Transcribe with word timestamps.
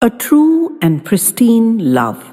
A 0.00 0.10
true 0.10 0.78
and 0.80 1.04
pristine 1.04 1.92
love. 1.92 2.32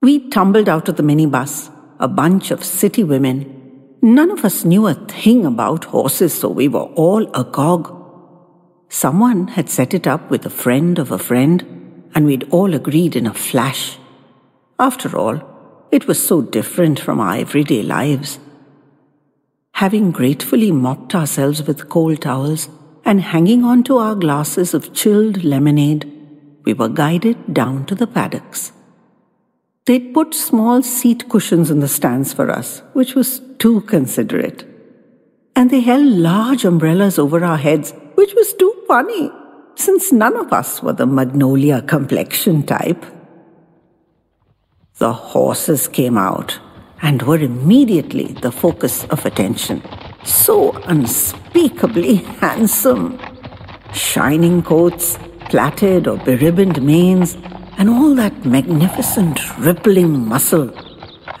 We 0.00 0.30
tumbled 0.30 0.66
out 0.66 0.88
of 0.88 0.96
the 0.96 1.02
minibus, 1.02 1.70
a 2.00 2.08
bunch 2.08 2.50
of 2.50 2.64
city 2.64 3.04
women. 3.04 3.98
None 4.00 4.30
of 4.30 4.42
us 4.42 4.64
knew 4.64 4.86
a 4.86 4.94
thing 4.94 5.44
about 5.44 5.84
horses, 5.84 6.32
so 6.32 6.48
we 6.48 6.66
were 6.66 6.88
all 6.94 7.28
agog. 7.38 7.94
Someone 8.88 9.48
had 9.48 9.68
set 9.68 9.92
it 9.92 10.06
up 10.06 10.30
with 10.30 10.46
a 10.46 10.56
friend 10.64 10.98
of 10.98 11.12
a 11.12 11.18
friend, 11.18 12.10
and 12.14 12.24
we'd 12.24 12.48
all 12.48 12.72
agreed 12.72 13.14
in 13.14 13.26
a 13.26 13.34
flash. 13.34 13.98
After 14.78 15.18
all, 15.18 15.42
it 15.90 16.08
was 16.08 16.26
so 16.26 16.40
different 16.40 17.00
from 17.00 17.20
our 17.20 17.36
everyday 17.36 17.82
lives. 17.82 18.38
Having 19.74 20.12
gratefully 20.12 20.72
mopped 20.72 21.14
ourselves 21.14 21.62
with 21.62 21.90
cold 21.90 22.22
towels, 22.22 22.70
and 23.04 23.20
hanging 23.20 23.64
on 23.64 23.82
to 23.84 23.98
our 23.98 24.14
glasses 24.14 24.74
of 24.74 24.92
chilled 24.92 25.44
lemonade, 25.44 26.10
we 26.64 26.72
were 26.72 26.88
guided 26.88 27.52
down 27.52 27.84
to 27.86 27.94
the 27.94 28.06
paddocks. 28.06 28.72
They'd 29.86 30.14
put 30.14 30.34
small 30.34 30.82
seat 30.82 31.28
cushions 31.28 31.70
in 31.70 31.80
the 31.80 31.88
stands 31.88 32.32
for 32.32 32.50
us, 32.50 32.82
which 32.92 33.14
was 33.14 33.40
too 33.58 33.80
considerate. 33.82 34.64
And 35.56 35.70
they 35.70 35.80
held 35.80 36.06
large 36.06 36.64
umbrellas 36.64 37.18
over 37.18 37.44
our 37.44 37.56
heads, 37.56 37.92
which 38.14 38.34
was 38.34 38.54
too 38.54 38.74
funny, 38.86 39.30
since 39.74 40.12
none 40.12 40.36
of 40.36 40.52
us 40.52 40.82
were 40.82 40.92
the 40.92 41.06
magnolia 41.06 41.82
complexion 41.82 42.62
type. 42.62 43.04
The 44.98 45.12
horses 45.12 45.88
came 45.88 46.16
out 46.16 46.60
and 47.02 47.22
were 47.22 47.38
immediately 47.38 48.26
the 48.40 48.52
focus 48.52 49.04
of 49.06 49.26
attention 49.26 49.82
so 50.24 50.72
unspeakably 50.84 52.16
handsome. 52.16 53.18
Shining 53.92 54.62
coats, 54.62 55.18
plaited 55.50 56.06
or 56.06 56.16
beribboned 56.18 56.82
manes, 56.82 57.36
and 57.78 57.88
all 57.88 58.14
that 58.14 58.44
magnificent 58.44 59.40
rippling 59.58 60.26
muscle. 60.26 60.70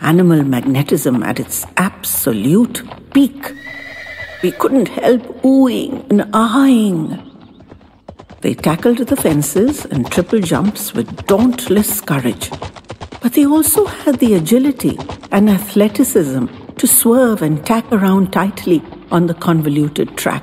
Animal 0.00 0.42
magnetism 0.42 1.22
at 1.22 1.38
its 1.40 1.64
absolute 1.76 2.82
peak. 3.12 3.52
We 4.42 4.50
couldn't 4.50 4.88
help 4.88 5.22
oohing 5.42 6.10
and 6.10 6.20
ahhing. 6.32 7.28
They 8.40 8.54
tackled 8.54 8.98
the 8.98 9.16
fences 9.16 9.84
and 9.84 10.10
triple 10.10 10.40
jumps 10.40 10.92
with 10.94 11.26
dauntless 11.26 12.00
courage. 12.00 12.50
But 13.20 13.34
they 13.34 13.46
also 13.46 13.84
had 13.84 14.18
the 14.18 14.34
agility 14.34 14.98
and 15.30 15.48
athleticism 15.48 16.46
to 16.78 16.86
swerve 16.86 17.42
and 17.42 17.64
tack 17.64 17.90
around 17.92 18.32
tightly 18.32 18.82
on 19.10 19.26
the 19.26 19.34
convoluted 19.34 20.16
track. 20.16 20.42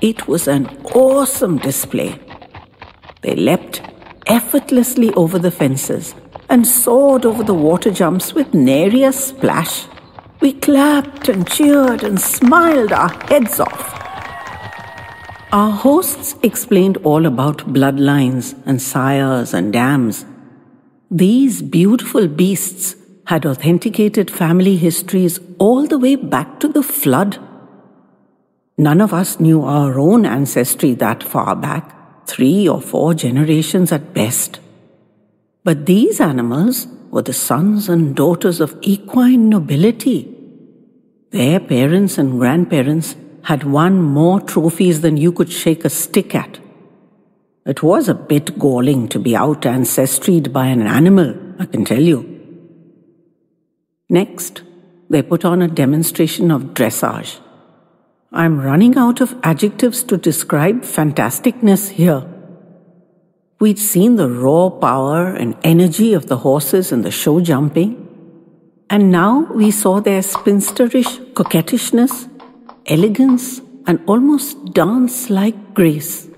It 0.00 0.28
was 0.28 0.46
an 0.48 0.66
awesome 0.94 1.58
display. 1.58 2.18
They 3.22 3.34
leapt 3.34 3.80
effortlessly 4.26 5.12
over 5.14 5.38
the 5.38 5.50
fences 5.50 6.14
and 6.48 6.66
soared 6.66 7.24
over 7.24 7.42
the 7.42 7.54
water 7.54 7.90
jumps 7.90 8.34
with 8.34 8.54
nary 8.54 9.02
a 9.02 9.12
splash. 9.12 9.86
We 10.40 10.52
clapped 10.52 11.28
and 11.28 11.48
cheered 11.48 12.04
and 12.04 12.20
smiled 12.20 12.92
our 12.92 13.08
heads 13.24 13.58
off. 13.58 13.94
Our 15.52 15.70
hosts 15.70 16.36
explained 16.42 16.98
all 16.98 17.24
about 17.24 17.58
bloodlines 17.72 18.54
and 18.66 18.82
sires 18.82 19.54
and 19.54 19.72
dams. 19.72 20.26
These 21.10 21.62
beautiful 21.62 22.28
beasts 22.28 22.96
had 23.26 23.44
authenticated 23.44 24.30
family 24.30 24.76
histories 24.76 25.40
all 25.58 25.86
the 25.86 25.98
way 25.98 26.14
back 26.14 26.60
to 26.60 26.68
the 26.68 26.82
flood. 26.82 27.38
None 28.78 29.00
of 29.00 29.12
us 29.12 29.40
knew 29.40 29.62
our 29.62 29.98
own 29.98 30.24
ancestry 30.24 30.94
that 30.94 31.22
far 31.22 31.56
back, 31.56 32.26
three 32.26 32.68
or 32.68 32.80
four 32.80 33.14
generations 33.14 33.90
at 33.90 34.14
best. 34.14 34.60
But 35.64 35.86
these 35.86 36.20
animals 36.20 36.86
were 37.10 37.22
the 37.22 37.32
sons 37.32 37.88
and 37.88 38.14
daughters 38.14 38.60
of 38.60 38.78
equine 38.82 39.48
nobility. 39.48 40.32
Their 41.30 41.58
parents 41.58 42.18
and 42.18 42.38
grandparents 42.38 43.16
had 43.42 43.64
won 43.64 44.00
more 44.02 44.40
trophies 44.40 45.00
than 45.00 45.16
you 45.16 45.32
could 45.32 45.50
shake 45.50 45.84
a 45.84 45.90
stick 45.90 46.34
at. 46.34 46.60
It 47.64 47.82
was 47.82 48.08
a 48.08 48.14
bit 48.14 48.56
galling 48.58 49.08
to 49.08 49.18
be 49.18 49.34
out 49.34 49.62
ancestried 49.62 50.52
by 50.52 50.66
an 50.66 50.82
animal, 50.82 51.34
I 51.58 51.66
can 51.66 51.84
tell 51.84 52.00
you. 52.00 52.35
Next, 54.08 54.62
they 55.10 55.22
put 55.22 55.44
on 55.44 55.62
a 55.62 55.68
demonstration 55.68 56.50
of 56.50 56.74
dressage. 56.74 57.40
I'm 58.32 58.60
running 58.60 58.96
out 58.96 59.20
of 59.20 59.34
adjectives 59.42 60.04
to 60.04 60.16
describe 60.16 60.82
fantasticness 60.82 61.90
here. 61.90 62.24
We'd 63.58 63.78
seen 63.78 64.16
the 64.16 64.28
raw 64.28 64.68
power 64.70 65.34
and 65.34 65.56
energy 65.64 66.12
of 66.12 66.26
the 66.26 66.38
horses 66.38 66.92
in 66.92 67.02
the 67.02 67.10
show 67.10 67.40
jumping, 67.40 68.02
and 68.90 69.10
now 69.10 69.50
we 69.52 69.70
saw 69.70 70.00
their 70.00 70.20
spinsterish 70.20 71.32
coquettishness, 71.32 72.28
elegance, 72.86 73.60
and 73.86 74.00
almost 74.06 74.72
dance 74.72 75.30
like 75.30 75.74
grace. 75.74 76.28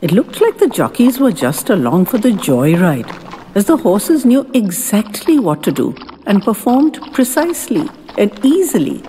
It 0.00 0.12
looked 0.12 0.40
like 0.40 0.58
the 0.58 0.68
jockeys 0.68 1.18
were 1.18 1.32
just 1.32 1.68
along 1.68 2.06
for 2.06 2.18
the 2.18 2.30
joyride, 2.30 3.25
as 3.56 3.64
the 3.64 3.76
horses 3.78 4.26
knew 4.26 4.48
exactly 4.52 5.38
what 5.38 5.62
to 5.62 5.72
do 5.72 5.94
and 6.26 6.42
performed 6.42 7.00
precisely 7.14 7.88
and 8.18 8.30
easily. 8.44 9.02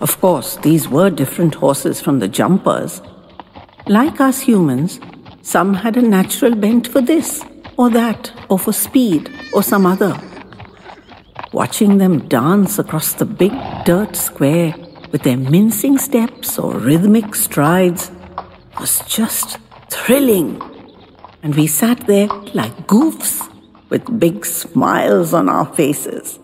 Of 0.00 0.20
course, 0.20 0.56
these 0.56 0.88
were 0.88 1.08
different 1.08 1.54
horses 1.54 2.00
from 2.00 2.18
the 2.18 2.26
jumpers. 2.26 3.00
Like 3.86 4.20
us 4.20 4.40
humans, 4.40 4.98
some 5.42 5.72
had 5.72 5.96
a 5.96 6.02
natural 6.02 6.56
bent 6.56 6.88
for 6.88 7.00
this 7.00 7.44
or 7.76 7.90
that, 7.90 8.32
or 8.48 8.58
for 8.58 8.72
speed, 8.72 9.30
or 9.52 9.62
some 9.62 9.86
other. 9.86 10.18
Watching 11.52 11.98
them 11.98 12.26
dance 12.26 12.78
across 12.78 13.12
the 13.12 13.26
big 13.26 13.52
dirt 13.84 14.16
square 14.16 14.74
with 15.12 15.22
their 15.22 15.36
mincing 15.36 15.98
steps 15.98 16.58
or 16.58 16.74
rhythmic 16.74 17.34
strides 17.34 18.10
was 18.80 19.00
just 19.06 19.58
thrilling. 19.90 20.60
And 21.46 21.54
we 21.54 21.68
sat 21.68 22.08
there 22.08 22.26
like 22.54 22.88
goofs 22.88 23.48
with 23.88 24.18
big 24.18 24.44
smiles 24.44 25.32
on 25.32 25.48
our 25.48 25.72
faces. 25.74 26.40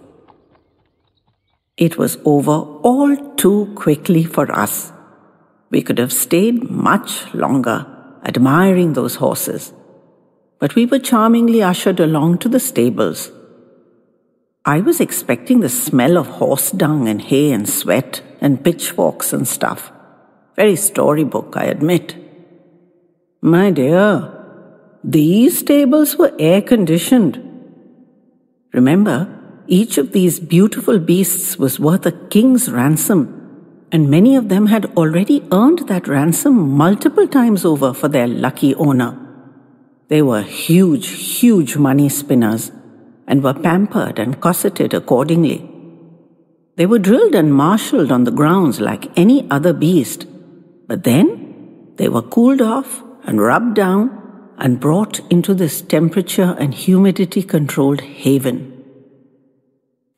It 1.76 1.98
was 1.98 2.18
over 2.24 2.52
all 2.52 3.16
too 3.34 3.72
quickly 3.74 4.22
for 4.22 4.48
us. 4.52 4.92
We 5.70 5.82
could 5.82 5.98
have 5.98 6.12
stayed 6.12 6.70
much 6.70 7.34
longer 7.34 7.84
admiring 8.24 8.92
those 8.92 9.16
horses, 9.16 9.72
but 10.60 10.76
we 10.76 10.86
were 10.86 11.00
charmingly 11.00 11.64
ushered 11.64 11.98
along 11.98 12.38
to 12.38 12.48
the 12.48 12.60
stables. 12.60 13.32
I 14.64 14.78
was 14.82 15.00
expecting 15.00 15.58
the 15.58 15.68
smell 15.68 16.16
of 16.16 16.28
horse 16.28 16.70
dung 16.70 17.08
and 17.08 17.20
hay 17.20 17.50
and 17.50 17.68
sweat 17.68 18.22
and 18.40 18.62
pitchforks 18.62 19.32
and 19.32 19.48
stuff. 19.48 19.90
Very 20.54 20.76
storybook, 20.76 21.56
I 21.56 21.64
admit. 21.64 22.14
My 23.40 23.72
dear, 23.72 24.38
these 25.04 25.64
tables 25.64 26.16
were 26.16 26.32
air 26.38 26.62
conditioned. 26.62 27.42
Remember, 28.72 29.28
each 29.66 29.98
of 29.98 30.12
these 30.12 30.38
beautiful 30.38 31.00
beasts 31.00 31.58
was 31.58 31.80
worth 31.80 32.06
a 32.06 32.12
king's 32.12 32.70
ransom, 32.70 33.86
and 33.90 34.08
many 34.08 34.36
of 34.36 34.48
them 34.48 34.66
had 34.66 34.86
already 34.96 35.42
earned 35.50 35.88
that 35.88 36.06
ransom 36.06 36.70
multiple 36.70 37.26
times 37.26 37.64
over 37.64 37.92
for 37.92 38.06
their 38.06 38.28
lucky 38.28 38.76
owner. 38.76 39.18
They 40.06 40.22
were 40.22 40.42
huge, 40.42 41.08
huge 41.08 41.76
money 41.76 42.08
spinners 42.08 42.70
and 43.26 43.42
were 43.42 43.54
pampered 43.54 44.20
and 44.20 44.40
cosseted 44.40 44.94
accordingly. 44.94 45.68
They 46.76 46.86
were 46.86 47.00
drilled 47.00 47.34
and 47.34 47.52
marshaled 47.52 48.12
on 48.12 48.22
the 48.24 48.30
grounds 48.30 48.80
like 48.80 49.10
any 49.18 49.50
other 49.50 49.72
beast, 49.72 50.26
but 50.86 51.02
then 51.02 51.94
they 51.96 52.08
were 52.08 52.22
cooled 52.22 52.62
off 52.62 53.02
and 53.24 53.40
rubbed 53.40 53.74
down 53.74 54.21
and 54.58 54.80
brought 54.80 55.20
into 55.30 55.54
this 55.54 55.80
temperature 55.80 56.56
and 56.58 56.74
humidity 56.74 57.42
controlled 57.42 58.00
haven. 58.00 58.68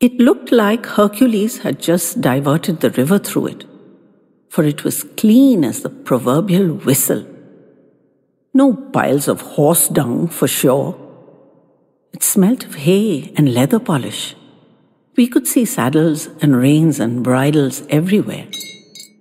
It 0.01 0.15
looked 0.19 0.53
like 0.53 0.87
Hercules 0.87 1.59
had 1.59 1.81
just 1.81 2.21
diverted 2.21 2.81
the 2.81 2.91
river 2.91 3.19
through 3.19 3.47
it, 3.47 3.65
for 4.51 4.65
it 4.65 4.85
was 4.85 5.05
clean 5.17 5.65
as 5.65 5.83
the 5.83 5.89
proverbial 5.89 6.75
whistle. 6.75 7.27
No 8.53 8.75
piles 8.75 9.29
of 9.29 9.41
horse 9.41 9.89
dung 9.89 10.29
for 10.29 10.47
sure. 10.47 10.97
It 12.13 12.23
smelt 12.23 12.65
of 12.65 12.75
hay 12.75 13.33
and 13.37 13.55
leather 13.55 13.81
polish. 13.81 14.37
We 15.17 15.27
could 15.27 15.47
see 15.47 15.65
saddles 15.65 16.29
and 16.43 16.57
reins 16.57 17.01
and 17.01 17.25
bridles 17.25 17.83
everywhere. 17.89 18.47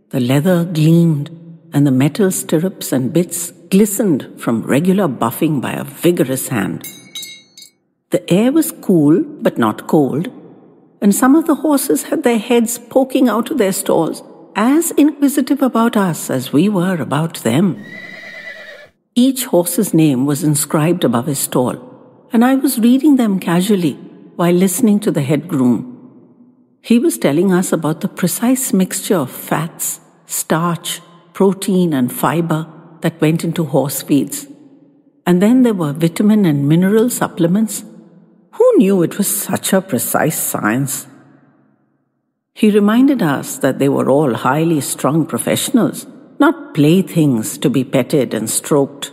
The 0.10 0.19
leather 0.19 0.65
gleamed, 0.65 1.30
and 1.74 1.88
the 1.88 1.92
metal 1.92 2.30
stirrups 2.30 2.92
and 2.92 3.12
bits 3.12 3.51
glistened 3.73 4.39
from 4.39 4.61
regular 4.61 5.07
buffing 5.07 5.59
by 5.59 5.71
a 5.73 5.83
vigorous 5.83 6.49
hand. 6.49 6.87
The 8.11 8.21
air 8.31 8.51
was 8.51 8.71
cool 8.71 9.23
but 9.23 9.57
not 9.57 9.87
cold, 9.87 10.27
and 11.01 11.15
some 11.15 11.35
of 11.35 11.47
the 11.47 11.55
horses 11.55 12.03
had 12.03 12.21
their 12.21 12.37
heads 12.37 12.77
poking 12.77 13.27
out 13.27 13.49
of 13.49 13.57
their 13.57 13.73
stalls, 13.73 14.21
as 14.55 14.91
inquisitive 14.91 15.63
about 15.63 15.97
us 15.97 16.29
as 16.29 16.53
we 16.53 16.69
were 16.69 17.01
about 17.01 17.37
them. 17.37 17.83
Each 19.15 19.45
horse's 19.45 19.91
name 19.91 20.27
was 20.27 20.43
inscribed 20.43 21.03
above 21.03 21.25
his 21.25 21.39
stall, 21.39 21.75
and 22.31 22.45
I 22.45 22.53
was 22.53 22.77
reading 22.77 23.15
them 23.15 23.39
casually 23.39 23.93
while 24.35 24.53
listening 24.53 24.99
to 24.99 25.09
the 25.09 25.23
head 25.23 25.47
groom. 25.47 25.79
He 26.81 26.99
was 26.99 27.17
telling 27.17 27.51
us 27.51 27.73
about 27.73 28.01
the 28.01 28.07
precise 28.21 28.71
mixture 28.71 29.17
of 29.17 29.31
fats, 29.31 29.99
starch, 30.27 31.01
protein, 31.33 31.91
and 31.93 32.13
fiber 32.13 32.67
that 33.03 33.21
went 33.21 33.44
into 33.44 33.65
horse 33.65 34.01
feeds. 34.01 34.47
And 35.25 35.41
then 35.41 35.63
there 35.63 35.73
were 35.73 35.94
vitamin 35.94 36.45
and 36.45 36.67
mineral 36.67 37.09
supplements. 37.09 37.83
Who 38.53 38.77
knew 38.77 39.03
it 39.03 39.17
was 39.17 39.27
such 39.27 39.71
a 39.73 39.81
precise 39.81 40.38
science? 40.38 41.07
He 42.53 42.71
reminded 42.71 43.21
us 43.21 43.57
that 43.57 43.79
they 43.79 43.89
were 43.89 44.09
all 44.09 44.33
highly 44.33 44.81
strung 44.81 45.25
professionals, 45.25 46.05
not 46.39 46.73
playthings 46.73 47.57
to 47.59 47.69
be 47.69 47.83
petted 47.83 48.33
and 48.33 48.50
stroked. 48.50 49.11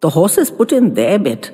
The 0.00 0.10
horses 0.10 0.50
put 0.50 0.72
in 0.72 0.94
their 0.94 1.18
bit 1.18 1.52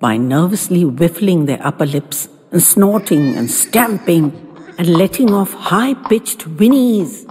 by 0.00 0.16
nervously 0.16 0.82
whiffling 0.82 1.46
their 1.46 1.64
upper 1.66 1.86
lips 1.86 2.28
and 2.52 2.62
snorting 2.62 3.34
and 3.36 3.50
stamping 3.50 4.32
and 4.78 4.88
letting 4.88 5.32
off 5.32 5.52
high 5.52 5.94
pitched 5.94 6.40
whinnies. 6.40 7.26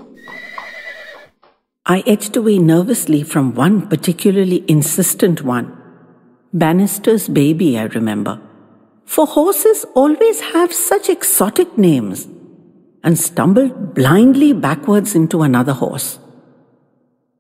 I 1.90 2.04
edged 2.06 2.36
away 2.36 2.60
nervously 2.60 3.24
from 3.24 3.56
one 3.56 3.88
particularly 3.88 4.66
insistent 4.68 5.42
one. 5.44 5.74
Bannister's 6.54 7.30
baby, 7.30 7.80
I 7.80 7.84
remember. 7.84 8.42
For 9.06 9.26
horses 9.26 9.86
always 9.96 10.42
have 10.42 10.74
such 10.74 11.08
exotic 11.08 11.78
names, 11.78 12.28
and 13.06 13.18
stumbled 13.18 13.94
blindly 13.94 14.52
backwards 14.52 15.16
into 15.16 15.44
another 15.44 15.72
horse. 15.72 16.20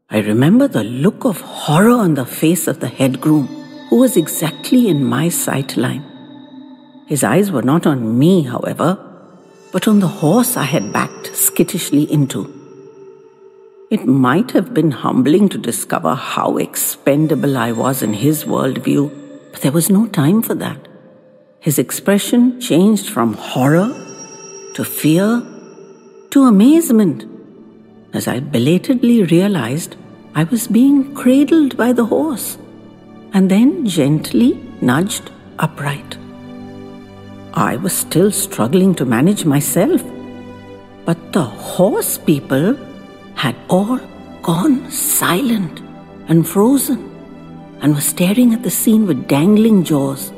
I 0.10 0.20
remember 0.20 0.70
the 0.70 0.86
look 0.86 1.26
of 1.26 1.42
horror 1.42 1.98
on 1.98 2.14
the 2.14 2.26
face 2.26 2.68
of 2.68 2.80
the 2.80 2.88
head 2.88 3.20
groom, 3.20 3.48
who 3.90 3.98
was 3.98 4.16
exactly 4.16 4.88
in 4.88 5.04
my 5.04 5.28
sight 5.28 5.76
line. 5.76 6.06
His 7.06 7.22
eyes 7.22 7.52
were 7.52 7.64
not 7.64 7.86
on 7.86 8.18
me, 8.18 8.44
however, 8.44 8.98
but 9.74 9.90
on 9.90 10.00
the 10.00 10.08
horse 10.08 10.56
I 10.56 10.64
had 10.64 10.94
backed 10.94 11.36
skittishly 11.36 12.10
into. 12.10 12.57
It 13.90 14.06
might 14.06 14.52
have 14.52 14.74
been 14.74 14.92
humbling 14.92 15.48
to 15.48 15.58
discover 15.58 16.14
how 16.14 16.58
expendable 16.58 17.58
I 17.58 17.72
was 17.72 18.04
in 18.04 18.12
his 18.12 18.44
worldview, 18.44 19.10
but 19.54 19.62
there 19.62 19.72
was 19.72 19.90
no 19.90 20.08
time 20.08 20.42
for 20.42 20.56
that. 20.56 20.90
His 21.62 21.80
expression 21.80 22.60
changed 22.60 23.08
from 23.08 23.36
horror 23.36 23.88
to 24.74 24.84
fear 24.84 25.42
to 26.32 26.44
amazement 26.44 27.24
as 28.14 28.28
I 28.28 28.42
belatedly 28.42 29.24
realized 29.24 29.96
I 30.36 30.44
was 30.44 30.68
being 30.68 31.16
cradled 31.16 31.78
by 31.78 31.94
the 31.94 32.06
horse 32.06 32.58
and 33.32 33.50
then 33.50 33.86
gently 33.86 34.62
nudged 34.82 35.32
upright. 35.60 36.18
I 37.54 37.78
was 37.78 37.94
still 37.94 38.34
struggling 38.34 38.96
to 38.96 39.06
manage 39.06 39.46
myself, 39.46 40.04
but 41.06 41.32
the 41.32 41.46
horse 41.46 42.18
people 42.18 42.78
had 43.38 43.56
all 43.70 44.00
gone 44.42 44.90
silent 44.90 45.80
and 46.28 46.48
frozen 46.48 47.00
and 47.82 47.94
was 47.94 48.06
staring 48.06 48.54
at 48.56 48.64
the 48.64 48.72
scene 48.72 49.06
with 49.06 49.28
dangling 49.28 49.84
jaws. 49.84 50.32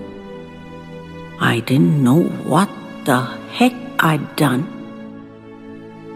I 1.40 1.62
didn't 1.62 2.04
know 2.04 2.24
what 2.54 2.70
the 3.06 3.22
heck 3.58 3.74
I'd 4.00 4.36
done. 4.36 4.64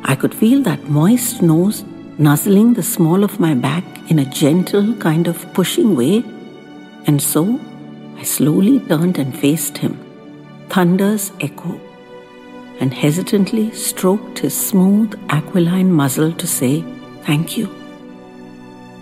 I 0.03 0.15
could 0.15 0.35
feel 0.35 0.61
that 0.63 0.89
moist 0.89 1.41
nose 1.41 1.85
nuzzling 2.17 2.73
the 2.73 2.83
small 2.83 3.23
of 3.23 3.39
my 3.39 3.53
back 3.53 3.85
in 4.11 4.19
a 4.19 4.25
gentle 4.25 4.93
kind 4.95 5.27
of 5.27 5.51
pushing 5.53 5.95
way, 5.95 6.23
and 7.07 7.21
so 7.21 7.59
I 8.17 8.23
slowly 8.23 8.79
turned 8.81 9.17
and 9.17 9.33
faced 9.33 9.77
him, 9.77 9.97
thunder's 10.69 11.31
echo 11.39 11.79
and 12.83 12.93
hesitantly 12.93 13.71
stroked 13.71 14.39
his 14.39 14.53
smooth 14.53 15.13
aquiline 15.29 15.89
muzzle 15.99 16.33
to 16.33 16.45
say 16.45 16.81
thank 17.27 17.57
you. 17.57 17.67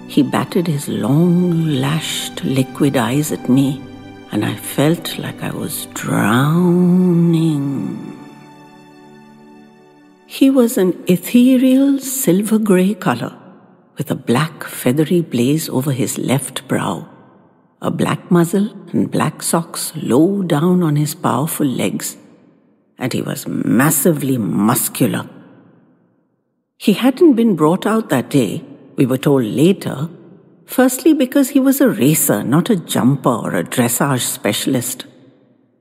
He 0.07 0.21
batted 0.21 0.67
his 0.67 0.87
long 0.87 1.65
lashed 1.85 2.43
liquid 2.43 2.95
eyes 2.95 3.31
at 3.31 3.49
me, 3.49 3.81
and 4.31 4.45
I 4.45 4.53
felt 4.55 5.17
like 5.17 5.41
I 5.41 5.49
was 5.49 5.87
drowning. 5.95 7.75
He 10.27 10.51
was 10.51 10.77
an 10.77 10.91
ethereal 11.07 11.97
silver 11.97 12.59
grey 12.59 12.93
color, 12.93 13.35
with 13.97 14.11
a 14.11 14.15
black 14.31 14.63
feathery 14.63 15.21
blaze 15.21 15.67
over 15.69 15.91
his 15.91 16.19
left 16.19 16.67
brow, 16.67 17.09
a 17.81 17.89
black 17.89 18.29
muzzle 18.29 18.69
and 18.91 19.09
black 19.09 19.41
socks 19.41 19.91
low 19.95 20.43
down 20.43 20.83
on 20.83 20.97
his 20.97 21.15
powerful 21.15 21.65
legs, 21.65 22.15
and 23.01 23.11
he 23.11 23.21
was 23.21 23.47
massively 23.47 24.37
muscular. 24.37 25.27
He 26.77 26.93
hadn't 26.93 27.33
been 27.33 27.55
brought 27.55 27.85
out 27.85 28.09
that 28.09 28.29
day, 28.29 28.63
we 28.95 29.07
were 29.07 29.17
told 29.17 29.43
later, 29.43 30.07
firstly 30.65 31.13
because 31.13 31.49
he 31.49 31.59
was 31.59 31.81
a 31.81 31.89
racer, 31.89 32.43
not 32.43 32.69
a 32.69 32.75
jumper 32.75 33.29
or 33.29 33.55
a 33.55 33.63
dressage 33.63 34.21
specialist, 34.21 35.05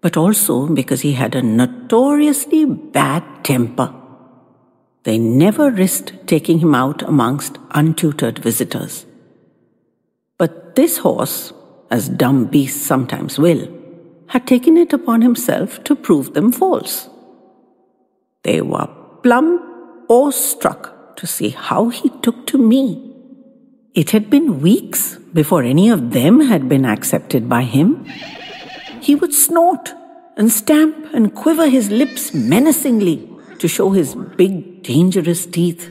but 0.01 0.17
also 0.17 0.67
because 0.67 1.03
he 1.03 1.13
had 1.13 1.35
a 1.35 1.43
notoriously 1.43 2.65
bad 2.65 3.23
temper. 3.45 3.95
They 5.03 5.19
never 5.19 5.71
risked 5.71 6.27
taking 6.27 6.61
him 6.61 6.75
out 6.75 7.03
amongst 7.03 7.59
untutored 7.73 8.39
visitors. 8.39 9.05
But 10.39 10.75
this 10.75 10.99
horse, 10.99 11.53
as 11.91 12.09
dumb 12.09 12.47
beasts 12.47 12.81
sometimes 12.81 13.39
will, 13.39 13.69
had 14.29 14.47
taken 14.47 14.79
it 14.79 14.95
upon 14.95 15.21
himself 15.21 15.85
to 15.85 15.95
prove 15.95 16.33
them 16.33 16.51
false. 16.51 17.10
They 18.43 18.61
were 18.61 18.89
plumb 19.23 20.05
awestruck 20.09 21.17
to 21.17 21.27
see 21.27 21.51
how 21.51 21.89
he 21.89 22.09
took 22.23 22.47
to 22.49 22.59
me. 22.59 23.15
It 23.95 24.11
had 24.11 24.31
been 24.31 24.61
weeks 24.61 25.17
before 25.33 25.63
any 25.63 25.89
of 25.89 26.13
them 26.13 26.41
had 26.41 26.69
been 26.69 26.85
accepted 26.85 27.49
by 27.49 27.63
him. 27.63 28.05
He 29.01 29.15
would 29.15 29.35
snort 29.35 29.93
and 30.37 30.51
stamp 30.51 31.13
and 31.13 31.35
quiver 31.35 31.69
his 31.69 31.91
lips 31.91 32.33
menacingly 32.33 33.29
to 33.59 33.69
show 33.69 33.91
his 33.91 34.15
big, 34.15 34.83
dangerous 34.83 35.45
teeth. 35.47 35.89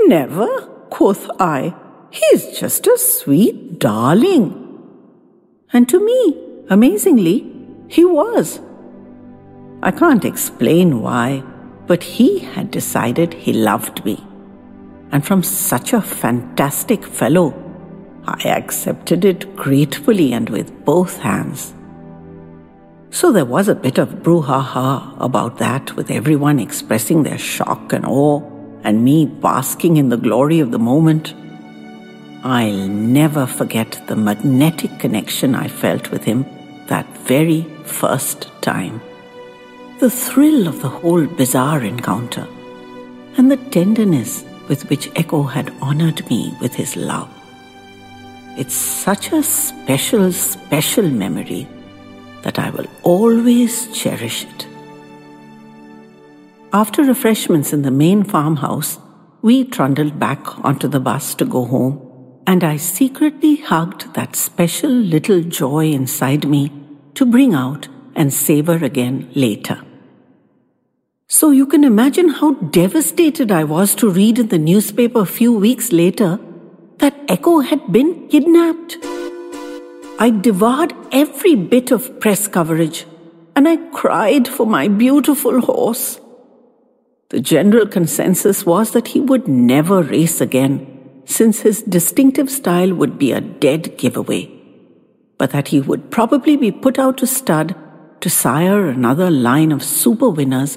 Never, 0.00 0.48
quoth 0.90 1.30
I. 1.38 1.74
He's 2.10 2.58
just 2.58 2.86
a 2.86 2.98
sweet 2.98 3.78
darling. 3.78 4.60
And 5.72 5.88
to 5.88 6.04
me, 6.04 6.44
Amazingly, 6.70 7.52
he 7.88 8.04
was. 8.04 8.60
I 9.84 9.90
can't 9.90 10.24
explain 10.24 11.02
why, 11.02 11.42
but 11.86 12.02
he 12.02 12.38
had 12.38 12.70
decided 12.70 13.34
he 13.34 13.52
loved 13.52 14.02
me. 14.02 14.24
And 15.12 15.26
from 15.26 15.42
such 15.42 15.92
a 15.92 16.00
fantastic 16.00 17.04
fellow, 17.04 17.52
I 18.26 18.48
accepted 18.48 19.26
it 19.26 19.54
gratefully 19.56 20.32
and 20.32 20.48
with 20.48 20.86
both 20.86 21.18
hands. 21.18 21.74
So 23.10 23.30
there 23.30 23.44
was 23.44 23.68
a 23.68 23.74
bit 23.74 23.98
of 23.98 24.22
brouhaha 24.22 25.20
about 25.20 25.58
that, 25.58 25.94
with 25.96 26.10
everyone 26.10 26.60
expressing 26.60 27.22
their 27.22 27.36
shock 27.36 27.92
and 27.92 28.06
awe, 28.06 28.40
and 28.84 29.04
me 29.04 29.26
basking 29.26 29.98
in 29.98 30.08
the 30.08 30.16
glory 30.16 30.60
of 30.60 30.70
the 30.70 30.78
moment. 30.78 31.34
I'll 32.42 32.88
never 32.88 33.44
forget 33.44 34.02
the 34.06 34.16
magnetic 34.16 34.98
connection 34.98 35.54
I 35.54 35.68
felt 35.68 36.10
with 36.10 36.24
him 36.24 36.46
that 36.86 37.06
very 37.18 37.66
first 37.84 38.50
time. 38.62 39.02
The 40.00 40.10
thrill 40.10 40.66
of 40.66 40.82
the 40.82 40.88
whole 40.88 41.26
bizarre 41.26 41.82
encounter, 41.82 42.46
and 43.36 43.50
the 43.50 43.56
tenderness 43.56 44.44
with 44.68 44.88
which 44.90 45.10
Echo 45.16 45.42
had 45.44 45.72
honored 45.80 46.28
me 46.28 46.54
with 46.60 46.74
his 46.74 46.96
love. 46.96 47.30
It's 48.58 48.74
such 48.74 49.32
a 49.32 49.42
special, 49.42 50.32
special 50.32 51.08
memory 51.08 51.68
that 52.42 52.58
I 52.58 52.70
will 52.70 52.86
always 53.02 53.90
cherish 53.96 54.44
it. 54.44 54.66
After 56.72 57.02
refreshments 57.04 57.72
in 57.72 57.82
the 57.82 57.90
main 57.90 58.24
farmhouse, 58.24 58.98
we 59.42 59.64
trundled 59.64 60.18
back 60.18 60.58
onto 60.64 60.88
the 60.88 61.00
bus 61.00 61.34
to 61.36 61.44
go 61.44 61.64
home 61.64 62.04
and 62.46 62.62
I 62.62 62.76
secretly 62.76 63.56
hugged 63.56 64.14
that 64.14 64.36
special 64.36 64.90
little 64.90 65.42
joy 65.42 65.86
inside 65.92 66.46
me 66.46 66.72
to 67.14 67.24
bring 67.24 67.54
out 67.54 67.88
and 68.14 68.32
savor 68.32 68.76
again 68.84 69.30
later. 69.34 69.83
So 71.28 71.50
you 71.50 71.66
can 71.66 71.84
imagine 71.84 72.28
how 72.28 72.52
devastated 72.52 73.50
I 73.50 73.64
was 73.64 73.94
to 73.96 74.10
read 74.10 74.38
in 74.38 74.48
the 74.48 74.58
newspaper 74.58 75.20
a 75.20 75.26
few 75.26 75.52
weeks 75.54 75.90
later 75.90 76.38
that 76.98 77.18
Echo 77.28 77.60
had 77.60 77.90
been 77.90 78.28
kidnapped. 78.28 78.98
I 80.18 80.30
devoured 80.30 80.92
every 81.12 81.54
bit 81.54 81.90
of 81.90 82.20
press 82.20 82.46
coverage 82.46 83.06
and 83.56 83.66
I 83.66 83.76
cried 83.76 84.46
for 84.46 84.66
my 84.66 84.86
beautiful 84.86 85.62
horse. 85.62 86.20
The 87.30 87.40
general 87.40 87.86
consensus 87.86 88.66
was 88.66 88.90
that 88.90 89.08
he 89.08 89.20
would 89.20 89.48
never 89.48 90.02
race 90.02 90.42
again 90.42 91.22
since 91.24 91.60
his 91.60 91.82
distinctive 91.82 92.50
style 92.50 92.92
would 92.92 93.18
be 93.18 93.32
a 93.32 93.40
dead 93.40 93.96
giveaway, 93.96 94.50
but 95.38 95.50
that 95.50 95.68
he 95.68 95.80
would 95.80 96.10
probably 96.10 96.56
be 96.56 96.70
put 96.70 96.98
out 96.98 97.16
to 97.18 97.26
stud 97.26 97.74
to 98.20 98.28
sire 98.28 98.88
another 98.88 99.30
line 99.30 99.72
of 99.72 99.82
super 99.82 100.28
winners 100.28 100.76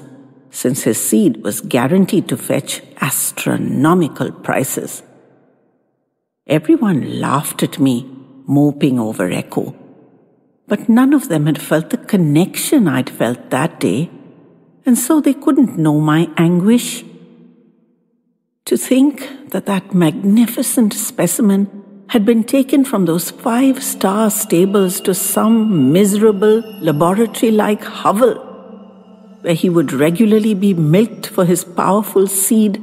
since 0.50 0.82
his 0.82 1.02
seed 1.02 1.42
was 1.42 1.60
guaranteed 1.60 2.28
to 2.28 2.36
fetch 2.36 2.82
astronomical 3.00 4.32
prices. 4.32 5.02
Everyone 6.46 7.20
laughed 7.20 7.62
at 7.62 7.78
me, 7.78 8.06
moping 8.46 8.98
over 8.98 9.30
Echo, 9.30 9.76
but 10.66 10.88
none 10.88 11.12
of 11.12 11.28
them 11.28 11.46
had 11.46 11.60
felt 11.60 11.90
the 11.90 11.98
connection 11.98 12.88
I'd 12.88 13.10
felt 13.10 13.50
that 13.50 13.78
day, 13.80 14.10
and 14.86 14.98
so 14.98 15.20
they 15.20 15.34
couldn't 15.34 15.78
know 15.78 16.00
my 16.00 16.30
anguish. 16.36 17.04
To 18.64 18.76
think 18.76 19.50
that 19.50 19.66
that 19.66 19.94
magnificent 19.94 20.94
specimen 20.94 22.04
had 22.08 22.24
been 22.24 22.44
taken 22.44 22.84
from 22.84 23.04
those 23.04 23.30
five 23.30 23.82
star 23.82 24.30
stables 24.30 25.00
to 25.02 25.14
some 25.14 25.92
miserable 25.92 26.60
laboratory 26.80 27.52
like 27.52 27.82
hovel 27.84 28.47
where 29.48 29.54
he 29.54 29.70
would 29.70 29.94
regularly 29.94 30.52
be 30.52 30.74
milked 30.74 31.26
for 31.26 31.46
his 31.46 31.64
powerful 31.64 32.26
seed 32.26 32.76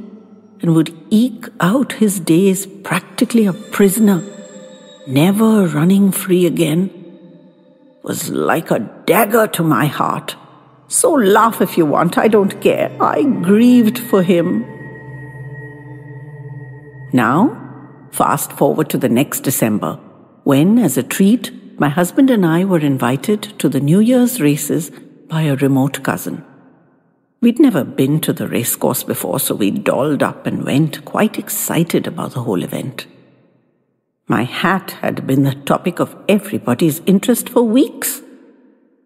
and 0.60 0.74
would 0.74 0.92
eke 1.10 1.46
out 1.60 1.92
his 1.92 2.18
days 2.18 2.66
practically 2.82 3.46
a 3.46 3.52
prisoner, 3.52 4.20
never 5.06 5.68
running 5.68 6.10
free 6.10 6.44
again, 6.44 6.90
was 8.02 8.30
like 8.30 8.72
a 8.72 8.80
dagger 9.06 9.46
to 9.46 9.62
my 9.62 9.86
heart. 9.86 10.34
So 10.88 11.12
laugh 11.12 11.60
if 11.60 11.78
you 11.78 11.86
want, 11.86 12.18
I 12.18 12.26
don't 12.26 12.60
care. 12.60 12.90
I 13.00 13.22
grieved 13.22 14.00
for 14.00 14.24
him. 14.24 14.66
Now, 17.12 18.08
fast 18.10 18.50
forward 18.50 18.90
to 18.90 18.98
the 18.98 19.08
next 19.08 19.44
December, 19.44 20.00
when, 20.42 20.80
as 20.80 20.98
a 20.98 21.04
treat, 21.04 21.52
my 21.78 21.90
husband 21.90 22.28
and 22.28 22.44
I 22.44 22.64
were 22.64 22.80
invited 22.80 23.56
to 23.60 23.68
the 23.68 23.78
New 23.78 24.00
Year's 24.00 24.40
races 24.40 24.90
by 25.28 25.42
a 25.42 25.54
remote 25.54 26.02
cousin. 26.02 26.44
We'd 27.40 27.58
never 27.60 27.84
been 27.84 28.20
to 28.20 28.32
the 28.32 28.48
racecourse 28.48 29.02
before, 29.02 29.38
so 29.38 29.54
we 29.54 29.70
dolled 29.70 30.22
up 30.22 30.46
and 30.46 30.64
went, 30.64 31.04
quite 31.04 31.38
excited 31.38 32.06
about 32.06 32.32
the 32.32 32.42
whole 32.42 32.62
event. 32.62 33.06
My 34.26 34.44
hat 34.44 34.92
had 35.02 35.26
been 35.26 35.44
the 35.44 35.54
topic 35.54 36.00
of 36.00 36.16
everybody's 36.28 37.00
interest 37.06 37.50
for 37.50 37.62
weeks. 37.62 38.22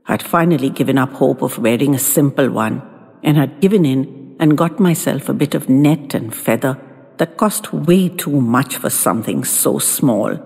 I'd 0.07 0.23
finally 0.23 0.71
given 0.71 0.97
up 0.97 1.13
hope 1.13 1.43
of 1.43 1.59
wearing 1.59 1.95
a 1.95 1.99
simple 1.99 2.49
one 2.51 2.83
and 3.23 3.37
had 3.37 3.61
given 3.61 3.85
in 3.85 4.37
and 4.41 4.57
got 4.57 4.81
myself 4.81 5.29
a 5.29 5.35
bit 5.35 5.55
of 5.55 5.69
net 5.69 6.15
and 6.15 6.35
feather 6.35 6.79
that 7.19 7.37
cost 7.37 7.73
way 7.73 8.09
too 8.09 8.41
much 8.41 8.77
for 8.77 8.89
something 8.89 9.45
so 9.45 9.79
small. 9.79 10.39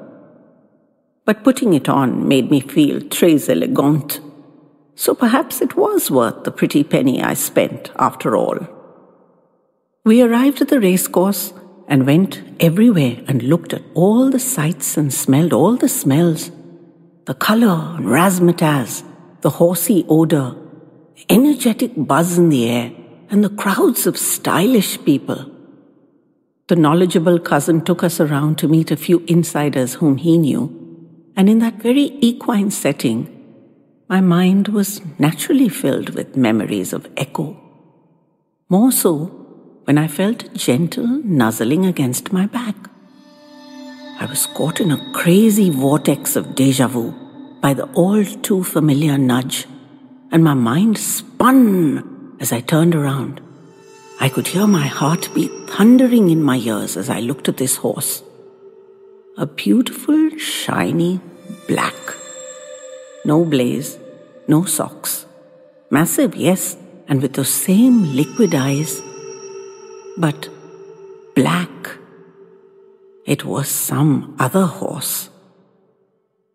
But 1.24 1.44
putting 1.44 1.72
it 1.74 1.88
on 1.88 2.26
made 2.26 2.50
me 2.50 2.60
feel 2.60 3.00
très 3.00 3.48
elegant. 3.48 4.20
So 4.96 5.14
perhaps 5.14 5.60
it 5.60 5.76
was 5.76 6.10
worth 6.10 6.44
the 6.44 6.50
pretty 6.52 6.84
penny 6.84 7.22
I 7.22 7.34
spent 7.34 7.90
after 7.98 8.36
all. 8.36 8.58
We 10.04 10.22
arrived 10.22 10.60
at 10.60 10.68
the 10.68 10.80
racecourse 10.80 11.52
and 11.88 12.06
went 12.06 12.42
everywhere 12.60 13.22
and 13.26 13.42
looked 13.42 13.72
at 13.72 13.82
all 13.94 14.30
the 14.30 14.38
sights 14.38 14.96
and 14.96 15.12
smelled 15.12 15.52
all 15.52 15.76
the 15.76 15.88
smells. 15.88 16.50
The 17.26 17.34
color 17.34 17.96
and 17.96 18.06
razzmatazz, 18.06 19.02
the 19.40 19.50
horsey 19.50 20.04
odor, 20.08 20.54
the 21.16 21.26
energetic 21.30 21.92
buzz 21.96 22.38
in 22.38 22.48
the 22.50 22.68
air, 22.68 22.92
and 23.30 23.42
the 23.42 23.48
crowds 23.50 24.06
of 24.06 24.18
stylish 24.18 25.02
people. 25.04 25.50
The 26.68 26.76
knowledgeable 26.76 27.38
cousin 27.38 27.84
took 27.84 28.02
us 28.04 28.20
around 28.20 28.58
to 28.58 28.68
meet 28.68 28.90
a 28.90 28.96
few 28.96 29.24
insiders 29.26 29.94
whom 29.94 30.18
he 30.18 30.38
knew, 30.38 30.70
and 31.36 31.48
in 31.48 31.58
that 31.58 31.82
very 31.82 32.16
equine 32.20 32.70
setting, 32.70 33.33
my 34.08 34.20
mind 34.20 34.68
was 34.68 35.00
naturally 35.18 35.68
filled 35.68 36.10
with 36.10 36.36
memories 36.36 36.92
of 36.92 37.08
echo. 37.16 37.56
More 38.68 38.92
so 38.92 39.26
when 39.84 39.96
I 39.98 40.08
felt 40.08 40.52
gentle 40.54 41.06
nuzzling 41.06 41.86
against 41.86 42.32
my 42.32 42.46
back. 42.46 42.76
I 44.20 44.26
was 44.26 44.46
caught 44.46 44.80
in 44.80 44.90
a 44.90 45.12
crazy 45.12 45.70
vortex 45.70 46.36
of 46.36 46.54
deja 46.54 46.86
vu 46.86 47.14
by 47.60 47.72
the 47.74 47.86
all 47.92 48.24
too 48.24 48.62
familiar 48.62 49.16
nudge, 49.16 49.66
and 50.30 50.44
my 50.44 50.54
mind 50.54 50.98
spun 50.98 52.36
as 52.40 52.52
I 52.52 52.60
turned 52.60 52.94
around. 52.94 53.40
I 54.20 54.28
could 54.28 54.48
hear 54.48 54.66
my 54.66 54.86
heartbeat 54.86 55.70
thundering 55.70 56.30
in 56.30 56.42
my 56.42 56.56
ears 56.56 56.96
as 56.96 57.08
I 57.08 57.20
looked 57.20 57.48
at 57.48 57.56
this 57.56 57.76
horse. 57.76 58.22
A 59.38 59.46
beautiful, 59.46 60.30
shiny 60.38 61.20
black. 61.66 61.94
No 63.24 63.44
blaze, 63.44 63.98
no 64.46 64.64
socks. 64.64 65.26
Massive, 65.90 66.36
yes, 66.36 66.76
and 67.08 67.22
with 67.22 67.34
those 67.34 67.48
same 67.48 68.14
liquid 68.14 68.54
eyes. 68.54 69.00
But 70.18 70.48
black. 71.34 71.70
It 73.26 73.44
was 73.44 73.68
some 73.68 74.36
other 74.38 74.66
horse. 74.66 75.30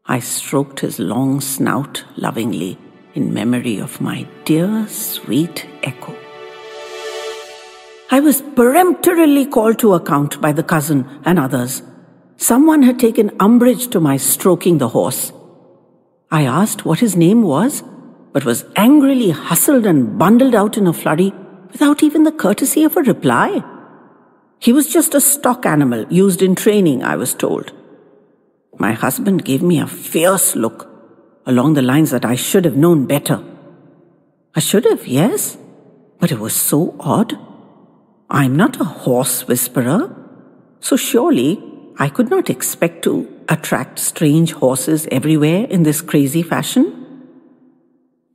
I 0.06 0.20
stroked 0.20 0.82
his 0.82 1.00
long 1.00 1.42
snout 1.42 2.04
lovingly 2.16 2.78
in 3.16 3.34
memory 3.34 3.80
of 3.80 4.00
my 4.00 4.28
dear, 4.46 4.88
sweet 4.88 5.68
echo. 5.84 6.16
I 8.12 8.20
was 8.20 8.42
peremptorily 8.56 9.46
called 9.46 9.80
to 9.80 9.94
account 9.94 10.40
by 10.42 10.52
the 10.52 10.64
cousin 10.64 11.08
and 11.26 11.40
others. 11.40 11.82
Someone 12.38 12.84
had 12.84 13.00
taken 13.00 13.36
umbrage 13.40 13.88
to 13.90 14.00
my 14.00 14.18
stroking 14.18 14.78
the 14.78 14.88
horse. 14.90 15.32
I 16.32 16.44
asked 16.44 16.86
what 16.86 17.00
his 17.00 17.16
name 17.16 17.42
was, 17.42 17.84
but 18.34 18.46
was 18.46 18.66
angrily 18.76 19.32
hustled 19.32 19.86
and 19.86 20.18
bundled 20.20 20.54
out 20.54 20.78
in 20.78 20.86
a 20.86 20.94
flurry 20.94 21.34
without 21.72 22.04
even 22.04 22.24
the 22.24 22.32
courtesy 22.32 22.84
of 22.84 22.96
a 22.96 23.02
reply. 23.02 23.64
He 24.60 24.72
was 24.72 24.92
just 24.92 25.16
a 25.16 25.22
stock 25.22 25.66
animal 25.66 26.06
used 26.10 26.42
in 26.42 26.54
training, 26.54 27.04
I 27.04 27.16
was 27.16 27.34
told. 27.34 27.72
My 28.78 28.94
husband 28.94 29.44
gave 29.44 29.64
me 29.64 29.80
a 29.80 29.88
fierce 29.88 30.56
look 30.56 30.88
along 31.46 31.74
the 31.74 31.82
lines 31.82 32.12
that 32.12 32.26
I 32.26 32.36
should 32.36 32.66
have 32.66 32.78
known 32.78 33.08
better. 33.08 33.44
I 34.56 34.60
should 34.60 34.86
have, 34.86 35.08
yes, 35.08 35.58
but 36.20 36.32
it 36.32 36.40
was 36.40 36.54
so 36.54 36.96
odd. 37.00 37.38
I'm 38.30 38.56
not 38.56 38.80
a 38.80 38.84
horse 38.84 39.48
whisperer, 39.48 40.16
so 40.80 40.96
surely 40.96 41.64
I 41.98 42.10
could 42.10 42.30
not 42.30 42.50
expect 42.50 43.04
to 43.06 43.28
attract 43.50 44.00
strange 44.00 44.54
horses 44.54 45.08
everywhere 45.12 45.66
in 45.66 45.84
this 45.84 46.02
crazy 46.02 46.44
fashion. 46.44 46.86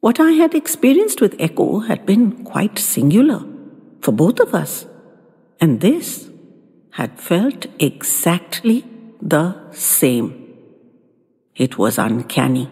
What 0.00 0.20
I 0.20 0.32
had 0.32 0.54
experienced 0.54 1.20
with 1.20 1.36
Echo 1.38 1.80
had 1.80 2.04
been 2.04 2.44
quite 2.44 2.78
singular 2.78 3.42
for 4.00 4.12
both 4.12 4.40
of 4.40 4.54
us, 4.54 4.86
and 5.60 5.80
this 5.80 6.28
had 6.90 7.18
felt 7.18 7.66
exactly 7.78 8.84
the 9.22 9.56
same. 9.72 10.28
It 11.54 11.78
was 11.78 11.96
uncanny. 11.98 12.70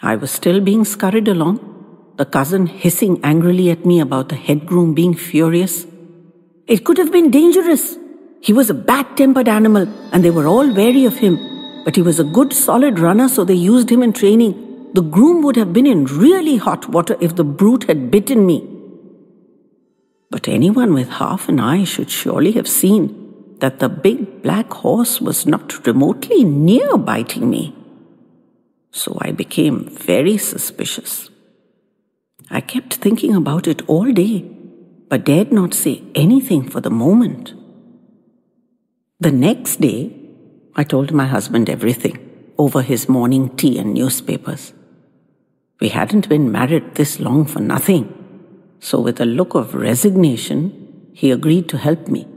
I 0.00 0.16
was 0.16 0.30
still 0.30 0.60
being 0.60 0.84
scurried 0.84 1.28
along 1.28 1.68
the 2.16 2.24
cousin 2.24 2.66
hissing 2.66 3.20
angrily 3.22 3.70
at 3.70 3.86
me 3.86 4.00
about 4.00 4.28
the 4.28 4.34
head 4.34 4.66
groom 4.66 4.92
being 4.92 5.14
furious. 5.14 5.86
It 6.66 6.84
could 6.84 6.98
have 6.98 7.12
been 7.12 7.30
dangerous. 7.30 7.96
He 8.40 8.52
was 8.52 8.70
a 8.70 8.74
bad 8.74 9.16
tempered 9.16 9.48
animal 9.48 9.88
and 10.12 10.24
they 10.24 10.30
were 10.30 10.46
all 10.46 10.72
wary 10.72 11.04
of 11.04 11.18
him. 11.18 11.38
But 11.84 11.96
he 11.96 12.02
was 12.02 12.20
a 12.20 12.24
good 12.24 12.52
solid 12.52 12.98
runner, 12.98 13.28
so 13.28 13.44
they 13.44 13.54
used 13.54 13.90
him 13.90 14.02
in 14.02 14.12
training. 14.12 14.90
The 14.92 15.02
groom 15.02 15.42
would 15.42 15.56
have 15.56 15.72
been 15.72 15.86
in 15.86 16.04
really 16.04 16.56
hot 16.56 16.88
water 16.88 17.16
if 17.20 17.36
the 17.36 17.44
brute 17.44 17.84
had 17.84 18.10
bitten 18.10 18.44
me. 18.46 18.66
But 20.30 20.48
anyone 20.48 20.92
with 20.92 21.08
half 21.08 21.48
an 21.48 21.60
eye 21.60 21.84
should 21.84 22.10
surely 22.10 22.52
have 22.52 22.68
seen 22.68 23.56
that 23.60 23.78
the 23.78 23.88
big 23.88 24.42
black 24.42 24.70
horse 24.72 25.20
was 25.20 25.46
not 25.46 25.86
remotely 25.86 26.44
near 26.44 26.96
biting 26.96 27.48
me. 27.48 27.74
So 28.90 29.16
I 29.20 29.32
became 29.32 29.88
very 29.88 30.36
suspicious. 30.36 31.30
I 32.50 32.60
kept 32.60 32.94
thinking 32.94 33.34
about 33.34 33.66
it 33.66 33.82
all 33.88 34.12
day, 34.12 34.40
but 35.08 35.24
dared 35.24 35.52
not 35.52 35.74
say 35.74 36.02
anything 36.14 36.68
for 36.68 36.80
the 36.80 36.90
moment. 36.90 37.54
The 39.20 39.32
next 39.32 39.80
day, 39.80 40.12
I 40.76 40.84
told 40.84 41.12
my 41.12 41.26
husband 41.26 41.68
everything 41.68 42.52
over 42.56 42.82
his 42.82 43.08
morning 43.08 43.56
tea 43.56 43.76
and 43.76 43.92
newspapers. 43.92 44.72
We 45.80 45.88
hadn't 45.88 46.28
been 46.28 46.52
married 46.52 46.94
this 46.94 47.18
long 47.18 47.44
for 47.44 47.58
nothing, 47.58 48.14
so 48.78 49.00
with 49.00 49.20
a 49.20 49.24
look 49.24 49.56
of 49.56 49.74
resignation, 49.74 51.10
he 51.12 51.32
agreed 51.32 51.68
to 51.70 51.78
help 51.78 52.06
me. 52.06 52.28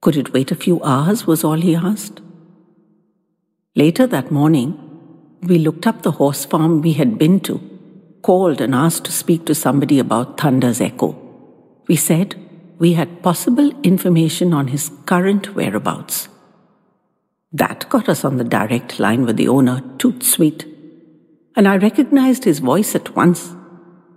Could 0.00 0.16
it 0.16 0.32
wait 0.32 0.52
a 0.52 0.56
few 0.56 0.80
hours, 0.84 1.26
was 1.26 1.42
all 1.42 1.60
he 1.60 1.74
asked. 1.74 2.20
Later 3.74 4.06
that 4.06 4.30
morning, 4.30 4.78
we 5.42 5.58
looked 5.58 5.88
up 5.88 6.02
the 6.02 6.12
horse 6.12 6.44
farm 6.44 6.82
we 6.82 6.92
had 6.92 7.18
been 7.18 7.40
to 7.40 7.60
called 8.22 8.60
and 8.60 8.76
asked 8.76 9.04
to 9.06 9.10
speak 9.10 9.44
to 9.46 9.54
somebody 9.56 9.98
about 9.98 10.38
Thunder's 10.38 10.80
echo. 10.80 11.16
We 11.88 11.96
said 11.96 12.36
we 12.82 12.94
had 12.94 13.22
possible 13.22 13.70
information 13.84 14.52
on 14.52 14.66
his 14.66 14.90
current 15.06 15.54
whereabouts. 15.54 16.28
That 17.52 17.88
got 17.88 18.08
us 18.08 18.24
on 18.24 18.38
the 18.38 18.52
direct 18.54 18.98
line 18.98 19.24
with 19.24 19.36
the 19.36 19.46
owner, 19.46 19.84
Toot 19.98 20.24
Sweet, 20.24 20.66
and 21.54 21.68
I 21.68 21.76
recognized 21.76 22.42
his 22.42 22.58
voice 22.58 22.96
at 22.96 23.14
once. 23.14 23.54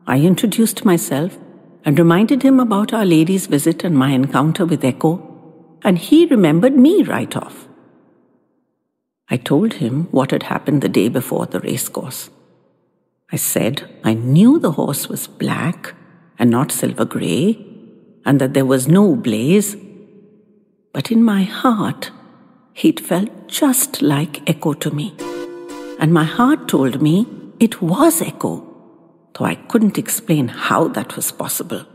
I 0.08 0.22
introduced 0.22 0.84
myself 0.84 1.38
and 1.84 2.00
reminded 2.00 2.42
him 2.42 2.60
about 2.60 2.92
Our 2.92 3.06
Lady's 3.06 3.46
visit 3.46 3.84
and 3.84 3.96
my 3.96 4.10
encounter 4.10 4.66
with 4.66 4.84
Echo, 4.84 5.14
and 5.84 6.00
he 6.00 6.26
remembered 6.26 6.76
me 6.76 7.04
right 7.04 7.38
off. 7.38 7.68
I 9.30 9.38
told 9.38 9.74
him 9.74 10.06
what 10.10 10.32
had 10.32 10.44
happened 10.44 10.82
the 10.82 10.90
day 10.90 11.08
before 11.08 11.46
the 11.46 11.60
racecourse. 11.60 12.32
I 13.32 13.36
said 13.36 13.88
I 14.04 14.16
knew 14.16 14.58
the 14.58 14.72
horse 14.72 15.08
was 15.08 15.28
black 15.28 15.94
and 16.40 16.50
not 16.50 16.72
silver 16.72 17.06
grey, 17.06 17.65
and 18.26 18.42
that 18.42 18.54
there 18.54 18.66
was 18.66 18.88
no 18.88 19.16
blaze, 19.16 19.76
but 20.94 21.12
in 21.12 21.24
my 21.24 21.44
heart, 21.44 22.12
he'd 22.74 23.00
felt 23.00 23.48
just 23.48 24.02
like 24.02 24.48
Echo 24.50 24.74
to 24.74 24.92
me. 24.92 25.16
And 26.00 26.14
my 26.14 26.24
heart 26.24 26.68
told 26.68 27.02
me 27.02 27.28
it 27.60 27.82
was 27.82 28.22
Echo, 28.22 28.64
though 29.34 29.46
I 29.46 29.56
couldn't 29.56 29.98
explain 29.98 30.48
how 30.48 30.88
that 30.90 31.16
was 31.16 31.32
possible. 31.32 31.86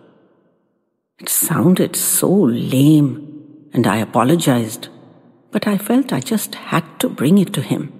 It 1.19 1.29
sounded 1.29 1.97
so 1.97 2.31
lame, 2.31 3.69
and 3.73 3.87
I 3.87 3.99
apologized 3.99 4.89
but 5.51 5.67
I 5.67 5.79
felt 5.79 6.13
I 6.13 6.21
just 6.21 6.55
had 6.55 6.85
to 7.01 7.09
bring 7.09 7.39
it 7.39 7.53
to 7.55 7.63
him. 7.63 7.93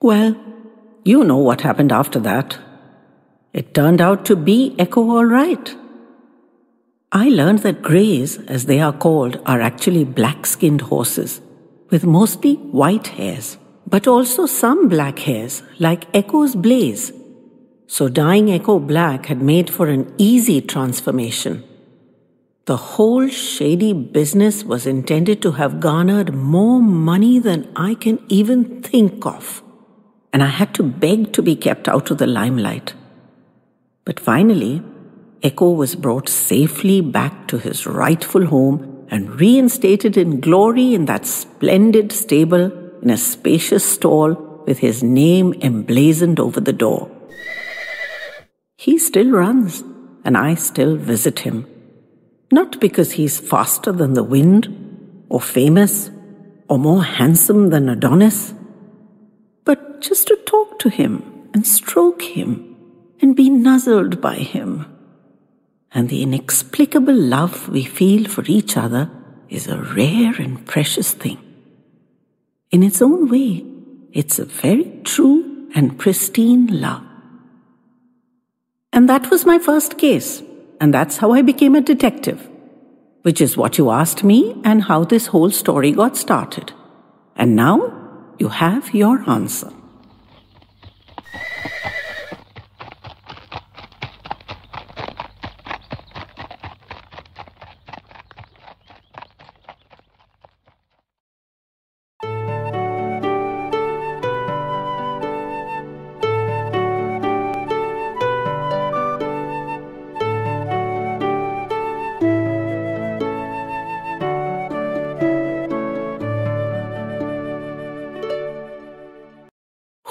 Well, 0.00 0.36
you 1.04 1.24
know 1.24 1.36
what 1.36 1.60
happened 1.60 1.92
after 1.92 2.18
that. 2.20 2.58
It 3.52 3.74
turned 3.74 4.00
out 4.00 4.24
to 4.26 4.36
be 4.36 4.74
Echo 4.78 5.02
all 5.10 5.24
right. 5.24 5.74
I 7.16 7.30
learned 7.30 7.60
that 7.60 7.80
greys, 7.80 8.36
as 8.46 8.66
they 8.66 8.78
are 8.78 8.92
called, 8.92 9.40
are 9.46 9.62
actually 9.62 10.04
black 10.04 10.44
skinned 10.44 10.82
horses 10.82 11.40
with 11.88 12.04
mostly 12.04 12.56
white 12.56 13.06
hairs, 13.06 13.56
but 13.86 14.06
also 14.06 14.44
some 14.44 14.90
black 14.90 15.20
hairs, 15.20 15.62
like 15.78 16.14
Echo's 16.14 16.54
blaze. 16.54 17.12
So 17.86 18.10
dyeing 18.10 18.50
Echo 18.50 18.78
black 18.78 19.24
had 19.26 19.40
made 19.40 19.70
for 19.70 19.86
an 19.86 20.12
easy 20.18 20.60
transformation. 20.60 21.64
The 22.66 22.76
whole 22.76 23.28
shady 23.28 23.94
business 23.94 24.62
was 24.62 24.86
intended 24.86 25.40
to 25.40 25.52
have 25.52 25.80
garnered 25.80 26.34
more 26.34 26.82
money 26.82 27.38
than 27.38 27.72
I 27.74 27.94
can 27.94 28.18
even 28.28 28.82
think 28.82 29.24
of, 29.24 29.62
and 30.34 30.42
I 30.42 30.48
had 30.48 30.74
to 30.74 30.82
beg 30.82 31.32
to 31.32 31.40
be 31.40 31.56
kept 31.56 31.88
out 31.88 32.10
of 32.10 32.18
the 32.18 32.26
limelight. 32.26 32.92
But 34.04 34.20
finally, 34.20 34.82
Echo 35.42 35.70
was 35.70 35.94
brought 35.94 36.28
safely 36.28 37.00
back 37.00 37.46
to 37.48 37.58
his 37.58 37.86
rightful 37.86 38.46
home 38.46 39.06
and 39.10 39.38
reinstated 39.40 40.16
in 40.16 40.40
glory 40.40 40.94
in 40.94 41.04
that 41.04 41.26
splendid 41.26 42.12
stable 42.12 42.72
in 43.02 43.10
a 43.10 43.16
spacious 43.16 43.84
stall 43.84 44.34
with 44.66 44.78
his 44.78 45.02
name 45.02 45.54
emblazoned 45.60 46.40
over 46.40 46.60
the 46.60 46.72
door. 46.72 47.10
He 48.76 48.98
still 48.98 49.30
runs, 49.30 49.82
and 50.24 50.36
I 50.36 50.54
still 50.54 50.96
visit 50.96 51.40
him 51.40 51.66
not 52.52 52.80
because 52.80 53.12
he's 53.12 53.40
faster 53.40 53.92
than 53.92 54.14
the 54.14 54.22
wind, 54.22 55.24
or 55.28 55.40
famous, 55.40 56.10
or 56.68 56.78
more 56.78 57.02
handsome 57.02 57.70
than 57.70 57.88
Adonis, 57.88 58.54
but 59.64 60.00
just 60.00 60.28
to 60.28 60.36
talk 60.46 60.78
to 60.78 60.88
him 60.88 61.48
and 61.54 61.66
stroke 61.66 62.22
him 62.22 62.76
and 63.20 63.34
be 63.34 63.50
nuzzled 63.50 64.20
by 64.20 64.36
him. 64.36 64.86
And 65.92 66.08
the 66.08 66.22
inexplicable 66.22 67.14
love 67.14 67.68
we 67.68 67.84
feel 67.84 68.28
for 68.28 68.44
each 68.46 68.76
other 68.76 69.10
is 69.48 69.68
a 69.68 69.80
rare 69.80 70.34
and 70.38 70.66
precious 70.66 71.12
thing. 71.12 71.38
In 72.70 72.82
its 72.82 73.00
own 73.00 73.28
way, 73.28 73.64
it's 74.12 74.38
a 74.38 74.44
very 74.44 75.00
true 75.04 75.68
and 75.74 75.98
pristine 75.98 76.66
love. 76.80 77.02
And 78.92 79.08
that 79.08 79.30
was 79.30 79.46
my 79.46 79.58
first 79.58 79.98
case. 79.98 80.42
And 80.80 80.92
that's 80.92 81.18
how 81.18 81.32
I 81.32 81.42
became 81.42 81.74
a 81.74 81.80
detective, 81.80 82.48
which 83.22 83.40
is 83.40 83.56
what 83.56 83.78
you 83.78 83.90
asked 83.90 84.24
me 84.24 84.60
and 84.64 84.84
how 84.84 85.04
this 85.04 85.28
whole 85.28 85.50
story 85.50 85.92
got 85.92 86.16
started. 86.16 86.72
And 87.36 87.56
now 87.56 87.92
you 88.38 88.48
have 88.48 88.94
your 88.94 89.28
answer. 89.28 89.70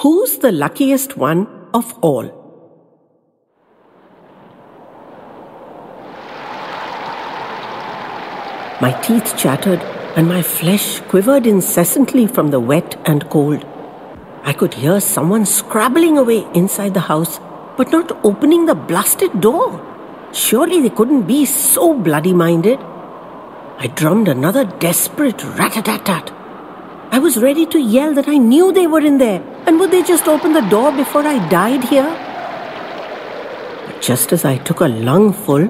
Who's 0.05 0.37
the 0.37 0.51
luckiest 0.51 1.17
one 1.17 1.47
of 1.73 1.91
all? 2.03 2.25
My 8.79 8.91
teeth 9.01 9.35
chattered 9.35 9.81
and 10.15 10.27
my 10.27 10.43
flesh 10.43 10.99
quivered 10.99 11.47
incessantly 11.47 12.27
from 12.27 12.51
the 12.51 12.59
wet 12.59 13.01
and 13.07 13.27
cold. 13.31 13.65
I 14.43 14.53
could 14.53 14.75
hear 14.75 14.99
someone 14.99 15.47
scrabbling 15.47 16.19
away 16.19 16.45
inside 16.53 16.93
the 16.93 17.07
house, 17.09 17.39
but 17.75 17.91
not 17.91 18.11
opening 18.23 18.67
the 18.67 18.75
blasted 18.75 19.41
door. 19.41 19.81
Surely 20.33 20.81
they 20.81 20.91
couldn't 20.91 21.23
be 21.23 21.45
so 21.45 21.95
bloody 21.95 22.31
minded. 22.31 22.77
I 23.79 23.91
drummed 23.95 24.27
another 24.27 24.65
desperate 24.65 25.43
rat 25.57 25.77
a 25.77 25.81
tat 25.81 26.05
tat. 26.05 26.31
I 27.09 27.17
was 27.17 27.41
ready 27.41 27.65
to 27.65 27.79
yell 27.79 28.13
that 28.13 28.27
I 28.27 28.37
knew 28.37 28.71
they 28.71 28.85
were 28.85 29.01
in 29.01 29.17
there, 29.17 29.54
and 29.65 29.79
would 29.79 29.91
they 29.91 30.03
just 30.03 30.27
open 30.27 30.53
the 30.53 30.67
door 30.69 30.91
before 30.91 31.25
I 31.25 31.47
died 31.49 31.83
here? 31.83 32.09
But 33.87 34.01
just 34.01 34.31
as 34.31 34.45
I 34.45 34.57
took 34.57 34.79
a 34.81 34.87
lungful, 34.87 35.67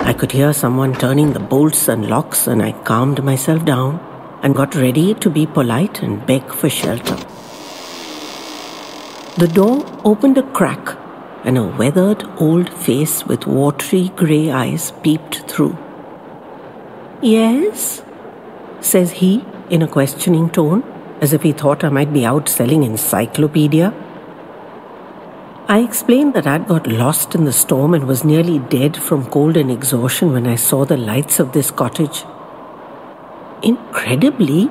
I 0.00 0.12
could 0.12 0.32
hear 0.32 0.52
someone 0.52 0.94
turning 0.94 1.32
the 1.32 1.40
bolts 1.40 1.88
and 1.88 2.08
locks, 2.08 2.46
and 2.46 2.62
I 2.62 2.72
calmed 2.72 3.24
myself 3.24 3.64
down 3.64 3.98
and 4.42 4.54
got 4.54 4.74
ready 4.74 5.14
to 5.14 5.30
be 5.30 5.46
polite 5.46 6.02
and 6.02 6.24
beg 6.24 6.52
for 6.52 6.68
shelter. 6.68 7.16
The 9.38 9.48
door 9.52 9.84
opened 10.04 10.38
a 10.38 10.42
crack, 10.42 10.96
and 11.44 11.58
a 11.58 11.64
weathered 11.64 12.24
old 12.38 12.72
face 12.72 13.24
with 13.26 13.46
watery 13.46 14.10
grey 14.16 14.50
eyes 14.50 14.92
peeped 15.02 15.50
through. 15.50 15.76
Yes? 17.22 18.02
says 18.80 19.10
he 19.10 19.44
in 19.70 19.82
a 19.82 19.88
questioning 19.88 20.48
tone, 20.50 20.82
as 21.20 21.32
if 21.32 21.42
he 21.42 21.52
thought 21.52 21.84
I 21.84 21.88
might 21.88 22.12
be 22.12 22.24
out 22.24 22.48
selling 22.48 22.82
encyclopedia. 22.82 23.92
I 25.68 25.80
explained 25.80 26.34
that 26.34 26.46
I'd 26.46 26.68
got 26.68 26.86
lost 26.86 27.34
in 27.34 27.44
the 27.44 27.52
storm 27.52 27.94
and 27.94 28.06
was 28.06 28.24
nearly 28.24 28.58
dead 28.58 28.96
from 28.96 29.30
cold 29.30 29.56
and 29.56 29.70
exhaustion 29.70 30.32
when 30.32 30.46
I 30.46 30.54
saw 30.56 30.84
the 30.84 30.96
lights 30.96 31.40
of 31.40 31.52
this 31.52 31.70
cottage. 31.70 32.24
Incredibly, 33.62 34.70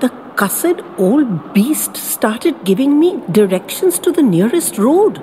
the 0.00 0.10
cussed 0.36 0.80
old 0.98 1.54
beast 1.54 1.96
started 1.96 2.64
giving 2.64 2.98
me 2.98 3.22
directions 3.30 3.98
to 4.00 4.10
the 4.10 4.22
nearest 4.22 4.78
road. 4.78 5.22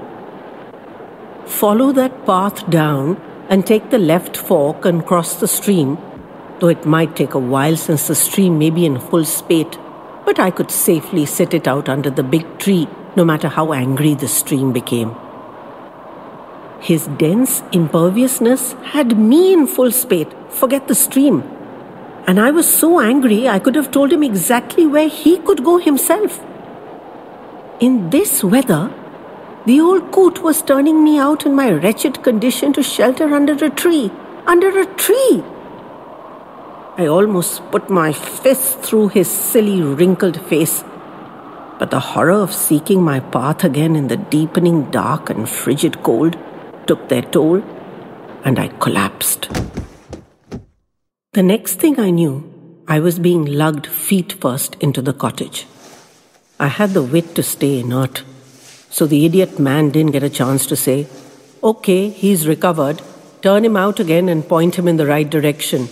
Follow 1.45 1.91
that 1.91 2.25
path 2.25 2.69
down 2.69 3.19
and 3.49 3.67
take 3.67 3.89
the 3.89 3.97
left 3.97 4.37
fork 4.37 4.85
and 4.85 5.05
cross 5.05 5.35
the 5.35 5.47
stream 5.47 5.97
though 6.61 6.67
it 6.67 6.85
might 6.85 7.15
take 7.15 7.33
a 7.33 7.39
while 7.39 7.75
since 7.75 8.07
the 8.07 8.15
stream 8.15 8.59
may 8.59 8.69
be 8.69 8.85
in 8.85 8.99
full 8.99 9.25
spate. 9.25 9.77
But 10.31 10.39
I 10.39 10.49
could 10.49 10.71
safely 10.71 11.25
sit 11.25 11.53
it 11.53 11.67
out 11.67 11.89
under 11.89 12.09
the 12.09 12.23
big 12.23 12.45
tree, 12.57 12.87
no 13.17 13.25
matter 13.25 13.49
how 13.49 13.73
angry 13.73 14.13
the 14.13 14.29
stream 14.29 14.71
became. 14.71 15.13
His 16.79 17.07
dense 17.23 17.63
imperviousness 17.73 18.71
had 18.93 19.17
me 19.17 19.51
in 19.51 19.67
full 19.67 19.91
spate, 19.91 20.31
forget 20.49 20.87
the 20.87 20.95
stream. 20.95 21.43
And 22.27 22.39
I 22.39 22.49
was 22.49 22.73
so 22.73 23.01
angry 23.01 23.49
I 23.49 23.59
could 23.59 23.75
have 23.75 23.91
told 23.91 24.13
him 24.13 24.23
exactly 24.23 24.87
where 24.87 25.09
he 25.09 25.37
could 25.37 25.65
go 25.65 25.79
himself. 25.79 26.39
In 27.81 28.09
this 28.09 28.41
weather, 28.41 28.89
the 29.65 29.81
old 29.81 30.13
coot 30.13 30.41
was 30.41 30.61
turning 30.61 31.03
me 31.03 31.19
out 31.19 31.45
in 31.45 31.53
my 31.53 31.71
wretched 31.71 32.23
condition 32.23 32.71
to 32.71 32.81
shelter 32.81 33.33
under 33.33 33.65
a 33.65 33.69
tree. 33.69 34.09
Under 34.47 34.79
a 34.79 34.85
tree! 34.95 35.43
I 36.97 37.07
almost 37.07 37.61
put 37.71 37.89
my 37.89 38.11
fist 38.11 38.79
through 38.79 39.09
his 39.09 39.29
silly, 39.29 39.81
wrinkled 39.81 40.39
face. 40.47 40.83
But 41.79 41.89
the 41.89 42.01
horror 42.01 42.41
of 42.41 42.53
seeking 42.53 43.01
my 43.01 43.21
path 43.21 43.63
again 43.63 43.95
in 43.95 44.09
the 44.09 44.17
deepening 44.17 44.91
dark 44.91 45.29
and 45.29 45.47
frigid 45.47 46.03
cold 46.03 46.37
took 46.87 47.07
their 47.07 47.21
toll, 47.21 47.63
and 48.43 48.59
I 48.59 48.67
collapsed. 48.67 49.49
The 51.31 51.43
next 51.43 51.75
thing 51.75 51.97
I 51.97 52.09
knew, 52.09 52.83
I 52.89 52.99
was 52.99 53.19
being 53.19 53.45
lugged 53.45 53.87
feet 53.87 54.33
first 54.33 54.75
into 54.81 55.01
the 55.01 55.13
cottage. 55.13 55.65
I 56.59 56.67
had 56.67 56.89
the 56.89 57.01
wit 57.01 57.35
to 57.35 57.43
stay 57.43 57.79
inert, 57.79 58.23
so 58.89 59.05
the 59.05 59.25
idiot 59.25 59.57
man 59.59 59.91
didn't 59.91 60.11
get 60.11 60.23
a 60.23 60.29
chance 60.29 60.65
to 60.67 60.75
say, 60.75 61.07
Okay, 61.63 62.09
he's 62.09 62.49
recovered, 62.49 63.01
turn 63.41 63.63
him 63.63 63.77
out 63.77 64.01
again 64.01 64.27
and 64.27 64.45
point 64.45 64.75
him 64.75 64.89
in 64.89 64.97
the 64.97 65.07
right 65.07 65.29
direction. 65.29 65.87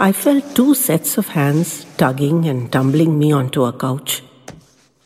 I 0.00 0.12
felt 0.12 0.54
two 0.54 0.74
sets 0.76 1.18
of 1.18 1.26
hands 1.26 1.84
tugging 1.96 2.44
and 2.46 2.70
tumbling 2.70 3.18
me 3.18 3.32
onto 3.32 3.64
a 3.64 3.72
couch. 3.72 4.22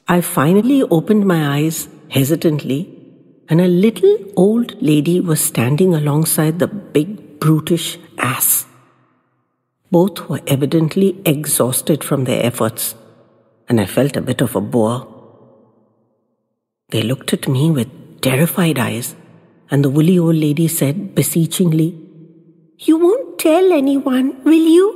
I 0.06 0.20
finally 0.20 0.82
opened 0.82 1.24
my 1.26 1.56
eyes 1.56 1.88
hesitantly, 2.10 2.80
and 3.48 3.62
a 3.62 3.68
little 3.68 4.18
old 4.36 4.82
lady 4.82 5.18
was 5.18 5.40
standing 5.40 5.94
alongside 5.94 6.58
the 6.58 6.66
big, 6.66 7.40
brutish 7.40 7.98
ass. 8.18 8.66
Both 9.90 10.28
were 10.28 10.42
evidently 10.46 11.22
exhausted 11.24 12.04
from 12.04 12.24
their 12.24 12.44
efforts, 12.44 12.94
and 13.70 13.80
I 13.80 13.86
felt 13.86 14.18
a 14.18 14.20
bit 14.20 14.42
of 14.42 14.54
a 14.54 14.60
bore. 14.60 15.08
They 16.90 17.02
looked 17.02 17.32
at 17.32 17.48
me 17.48 17.70
with 17.70 18.20
terrified 18.20 18.78
eyes, 18.78 19.16
and 19.70 19.82
the 19.82 19.90
woolly 19.90 20.18
old 20.18 20.36
lady 20.36 20.68
said 20.68 21.14
beseechingly, 21.14 21.98
You 22.78 22.98
won't 22.98 23.31
tell 23.42 23.72
anyone, 23.72 24.28
will 24.44 24.66
you? 24.78 24.88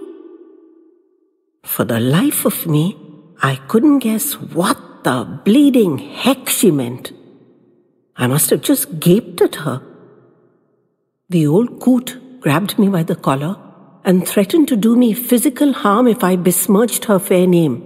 For 1.65 1.85
the 1.85 1.99
life 1.99 2.45
of 2.45 2.67
me, 2.67 2.97
I 3.43 3.57
couldn't 3.67 3.99
guess 3.99 4.35
what 4.35 4.79
the 5.03 5.41
bleeding 5.45 5.99
heck 5.99 6.49
she 6.49 6.71
meant. 6.71 7.13
I 8.17 8.29
must 8.29 8.51
have 8.51 8.63
just 8.63 9.01
gaped 9.01 9.41
at 9.41 9.57
her. 9.57 9.83
The 11.29 11.47
old 11.49 11.81
coot 11.81 12.17
grabbed 12.41 12.79
me 12.79 12.89
by 12.89 13.03
the 13.03 13.17
collar 13.17 13.57
and 14.05 14.27
threatened 14.29 14.69
to 14.69 14.77
do 14.77 14.95
me 14.95 15.13
physical 15.13 15.73
harm 15.73 16.07
if 16.07 16.23
I 16.23 16.37
besmirched 16.37 17.07
her 17.07 17.19
fair 17.19 17.49
name. 17.49 17.77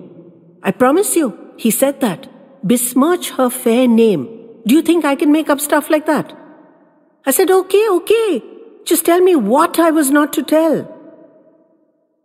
I 0.62 0.72
promise 0.72 1.16
you, 1.16 1.26
he 1.56 1.70
said 1.70 2.02
that. 2.02 2.28
Besmirch 2.62 3.30
her 3.30 3.48
fair 3.48 3.88
name. 3.88 4.24
Do 4.66 4.74
you 4.74 4.82
think 4.82 5.06
I 5.06 5.14
can 5.14 5.32
make 5.32 5.48
up 5.48 5.60
stuff 5.60 5.88
like 5.88 6.04
that? 6.04 6.36
I 7.24 7.30
said, 7.30 7.50
okay, 7.50 7.88
okay. 7.88 8.59
Just 8.84 9.06
tell 9.06 9.20
me 9.20 9.36
what 9.36 9.78
I 9.78 9.90
was 9.90 10.10
not 10.10 10.32
to 10.34 10.42
tell. 10.42 10.96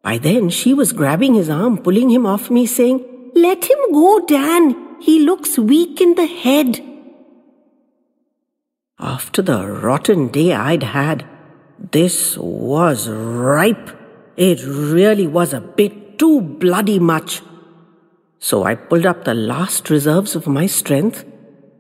By 0.02 0.18
then, 0.18 0.50
she 0.50 0.74
was 0.74 0.94
grabbing 0.94 1.34
his 1.34 1.50
arm, 1.50 1.78
pulling 1.80 2.12
him 2.12 2.26
off 2.26 2.50
me, 2.50 2.66
saying, 2.66 3.04
Let 3.34 3.66
him 3.66 3.92
go, 3.92 4.26
Dan. 4.26 4.76
He 5.02 5.20
looks 5.20 5.58
weak 5.58 6.00
in 6.00 6.16
the 6.16 6.28
head. 6.28 6.82
After 9.00 9.42
the 9.42 9.68
rotten 9.68 10.30
day 10.30 10.54
I'd 10.54 10.84
had, 10.84 11.28
this 11.92 12.38
was 12.38 13.10
ripe. 13.10 13.90
It 14.38 14.64
really 14.64 15.28
was 15.28 15.54
a 15.54 15.60
bit 15.62 16.18
too 16.18 16.42
bloody 16.42 17.00
much. 17.00 17.42
So 18.40 18.64
I 18.64 18.76
pulled 18.76 19.06
up 19.06 19.24
the 19.24 19.34
last 19.34 19.90
reserves 19.90 20.36
of 20.36 20.48
my 20.48 20.68
strength, 20.68 21.26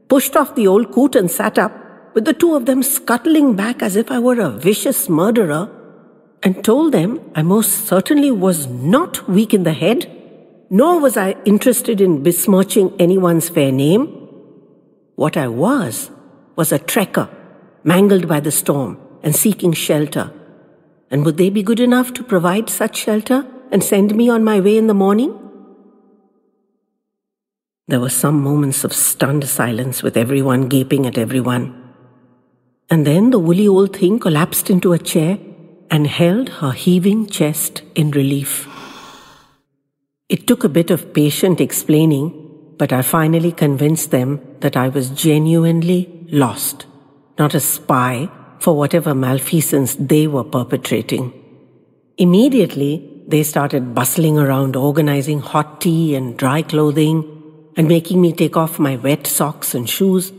pushed 0.09 0.35
off 0.35 0.55
the 0.55 0.67
old 0.67 0.91
coot 0.91 1.15
and 1.15 1.29
sat 1.29 1.57
up, 1.57 1.73
with 2.15 2.23
the 2.23 2.33
two 2.33 2.55
of 2.55 2.65
them 2.65 2.81
scuttling 2.81 3.55
back 3.55 3.83
as 3.83 3.97
if 3.97 4.09
I 4.09 4.19
were 4.19 4.39
a 4.39 4.49
vicious 4.49 5.09
murderer, 5.09 5.69
and 6.41 6.63
told 6.63 6.93
them 6.93 7.19
I 7.35 7.41
most 7.41 7.87
certainly 7.87 8.31
was 8.31 8.67
not 8.67 9.27
weak 9.27 9.53
in 9.53 9.63
the 9.63 9.73
head, 9.73 10.09
nor 10.69 10.99
was 10.99 11.17
I 11.17 11.35
interested 11.43 11.99
in 11.99 12.23
besmirching 12.23 12.95
anyone's 12.99 13.49
fair 13.49 13.71
name. 13.71 14.05
What 15.15 15.35
I 15.35 15.47
was, 15.47 16.09
was 16.55 16.71
a 16.71 16.79
trekker, 16.79 17.29
mangled 17.83 18.27
by 18.29 18.39
the 18.39 18.51
storm 18.51 18.97
and 19.21 19.35
seeking 19.35 19.73
shelter. 19.73 20.31
And 21.11 21.25
would 21.25 21.37
they 21.37 21.49
be 21.49 21.63
good 21.63 21.81
enough 21.81 22.13
to 22.13 22.23
provide 22.23 22.69
such 22.69 22.97
shelter 22.97 23.45
and 23.71 23.83
send 23.83 24.15
me 24.15 24.29
on 24.29 24.43
my 24.43 24.59
way 24.61 24.77
in 24.77 24.87
the 24.87 24.93
morning? 24.93 25.37
There 27.87 27.99
were 27.99 28.09
some 28.09 28.41
moments 28.41 28.83
of 28.83 28.93
stunned 28.93 29.47
silence 29.47 30.01
with 30.01 30.15
everyone 30.15 30.69
gaping 30.69 31.05
at 31.05 31.17
everyone. 31.17 31.84
And 32.89 33.05
then 33.05 33.31
the 33.31 33.39
woolly 33.39 33.67
old 33.67 33.95
thing 33.95 34.19
collapsed 34.19 34.69
into 34.69 34.93
a 34.93 34.99
chair 34.99 35.37
and 35.89 36.07
held 36.07 36.49
her 36.49 36.71
heaving 36.71 37.27
chest 37.27 37.81
in 37.95 38.11
relief. 38.11 38.67
It 40.29 40.47
took 40.47 40.63
a 40.63 40.69
bit 40.69 40.91
of 40.91 41.13
patient 41.13 41.61
explaining, 41.61 42.33
but 42.77 42.91
I 42.91 43.01
finally 43.01 43.51
convinced 43.51 44.11
them 44.11 44.39
that 44.59 44.75
I 44.75 44.89
was 44.89 45.09
genuinely 45.09 46.27
lost, 46.31 46.85
not 47.37 47.53
a 47.53 47.59
spy 47.59 48.29
for 48.59 48.75
whatever 48.75 49.13
malfeasance 49.13 49.95
they 49.95 50.27
were 50.27 50.43
perpetrating. 50.43 51.33
Immediately, 52.17 53.23
they 53.27 53.43
started 53.43 53.93
bustling 53.95 54.37
around 54.37 54.75
organizing 54.75 55.39
hot 55.39 55.81
tea 55.81 56.15
and 56.15 56.37
dry 56.37 56.61
clothing 56.61 57.31
and 57.75 57.87
making 57.87 58.21
me 58.21 58.31
take 58.31 58.55
off 58.55 58.79
my 58.79 58.95
wet 58.95 59.27
socks 59.27 59.75
and 59.75 59.89
shoes. 59.89 60.31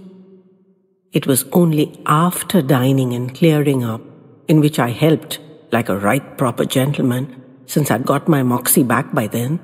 It 1.16 1.26
was 1.26 1.46
only 1.52 1.98
after 2.04 2.60
dining 2.60 3.14
and 3.14 3.34
clearing 3.34 3.82
up, 3.82 4.02
in 4.48 4.60
which 4.60 4.78
I 4.78 4.90
helped 4.90 5.38
like 5.72 5.88
a 5.88 5.98
right 5.98 6.36
proper 6.36 6.66
gentleman, 6.66 7.42
since 7.64 7.90
I'd 7.90 8.04
got 8.04 8.28
my 8.28 8.42
moxie 8.42 8.82
back 8.82 9.14
by 9.14 9.26
then, 9.26 9.60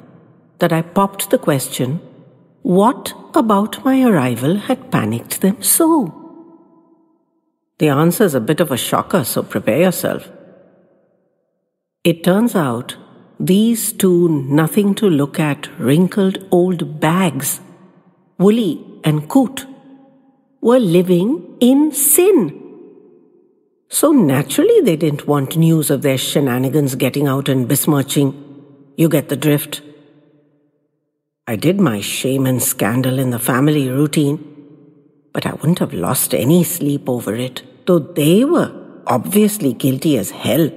that 0.60 0.72
I 0.72 0.80
popped 0.80 1.28
the 1.28 1.36
question 1.36 2.00
what 2.62 3.12
about 3.34 3.84
my 3.84 4.02
arrival 4.02 4.56
had 4.56 4.90
panicked 4.90 5.42
them 5.42 5.60
so? 5.62 5.90
The 7.78 7.88
answer 7.88 8.24
is 8.24 8.34
a 8.34 8.40
bit 8.40 8.60
of 8.60 8.70
a 8.70 8.78
shocker, 8.78 9.22
so 9.22 9.42
prepare 9.42 9.80
yourself. 9.80 10.30
It 12.02 12.24
turns 12.24 12.54
out 12.54 12.96
these 13.38 13.92
two 13.92 14.28
nothing 14.28 14.94
to 14.94 15.10
look 15.10 15.38
at 15.38 15.68
wrinkled 15.78 16.38
old 16.50 16.98
bags, 16.98 17.60
Woolly 18.38 19.00
and 19.04 19.28
Coot, 19.28 19.66
were 20.62 20.78
living 20.78 21.56
in 21.60 21.90
sin. 21.90 22.58
So 23.88 24.12
naturally 24.12 24.80
they 24.80 24.96
didn't 24.96 25.26
want 25.26 25.56
news 25.56 25.90
of 25.90 26.02
their 26.02 26.16
shenanigans 26.16 26.94
getting 26.94 27.26
out 27.26 27.48
and 27.48 27.66
besmirching. 27.66 28.32
You 28.96 29.08
get 29.08 29.28
the 29.28 29.36
drift. 29.36 29.82
I 31.48 31.56
did 31.56 31.80
my 31.80 32.00
shame 32.00 32.46
and 32.46 32.62
scandal 32.62 33.18
in 33.18 33.30
the 33.30 33.40
family 33.40 33.88
routine, 33.88 34.38
but 35.32 35.44
I 35.44 35.52
wouldn't 35.54 35.80
have 35.80 35.92
lost 35.92 36.32
any 36.32 36.62
sleep 36.62 37.08
over 37.08 37.34
it, 37.34 37.62
though 37.86 37.98
they 37.98 38.44
were 38.44 38.72
obviously 39.08 39.72
guilty 39.72 40.16
as 40.16 40.30
hell. 40.30 40.70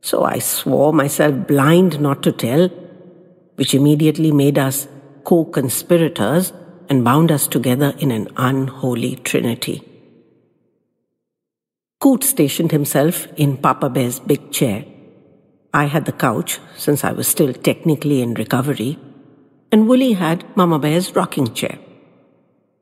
So 0.00 0.22
I 0.22 0.38
swore 0.38 0.92
myself 0.92 1.48
blind 1.48 2.00
not 2.00 2.22
to 2.22 2.30
tell, 2.30 2.68
which 3.56 3.74
immediately 3.74 4.30
made 4.30 4.56
us 4.56 4.86
co 5.24 5.44
conspirators 5.44 6.52
and 6.88 7.04
bound 7.04 7.30
us 7.30 7.46
together 7.46 7.94
in 7.98 8.10
an 8.10 8.28
unholy 8.36 9.16
trinity. 9.16 9.82
Coot 12.00 12.24
stationed 12.24 12.72
himself 12.72 13.28
in 13.36 13.56
Papa 13.56 13.88
Bear's 13.88 14.18
big 14.18 14.50
chair. 14.50 14.84
I 15.72 15.84
had 15.84 16.04
the 16.04 16.12
couch, 16.12 16.58
since 16.76 17.04
I 17.04 17.12
was 17.12 17.28
still 17.28 17.52
technically 17.52 18.20
in 18.20 18.34
recovery, 18.34 18.98
and 19.70 19.88
Woolly 19.88 20.12
had 20.12 20.44
Mama 20.56 20.78
Bear's 20.78 21.14
rocking 21.14 21.54
chair. 21.54 21.78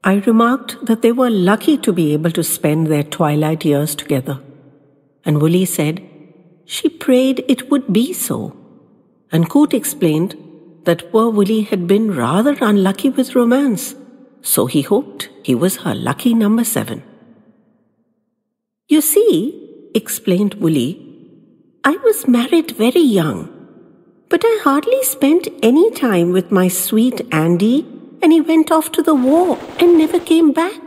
I 0.03 0.15
remarked 0.27 0.87
that 0.87 1.03
they 1.03 1.13
were 1.13 1.31
lucky 1.31 1.77
to 1.77 1.93
be 1.93 2.15
able 2.15 2.31
to 2.31 2.43
spend 2.43 2.87
their 2.87 3.03
twilight 3.03 3.65
years 3.65 3.95
together. 3.95 4.41
And 5.25 5.43
Woolly 5.43 5.67
said 5.67 6.03
she 6.65 6.89
prayed 6.89 7.45
it 7.47 7.71
would 7.71 7.93
be 7.93 8.13
so. 8.15 8.57
And 9.31 9.51
Coot 9.51 9.75
explained 9.75 10.35
that 10.85 11.11
poor 11.13 11.31
Woolly 11.31 11.63
had 11.63 11.87
been 11.87 12.15
rather 12.15 12.57
unlucky 12.61 13.11
with 13.11 13.35
romance, 13.35 13.95
so 14.43 14.67
he 14.67 14.83
hoped 14.83 15.29
he 15.43 15.55
was 15.55 15.77
her 15.79 15.95
lucky 15.95 16.35
number 16.35 16.65
seven. 16.65 17.03
You 18.89 19.01
see, 19.01 19.91
explained 19.95 20.55
Woolly, 20.55 21.07
I 21.85 21.97
was 21.99 22.27
married 22.27 22.73
very 22.73 23.01
young, 23.01 23.49
but 24.29 24.43
I 24.45 24.61
hardly 24.63 25.03
spent 25.03 25.49
any 25.63 25.91
time 25.91 26.33
with 26.33 26.51
my 26.51 26.69
sweet 26.69 27.21
Andy, 27.33 27.87
and 28.23 28.33
he 28.33 28.41
went 28.41 28.71
off 28.71 28.93
to 28.93 29.03
the 29.03 29.15
war 29.15 29.59
and 29.79 29.97
never 29.97 30.21
came 30.21 30.53
back. 30.53 30.81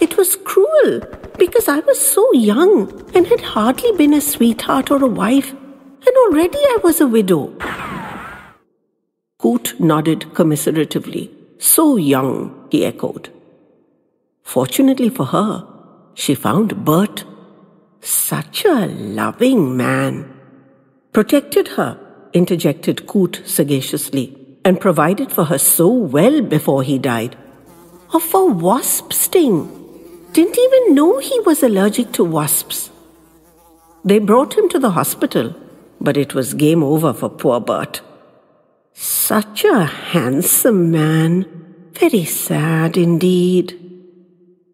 It 0.00 0.16
was 0.16 0.36
cruel 0.36 1.00
because 1.38 1.68
I 1.68 1.80
was 1.80 1.98
so 2.00 2.32
young 2.32 3.10
and 3.14 3.26
had 3.26 3.40
hardly 3.40 3.92
been 3.92 4.14
a 4.14 4.20
sweetheart 4.20 4.90
or 4.90 5.02
a 5.02 5.08
wife, 5.08 5.52
and 5.52 6.16
already 6.24 6.58
I 6.58 6.78
was 6.82 7.00
a 7.00 7.06
widow. 7.06 7.52
Coot 9.44 9.78
nodded 9.78 10.20
commiseratively. 10.32 11.30
So 11.58 11.96
young, 11.96 12.66
he 12.70 12.82
echoed. 12.86 13.28
Fortunately 14.42 15.10
for 15.10 15.26
her, 15.26 15.66
she 16.14 16.34
found 16.34 16.82
Bert 16.82 17.24
such 18.00 18.64
a 18.64 18.86
loving 18.86 19.76
man. 19.76 20.32
Protected 21.12 21.68
her, 21.76 21.98
interjected 22.32 23.06
Coot 23.06 23.42
sagaciously, 23.44 24.34
and 24.64 24.80
provided 24.80 25.30
for 25.30 25.44
her 25.44 25.58
so 25.58 25.88
well 25.92 26.40
before 26.40 26.82
he 26.82 26.96
died. 26.98 27.36
Of 28.14 28.32
a 28.32 28.46
wasp 28.46 29.12
sting 29.12 29.68
didn't 30.32 30.56
even 30.56 30.94
know 30.94 31.18
he 31.18 31.38
was 31.40 31.62
allergic 31.62 32.12
to 32.12 32.24
wasps. 32.24 32.90
They 34.06 34.20
brought 34.20 34.56
him 34.56 34.70
to 34.70 34.78
the 34.78 34.92
hospital, 34.92 35.54
but 36.00 36.16
it 36.16 36.32
was 36.32 36.54
game 36.54 36.82
over 36.82 37.12
for 37.12 37.28
poor 37.28 37.60
Bert. 37.60 38.00
Such 38.96 39.64
a 39.64 39.84
handsome 39.84 40.92
man. 40.92 41.46
Very 41.94 42.24
sad 42.24 42.96
indeed. 42.96 43.76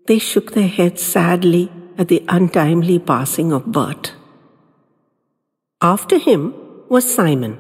They 0.06 0.18
shook 0.18 0.52
their 0.52 0.68
heads 0.68 1.02
sadly 1.02 1.72
at 1.96 2.08
the 2.08 2.22
untimely 2.28 2.98
passing 2.98 3.50
of 3.50 3.72
Bert. 3.72 4.12
After 5.80 6.18
him 6.18 6.54
was 6.90 7.12
Simon, 7.12 7.58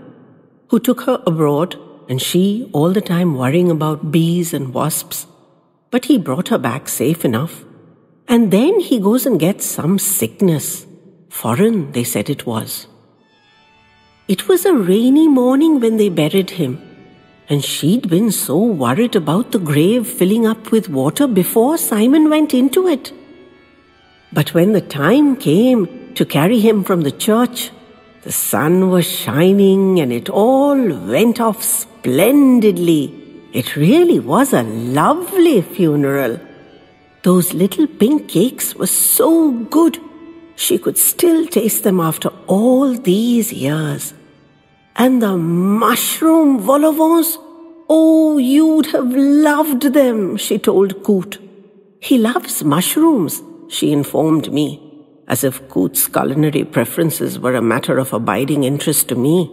who 0.68 0.78
took 0.78 1.02
her 1.02 1.22
abroad, 1.26 1.78
and 2.10 2.20
she 2.20 2.68
all 2.74 2.92
the 2.92 3.00
time 3.00 3.36
worrying 3.36 3.70
about 3.70 4.12
bees 4.12 4.52
and 4.52 4.74
wasps. 4.74 5.26
But 5.90 6.04
he 6.04 6.18
brought 6.18 6.48
her 6.48 6.58
back 6.58 6.88
safe 6.88 7.24
enough. 7.24 7.64
And 8.28 8.50
then 8.50 8.80
he 8.80 9.00
goes 9.00 9.24
and 9.24 9.40
gets 9.40 9.64
some 9.64 9.98
sickness. 9.98 10.86
Foreign, 11.30 11.92
they 11.92 12.04
said 12.04 12.28
it 12.28 12.44
was. 12.44 12.86
It 14.32 14.46
was 14.46 14.64
a 14.64 14.72
rainy 14.72 15.26
morning 15.26 15.80
when 15.80 15.96
they 15.96 16.08
buried 16.08 16.50
him, 16.50 16.80
and 17.48 17.64
she'd 17.64 18.08
been 18.08 18.30
so 18.30 18.58
worried 18.58 19.16
about 19.16 19.50
the 19.50 19.58
grave 19.58 20.06
filling 20.06 20.46
up 20.46 20.70
with 20.70 20.88
water 20.88 21.26
before 21.26 21.76
Simon 21.76 22.30
went 22.30 22.54
into 22.54 22.86
it. 22.86 23.12
But 24.32 24.54
when 24.54 24.72
the 24.72 24.82
time 24.82 25.34
came 25.34 26.14
to 26.14 26.24
carry 26.24 26.60
him 26.60 26.84
from 26.84 27.00
the 27.00 27.10
church, 27.10 27.72
the 28.22 28.30
sun 28.30 28.90
was 28.90 29.04
shining 29.04 29.98
and 29.98 30.12
it 30.12 30.28
all 30.28 30.78
went 31.14 31.40
off 31.40 31.60
splendidly. 31.64 33.12
It 33.52 33.74
really 33.74 34.20
was 34.20 34.52
a 34.52 34.62
lovely 34.62 35.60
funeral. 35.60 36.38
Those 37.24 37.52
little 37.52 37.88
pink 37.88 38.28
cakes 38.28 38.76
were 38.76 38.86
so 38.86 39.50
good. 39.50 39.98
She 40.54 40.78
could 40.78 40.98
still 40.98 41.48
taste 41.48 41.82
them 41.82 41.98
after 41.98 42.28
all 42.46 42.94
these 42.94 43.52
years. 43.52 44.14
And 45.02 45.22
the 45.22 45.34
mushroom 45.34 46.58
vol 46.60 46.84
au 46.84 47.22
oh, 47.88 48.36
you'd 48.36 48.88
have 48.88 49.14
loved 49.46 49.94
them, 49.94 50.36
she 50.36 50.58
told 50.58 51.02
Coot. 51.02 51.38
He 52.02 52.18
loves 52.18 52.62
mushrooms, 52.62 53.42
she 53.70 53.92
informed 53.92 54.52
me, 54.52 54.68
as 55.26 55.42
if 55.42 55.66
Coot's 55.70 56.06
culinary 56.06 56.64
preferences 56.64 57.38
were 57.38 57.54
a 57.54 57.62
matter 57.62 57.96
of 57.96 58.12
abiding 58.12 58.64
interest 58.64 59.08
to 59.08 59.14
me. 59.14 59.50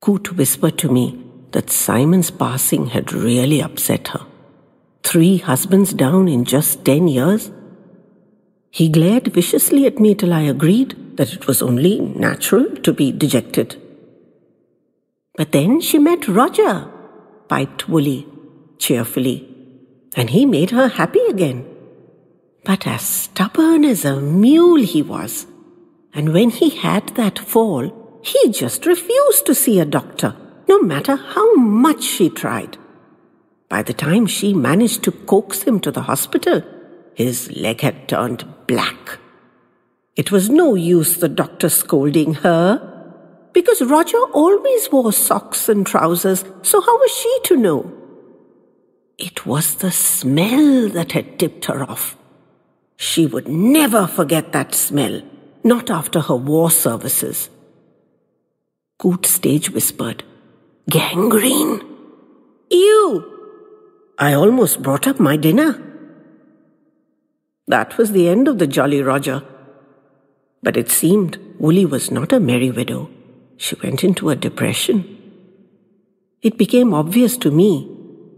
Coot 0.00 0.36
whispered 0.36 0.78
to 0.78 0.88
me 0.88 1.06
that 1.50 1.68
Simon's 1.68 2.30
passing 2.30 2.86
had 2.86 3.12
really 3.12 3.60
upset 3.60 4.06
her. 4.14 4.24
Three 5.02 5.38
husbands 5.38 5.92
down 5.92 6.28
in 6.28 6.44
just 6.44 6.84
ten 6.84 7.08
years? 7.08 7.50
He 8.74 8.88
glared 8.88 9.34
viciously 9.34 9.84
at 9.86 10.00
me 10.00 10.14
till 10.14 10.32
I 10.32 10.40
agreed 10.40 11.18
that 11.18 11.34
it 11.34 11.46
was 11.46 11.60
only 11.60 12.00
natural 12.00 12.74
to 12.76 12.92
be 12.94 13.12
dejected. 13.12 13.76
But 15.36 15.52
then 15.52 15.82
she 15.82 15.98
met 15.98 16.26
Roger, 16.26 16.90
piped 17.48 17.86
Woolly 17.86 18.26
cheerfully, 18.78 19.46
and 20.16 20.30
he 20.30 20.46
made 20.46 20.70
her 20.70 20.88
happy 20.88 21.20
again. 21.28 21.66
But 22.64 22.86
as 22.86 23.02
stubborn 23.02 23.84
as 23.84 24.06
a 24.06 24.20
mule 24.20 24.82
he 24.82 25.02
was, 25.02 25.46
and 26.14 26.32
when 26.32 26.48
he 26.48 26.70
had 26.70 27.08
that 27.10 27.38
fall, 27.38 28.20
he 28.22 28.50
just 28.50 28.86
refused 28.86 29.44
to 29.46 29.54
see 29.54 29.80
a 29.80 29.84
doctor, 29.84 30.34
no 30.66 30.80
matter 30.80 31.16
how 31.16 31.54
much 31.56 32.02
she 32.02 32.30
tried. 32.30 32.78
By 33.68 33.82
the 33.82 33.92
time 33.92 34.26
she 34.26 34.54
managed 34.54 35.02
to 35.04 35.12
coax 35.12 35.62
him 35.62 35.78
to 35.80 35.90
the 35.90 36.02
hospital, 36.02 36.62
his 37.14 37.50
leg 37.52 37.80
had 37.80 38.08
turned 38.08 38.44
black. 38.66 39.18
It 40.16 40.30
was 40.30 40.50
no 40.50 40.74
use 40.74 41.18
the 41.18 41.28
doctor 41.28 41.68
scolding 41.68 42.34
her, 42.34 42.88
because 43.52 43.82
Roger 43.82 44.18
always 44.32 44.90
wore 44.90 45.12
socks 45.12 45.68
and 45.68 45.86
trousers, 45.86 46.44
so 46.62 46.80
how 46.80 46.98
was 46.98 47.10
she 47.10 47.38
to 47.44 47.56
know? 47.56 47.92
It 49.18 49.46
was 49.46 49.76
the 49.76 49.90
smell 49.90 50.88
that 50.90 51.12
had 51.12 51.38
tipped 51.38 51.66
her 51.66 51.82
off. 51.82 52.16
She 52.96 53.26
would 53.26 53.48
never 53.48 54.06
forget 54.06 54.52
that 54.52 54.74
smell, 54.74 55.22
not 55.64 55.90
after 55.90 56.20
her 56.20 56.36
war 56.36 56.70
services. 56.70 57.50
Coot 58.98 59.26
stage 59.26 59.70
whispered, 59.70 60.24
Gangrene? 60.88 61.82
Ew! 62.70 63.24
I 64.18 64.34
almost 64.34 64.82
brought 64.82 65.06
up 65.06 65.18
my 65.20 65.36
dinner. 65.36 65.91
That 67.66 67.96
was 67.96 68.12
the 68.12 68.28
end 68.28 68.48
of 68.48 68.58
the 68.58 68.66
Jolly 68.66 69.02
Roger. 69.02 69.42
But 70.62 70.76
it 70.76 70.90
seemed 70.90 71.38
Woolly 71.58 71.84
was 71.84 72.10
not 72.10 72.32
a 72.32 72.40
merry 72.40 72.70
widow. 72.70 73.10
She 73.56 73.76
went 73.82 74.02
into 74.02 74.30
a 74.30 74.36
depression. 74.36 75.18
It 76.42 76.58
became 76.58 76.92
obvious 76.92 77.36
to 77.38 77.50
me 77.50 77.88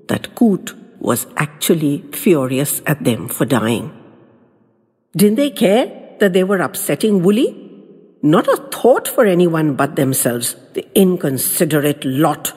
that 0.09 0.35
Coot 0.35 0.75
was 0.99 1.27
actually 1.37 2.05
furious 2.13 2.83
at 2.87 3.05
them 3.05 3.29
for 3.29 3.45
dying. 3.45 3.93
Didn't 5.17 5.37
they 5.37 5.51
care 5.51 6.17
that 6.21 6.33
they 6.33 6.45
were 6.45 6.59
upsetting 6.59 7.23
Woolly? 7.23 7.61
Not 8.23 8.49
a 8.49 8.57
thought 8.71 9.07
for 9.07 9.27
anyone 9.27 9.75
but 9.75 9.97
themselves, 9.97 10.57
the 10.73 10.87
inconsiderate 10.95 12.05
lot. 12.05 12.53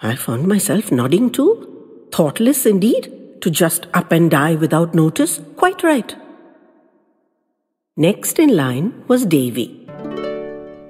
I 0.00 0.16
found 0.16 0.46
myself 0.46 0.92
nodding 0.92 1.30
too. 1.30 2.08
Thoughtless 2.12 2.66
indeed, 2.66 3.10
to 3.40 3.50
just 3.50 3.86
up 3.94 4.12
and 4.12 4.30
die 4.30 4.54
without 4.54 4.94
notice. 4.94 5.40
Quite 5.56 5.82
right. 5.82 6.14
Next 7.96 8.38
in 8.38 8.56
line 8.56 9.04
was 9.06 9.24
Davy. 9.24 9.88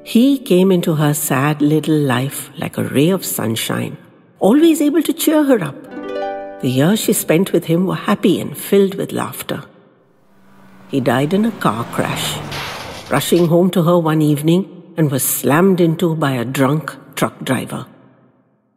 He 0.05 0.39
came 0.39 0.71
into 0.73 0.95
her 0.95 1.15
sad 1.15 1.61
little 1.61 1.99
life 1.99 2.51
like 2.57 2.79
a 2.79 2.85
ray 2.85 3.11
of 3.11 3.25
sunshine, 3.25 3.97
always 4.39 4.81
able 4.81 5.03
to 5.03 5.13
cheer 5.13 5.45
her 5.45 5.63
up. 5.63 5.83
The 6.61 6.71
years 6.71 7.01
she 7.01 7.13
spent 7.13 7.53
with 7.53 7.67
him 7.67 7.87
were 7.87 7.95
happy 7.95 8.41
and 8.41 8.57
filled 8.57 8.95
with 8.95 9.13
laughter. 9.13 9.65
He 10.89 11.01
died 11.01 11.35
in 11.35 11.45
a 11.45 11.53
car 11.53 11.85
crash, 11.93 12.39
rushing 13.11 13.49
home 13.49 13.71
to 13.73 13.83
her 13.83 13.99
one 13.99 14.23
evening 14.23 14.95
and 14.97 15.11
was 15.11 15.23
slammed 15.23 15.81
into 15.81 16.15
by 16.15 16.33
a 16.33 16.45
drunk 16.45 16.97
truck 17.17 17.45
driver. 17.45 17.87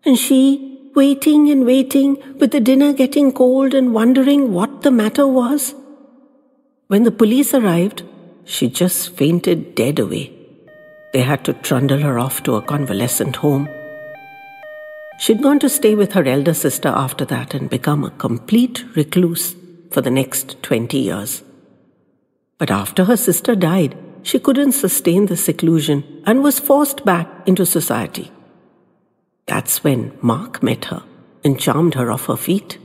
And 0.03 0.17
she, 0.17 0.66
waiting 0.97 1.49
and 1.51 1.65
waiting, 1.65 2.17
with 2.39 2.51
the 2.51 2.59
dinner 2.59 2.91
getting 2.91 3.31
cold 3.31 3.73
and 3.73 3.93
wondering 3.93 4.51
what 4.51 4.81
the 4.81 4.91
matter 4.91 5.27
was. 5.27 5.75
When 6.87 7.03
the 7.03 7.17
police 7.21 7.53
arrived, 7.53 8.03
she 8.45 8.67
just 8.67 9.15
fainted 9.15 9.75
dead 9.75 9.99
away. 9.99 10.31
They 11.13 11.21
had 11.21 11.43
to 11.45 11.53
trundle 11.53 11.99
her 11.99 12.17
off 12.17 12.41
to 12.43 12.55
a 12.55 12.61
convalescent 12.61 13.37
home. 13.37 13.67
She'd 15.19 15.43
gone 15.43 15.59
to 15.59 15.69
stay 15.69 15.93
with 15.95 16.13
her 16.13 16.25
elder 16.25 16.53
sister 16.53 16.89
after 16.89 17.25
that 17.25 17.53
and 17.53 17.69
become 17.69 18.03
a 18.03 18.17
complete 18.25 18.83
recluse 18.95 19.55
for 19.91 20.01
the 20.01 20.11
next 20.11 20.61
20 20.63 20.97
years. 20.97 21.43
But 22.57 22.71
after 22.71 23.05
her 23.05 23.17
sister 23.17 23.55
died, 23.55 23.97
she 24.23 24.39
couldn't 24.39 24.71
sustain 24.71 25.27
the 25.27 25.37
seclusion 25.37 26.23
and 26.25 26.43
was 26.43 26.59
forced 26.59 27.05
back 27.05 27.29
into 27.45 27.65
society. 27.65 28.31
That's 29.47 29.83
when 29.83 30.11
Mark 30.21 30.61
met 30.61 30.85
her 30.85 31.03
and 31.43 31.59
charmed 31.59 31.93
her 31.95 32.11
off 32.11 32.25
her 32.25 32.35
feet. 32.35 32.77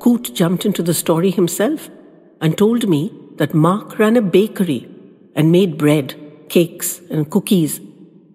Coot 0.00 0.34
jumped 0.34 0.64
into 0.66 0.82
the 0.82 0.94
story 0.94 1.30
himself 1.30 1.90
and 2.40 2.56
told 2.58 2.88
me 2.88 3.12
that 3.36 3.54
Mark 3.54 3.98
ran 3.98 4.16
a 4.16 4.22
bakery 4.22 4.88
and 5.34 5.52
made 5.52 5.78
bread, 5.78 6.14
cakes, 6.48 7.00
and 7.10 7.30
cookies. 7.30 7.80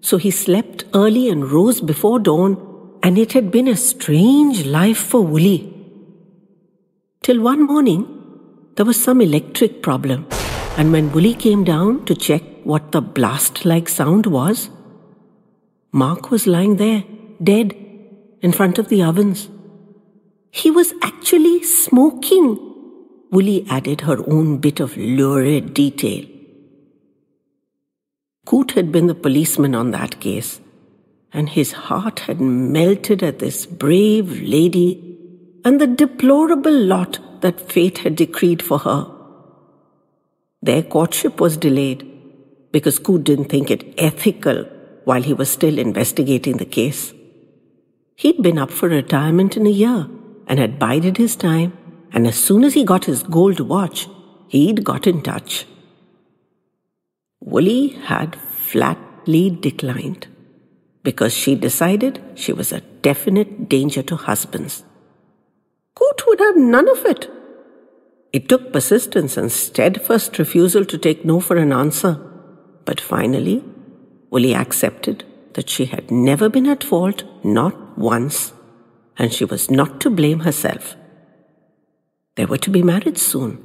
So 0.02 0.17
he 0.17 0.32
slept 0.32 0.86
early 0.93 1.30
and 1.30 1.52
rose 1.52 1.82
before 1.82 2.19
dawn, 2.19 2.58
and 3.04 3.17
it 3.17 3.34
had 3.34 3.52
been 3.52 3.67
a 3.67 3.76
strange 3.76 4.65
life 4.65 4.98
for 4.98 5.22
Woolly. 5.22 5.74
Till 7.24 7.41
one 7.41 7.65
morning, 7.65 8.08
there 8.76 8.86
was 8.86 9.02
some 9.02 9.22
electric 9.22 9.82
problem, 9.82 10.26
and 10.78 10.91
when 10.91 11.12
Woolly 11.12 11.34
came 11.34 11.63
down 11.63 12.06
to 12.06 12.15
check 12.15 12.43
what 12.63 12.91
the 12.91 13.02
blast 13.02 13.65
like 13.65 13.89
sound 13.89 14.26
was, 14.26 14.69
Mark 15.91 16.32
was 16.32 16.47
lying 16.47 16.78
there, 16.78 17.04
dead, 17.41 17.75
in 18.41 18.52
front 18.52 18.78
of 18.78 18.89
the 18.89 19.04
ovens. 19.04 19.49
He 20.52 20.71
was 20.71 20.93
actually 21.02 21.63
smoking 21.63 22.69
Woolly 23.32 23.65
added 23.69 24.02
her 24.02 24.17
own 24.28 24.58
bit 24.58 24.80
of 24.80 24.97
lurid 24.97 25.73
detail. 25.73 26.25
Coot 28.45 28.71
had 28.71 28.91
been 28.91 29.06
the 29.06 29.13
policeman 29.13 29.75
on 29.75 29.91
that 29.91 30.19
case, 30.19 30.60
and 31.32 31.49
his 31.49 31.73
heart 31.73 32.21
had 32.21 32.41
melted 32.41 33.21
at 33.21 33.38
this 33.38 33.67
brave 33.67 34.41
lady 34.41 35.17
and 35.63 35.80
the 35.80 35.86
deplorable 35.86 36.73
lot 36.73 37.19
that 37.41 37.62
fate 37.71 37.99
had 37.99 38.15
decreed 38.15 38.63
for 38.63 38.80
her. 38.80 39.06
Their 40.63 40.82
courtship 40.82 41.39
was 41.39 41.56
delayed 41.56 42.06
because 42.71 42.97
Coot 42.97 43.23
didn't 43.25 43.49
think 43.49 43.69
it 43.69 43.93
ethical 43.97 44.65
while 45.10 45.28
he 45.30 45.39
was 45.41 45.56
still 45.58 45.80
investigating 45.88 46.58
the 46.58 46.72
case. 46.80 47.02
He'd 48.15 48.41
been 48.48 48.62
up 48.63 48.72
for 48.72 48.89
retirement 48.89 49.58
in 49.58 49.65
a 49.67 49.78
year 49.84 50.08
and 50.48 50.60
had 50.60 50.80
bided 50.86 51.17
his 51.17 51.36
time 51.48 51.74
and 52.13 52.28
as 52.28 52.45
soon 52.48 52.63
as 52.69 52.74
he 52.74 52.91
got 52.93 53.12
his 53.12 53.24
gold 53.24 53.60
watch, 53.74 54.08
he'd 54.48 54.84
got 54.84 55.06
in 55.12 55.22
touch 55.22 55.65
Woolly 57.41 57.89
had 58.06 58.36
flatly 58.36 59.50
declined 59.50 60.28
because 61.04 61.34
she 61.34 61.56
decided 61.56 62.22
she 62.36 62.52
was 62.52 62.72
a 62.72 62.82
definite 63.02 63.69
danger 63.69 64.04
to 64.04 64.15
husbands. 64.17 64.84
Coot 65.95 66.28
would 66.28 66.39
have 66.39 66.58
none 66.58 66.89
of 66.89 67.06
it. 67.06 67.30
It 68.34 68.50
took 68.50 68.72
persistence 68.74 69.38
and 69.38 69.52
steadfast 69.52 70.38
refusal 70.38 70.86
to 70.86 70.98
take 70.98 71.26
no 71.26 71.39
for 71.39 71.56
an 71.56 71.72
answer. 71.72 72.19
But 72.86 73.02
finally, 73.02 73.63
Woolly 74.30 74.54
accepted 74.54 75.24
that 75.54 75.70
she 75.70 75.86
had 75.86 76.12
never 76.12 76.50
been 76.50 76.68
at 76.68 76.84
fault, 76.84 77.24
not 77.44 77.98
once, 77.98 78.54
and 79.18 79.34
she 79.34 79.46
was 79.46 79.70
not 79.70 80.00
to 80.02 80.10
blame 80.10 80.42
herself. 80.42 80.96
They 82.36 82.46
were 82.46 82.58
to 82.60 82.70
be 82.70 82.84
married 82.84 83.18
soon, 83.18 83.63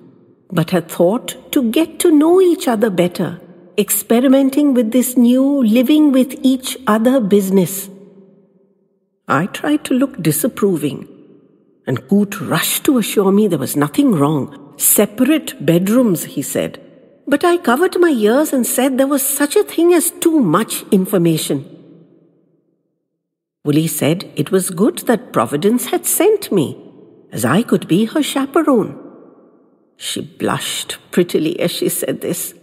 but 0.50 0.70
had 0.70 0.88
thought 0.90 1.52
to 1.52 1.70
get 1.70 1.98
to 2.00 2.10
know 2.10 2.40
each 2.40 2.66
other 2.66 2.90
better, 2.90 3.40
experimenting 3.78 4.74
with 4.74 4.90
this 4.92 5.16
new 5.16 5.62
living 5.62 6.12
with 6.12 6.34
each 6.42 6.76
other 6.86 7.20
business. 7.20 7.88
I 9.28 9.46
tried 9.46 9.84
to 9.84 9.94
look 9.94 10.20
disapproving 10.20 11.08
and 11.86 12.06
Coot 12.08 12.40
rushed 12.40 12.84
to 12.84 12.98
assure 12.98 13.32
me 13.32 13.46
there 13.48 13.58
was 13.58 13.76
nothing 13.76 14.12
wrong. 14.12 14.74
Separate 14.76 15.64
bedrooms, 15.64 16.24
he 16.24 16.42
said. 16.42 16.80
But 17.26 17.44
I 17.44 17.56
covered 17.56 17.98
my 17.98 18.10
ears 18.10 18.52
and 18.52 18.66
said 18.66 18.98
there 18.98 19.06
was 19.06 19.22
such 19.22 19.56
a 19.56 19.64
thing 19.64 19.94
as 19.94 20.10
too 20.10 20.40
much 20.40 20.84
information. 20.90 21.64
Woolly 23.64 23.86
said 23.86 24.30
it 24.36 24.50
was 24.50 24.68
good 24.68 24.98
that 25.06 25.32
Providence 25.32 25.86
had 25.86 26.04
sent 26.04 26.52
me, 26.52 26.76
as 27.32 27.44
I 27.44 27.62
could 27.62 27.88
be 27.88 28.04
her 28.04 28.22
chaperone. 28.22 29.00
She 29.96 30.20
blushed 30.20 30.98
prettily 31.10 31.58
as 31.60 31.70
she 31.70 31.88
said 31.88 32.20
this. 32.20 32.54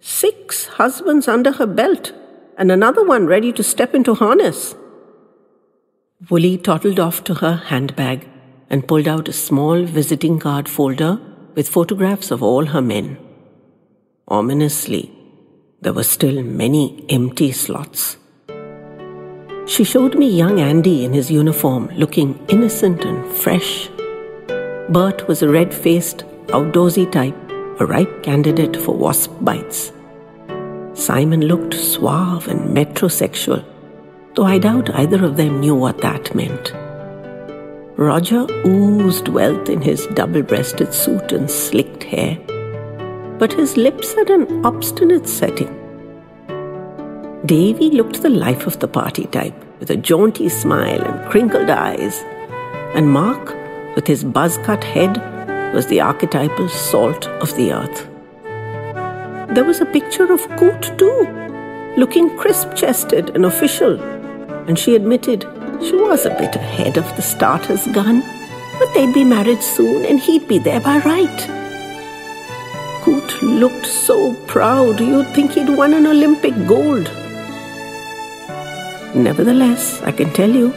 Six 0.00 0.66
husbands 0.66 1.28
under 1.28 1.52
her 1.52 1.66
belt, 1.66 2.12
and 2.56 2.72
another 2.72 3.04
one 3.04 3.26
ready 3.26 3.52
to 3.52 3.62
step 3.62 3.94
into 3.94 4.14
harness. 4.14 4.74
Woolly 6.30 6.56
toddled 6.56 6.98
off 6.98 7.22
to 7.24 7.34
her 7.34 7.56
handbag 7.56 8.26
and 8.70 8.88
pulled 8.88 9.06
out 9.06 9.28
a 9.28 9.34
small 9.34 9.84
visiting 9.84 10.38
card 10.38 10.68
folder 10.68 11.20
with 11.54 11.68
photographs 11.68 12.30
of 12.30 12.42
all 12.42 12.66
her 12.66 12.82
men. 12.82 13.18
Ominously, 14.30 15.10
there 15.80 15.94
were 15.94 16.02
still 16.02 16.42
many 16.42 17.02
empty 17.08 17.50
slots. 17.50 18.18
She 19.66 19.84
showed 19.84 20.18
me 20.18 20.28
young 20.28 20.60
Andy 20.60 21.06
in 21.06 21.14
his 21.14 21.30
uniform, 21.30 21.88
looking 21.94 22.38
innocent 22.48 23.06
and 23.06 23.26
fresh. 23.26 23.88
Bert 24.90 25.26
was 25.28 25.42
a 25.42 25.48
red 25.48 25.72
faced, 25.72 26.24
outdoorsy 26.48 27.10
type, 27.10 27.36
a 27.80 27.86
ripe 27.86 28.22
candidate 28.22 28.76
for 28.76 28.94
wasp 28.94 29.32
bites. 29.40 29.92
Simon 30.92 31.40
looked 31.40 31.72
suave 31.72 32.48
and 32.48 32.76
metrosexual, 32.76 33.64
though 34.34 34.44
I 34.44 34.58
doubt 34.58 34.94
either 34.94 35.24
of 35.24 35.38
them 35.38 35.60
knew 35.60 35.74
what 35.74 36.02
that 36.02 36.34
meant. 36.34 36.74
Roger 37.96 38.46
oozed 38.66 39.28
wealth 39.28 39.70
in 39.70 39.80
his 39.80 40.06
double 40.08 40.42
breasted 40.42 40.92
suit 40.92 41.32
and 41.32 41.50
slicked 41.50 42.04
hair, 42.04 42.38
but 43.38 43.52
his 43.52 43.76
lips 43.76 44.14
had 44.14 44.30
an 44.30 44.64
obstinate 44.64 45.28
setting. 45.28 45.74
Davy 47.46 47.90
looked 47.90 48.22
the 48.22 48.30
life 48.30 48.66
of 48.66 48.78
the 48.80 48.88
party 48.88 49.26
type, 49.26 49.54
with 49.78 49.90
a 49.90 49.96
jaunty 49.96 50.48
smile 50.48 51.00
and 51.00 51.30
crinkled 51.30 51.70
eyes, 51.70 52.24
and 52.94 53.08
Mark, 53.08 53.54
with 53.94 54.06
his 54.06 54.24
buzz 54.24 54.58
cut 54.58 54.82
head, 54.82 55.16
was 55.72 55.86
the 55.86 56.00
archetypal 56.00 56.68
salt 56.68 57.28
of 57.40 57.54
the 57.56 57.72
earth. 57.72 58.08
There 59.54 59.64
was 59.64 59.80
a 59.80 59.86
picture 59.86 60.32
of 60.32 60.48
Coot, 60.56 60.98
too, 60.98 61.26
looking 61.96 62.36
crisp 62.36 62.74
chested 62.74 63.30
and 63.30 63.44
official, 63.44 64.00
and 64.68 64.78
she 64.78 64.96
admitted 64.96 65.46
she 65.80 65.96
was 65.96 66.26
a 66.26 66.30
bit 66.30 66.56
ahead 66.56 66.96
of 66.96 67.04
the 67.16 67.22
starter's 67.22 67.86
gun, 67.88 68.22
but 68.78 68.92
they'd 68.94 69.14
be 69.14 69.24
married 69.24 69.62
soon 69.62 70.04
and 70.04 70.18
he'd 70.18 70.48
be 70.48 70.58
there 70.58 70.80
by 70.80 70.98
right. 70.98 71.57
Coot 73.08 73.42
looked 73.42 73.86
so 73.86 74.34
proud 74.46 75.00
you'd 75.00 75.28
think 75.28 75.52
he'd 75.52 75.70
won 75.70 75.94
an 75.94 76.06
Olympic 76.06 76.52
gold. 76.66 77.10
Nevertheless, 79.14 80.02
I 80.02 80.12
can 80.12 80.30
tell 80.34 80.50
you, 80.50 80.74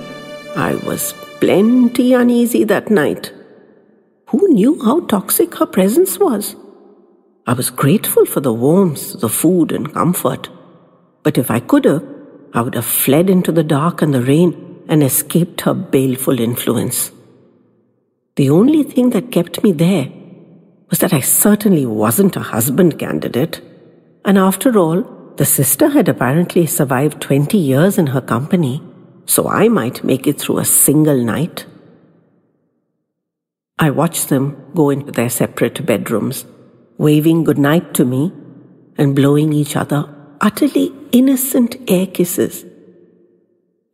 I 0.56 0.76
was 0.76 1.12
plenty 1.41 2.13
uneasy 2.13 2.63
that 2.63 2.89
night. 2.89 3.34
Who 4.28 4.48
knew 4.48 4.82
how 4.82 5.02
toxic 5.08 5.56
her 5.56 5.65
presence 5.65 6.20
was? 6.20 6.56
I 7.48 7.52
was 7.52 7.70
grateful 7.70 8.26
for 8.26 8.39
the 8.39 8.54
warmth, 8.54 9.20
the 9.20 9.28
food, 9.28 9.74
and 9.74 9.94
comfort. 9.94 10.48
But 11.24 11.38
if 11.38 11.52
I 11.52 11.60
could 11.60 11.84
have, 11.84 12.08
I 12.54 12.62
would 12.62 12.76
have 12.76 12.86
fled 12.86 13.30
into 13.30 13.52
the 13.52 13.70
dark 13.76 14.02
and 14.02 14.13
the 14.13 14.22
rain 14.22 14.86
and 14.88 15.04
escaped 15.04 15.60
her 15.62 15.74
baleful 15.74 16.39
influence. 16.39 17.12
The 18.38 18.50
only 18.50 18.84
thing 18.84 19.10
that 19.10 19.34
kept 19.34 19.63
me 19.63 19.74
there 19.74 20.21
was 20.91 20.99
that 20.99 21.13
I 21.13 21.21
certainly 21.21 21.88
wasn't 21.88 22.36
a 22.36 22.41
husband 22.41 22.99
candidate. 22.99 23.62
And 24.23 24.38
after 24.38 24.77
all, 24.77 25.01
the 25.38 25.45
sister 25.45 25.89
had 25.89 26.08
apparently 26.08 26.67
survived 26.67 27.19
20 27.19 27.58
years 27.58 27.97
in 27.97 28.08
her 28.08 28.21
company, 28.21 28.84
so 29.25 29.49
I 29.49 29.67
might 29.67 30.04
make 30.04 30.27
it 30.27 30.39
through 30.39 30.60
a 30.60 30.65
single 30.65 31.23
night. 31.23 31.65
I 33.80 33.89
watched 33.89 34.30
them 34.30 34.71
go 34.75 34.91
into 34.91 35.12
their 35.12 35.32
separate 35.32 35.84
bedrooms, 35.84 36.45
waving 36.99 37.45
goodnight 37.45 37.95
to 37.95 38.06
me 38.06 38.32
and 38.99 39.15
blowing 39.15 39.51
each 39.54 39.75
other 39.75 40.08
utterly 40.39 40.93
innocent 41.12 41.77
air 41.88 42.06
kisses 42.06 42.65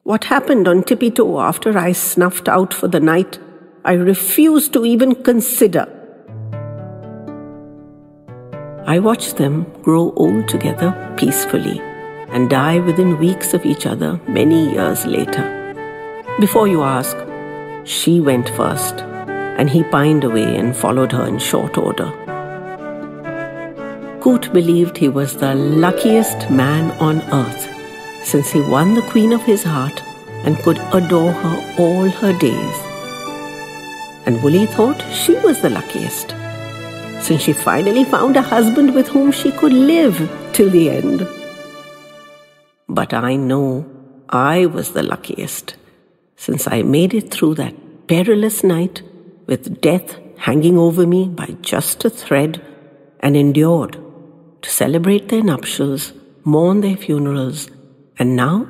what 0.08 0.24
happened 0.24 0.70
on 0.70 0.84
tippy 0.84 1.12
toe 1.12 1.42
after 1.42 1.78
I 1.78 1.92
snuffed 1.92 2.48
out 2.48 2.74
for 2.74 2.88
the 2.88 3.02
night, 3.02 3.40
I 3.84 3.92
refuse 3.92 4.70
to 4.70 4.86
even 4.86 5.16
consider. 5.16 5.86
I 8.90 9.00
watched 9.00 9.36
them 9.36 9.66
grow 9.82 10.14
old 10.16 10.48
together 10.48 10.92
peacefully 11.18 11.82
and 12.30 12.50
die 12.50 12.80
within 12.80 13.20
weeks 13.20 13.54
of 13.54 13.66
each 13.66 13.86
other 13.86 14.18
many 14.30 14.72
years 14.72 15.06
later. 15.06 15.44
Before 16.40 16.70
you 16.70 16.84
ask, 16.84 17.18
she 17.84 18.22
went 18.22 18.48
first, 18.48 19.02
and 19.60 19.70
he 19.70 19.84
pined 19.84 20.24
away 20.24 20.56
and 20.56 20.74
followed 20.74 21.12
her 21.12 21.28
in 21.28 21.38
short 21.38 21.78
order. 21.78 22.10
Coot 24.22 24.54
believed 24.54 24.96
he 24.96 25.10
was 25.10 25.36
the 25.36 25.54
luckiest 25.54 26.50
man 26.50 26.92
on 27.02 27.22
earth 27.34 27.68
since 28.24 28.50
he 28.50 28.62
won 28.62 28.94
the 28.94 29.10
queen 29.12 29.34
of 29.34 29.44
his 29.44 29.64
heart 29.64 30.02
and 30.46 30.58
could 30.60 30.78
adore 30.94 31.34
her 31.34 31.76
all 31.78 32.08
her 32.08 32.32
days. 32.40 32.78
And 34.26 34.42
Woolly 34.42 34.66
thought 34.66 35.02
she 35.12 35.34
was 35.40 35.62
the 35.62 35.72
luckiest, 35.72 36.34
since 37.22 37.42
she 37.42 37.54
finally 37.54 38.04
found 38.04 38.38
a 38.38 38.42
husband 38.42 38.94
with 38.94 39.08
whom 39.08 39.32
she 39.32 39.52
could 39.52 39.74
live 39.74 40.18
till 40.54 40.70
the 40.70 40.90
end. 40.90 41.28
But 42.88 43.14
I 43.14 43.36
know 43.36 43.86
I 44.30 44.66
was 44.66 44.92
the 44.92 45.04
luckiest, 45.04 45.76
since 46.36 46.68
I 46.68 46.82
made 46.84 47.14
it 47.14 47.32
through 47.32 47.56
that 47.56 48.08
perilous 48.08 48.64
night 48.64 49.02
with 49.46 49.82
death 49.82 50.18
hanging 50.38 50.78
over 50.78 51.06
me 51.06 51.28
by 51.28 51.58
just 51.62 52.06
a 52.06 52.10
thread 52.10 52.62
and 53.20 53.36
endured 53.36 53.98
to 54.62 54.70
celebrate 54.70 55.30
their 55.30 55.44
nuptials, 55.44 56.14
mourn 56.44 56.82
their 56.82 56.98
funerals, 56.98 57.70
and 58.20 58.36
now 58.36 58.68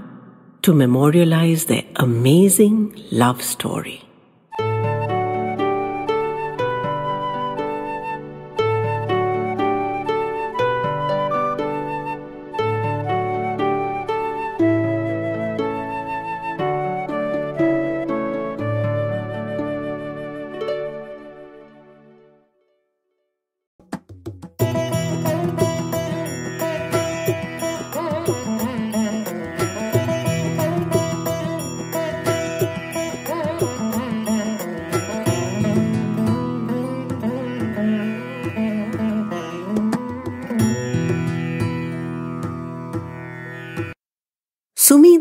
to 0.61 0.74
memorialize 0.74 1.65
their 1.65 1.84
amazing 1.95 2.93
love 3.11 3.41
story. 3.41 4.07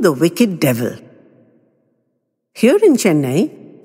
The 0.07 0.13
Wicked 0.13 0.61
Devil. 0.61 0.93
Here 2.61 2.79
in 2.89 2.95
Chennai, 3.03 3.41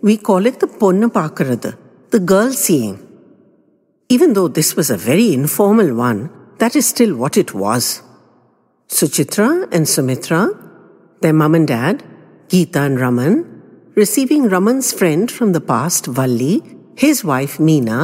we 0.07 0.17
call 0.17 0.45
it 0.49 0.59
the 0.59 0.67
Ponnu 0.67 1.07
Paakkurathu, 1.15 1.71
the 2.11 2.19
girl 2.31 2.51
seeing. 2.51 2.97
Even 4.07 4.33
though 4.33 4.47
this 4.47 4.75
was 4.75 4.91
a 4.91 4.97
very 4.97 5.33
informal 5.33 5.95
one, 5.95 6.19
that 6.59 6.75
is 6.75 6.85
still 6.87 7.15
what 7.15 7.37
it 7.37 7.55
was. 7.55 8.03
Suchitra 8.87 9.47
and 9.71 9.89
Sumitra, 9.93 10.43
their 11.21 11.33
mum 11.33 11.55
and 11.55 11.67
dad, 11.67 12.03
Geeta 12.49 12.85
and 12.85 12.99
Raman, 12.99 13.37
receiving 13.95 14.47
Raman's 14.47 14.93
friend 14.93 15.31
from 15.31 15.53
the 15.53 15.65
past, 15.73 16.05
Valli, 16.05 16.61
his 16.95 17.23
wife 17.23 17.57
Meena, 17.57 18.03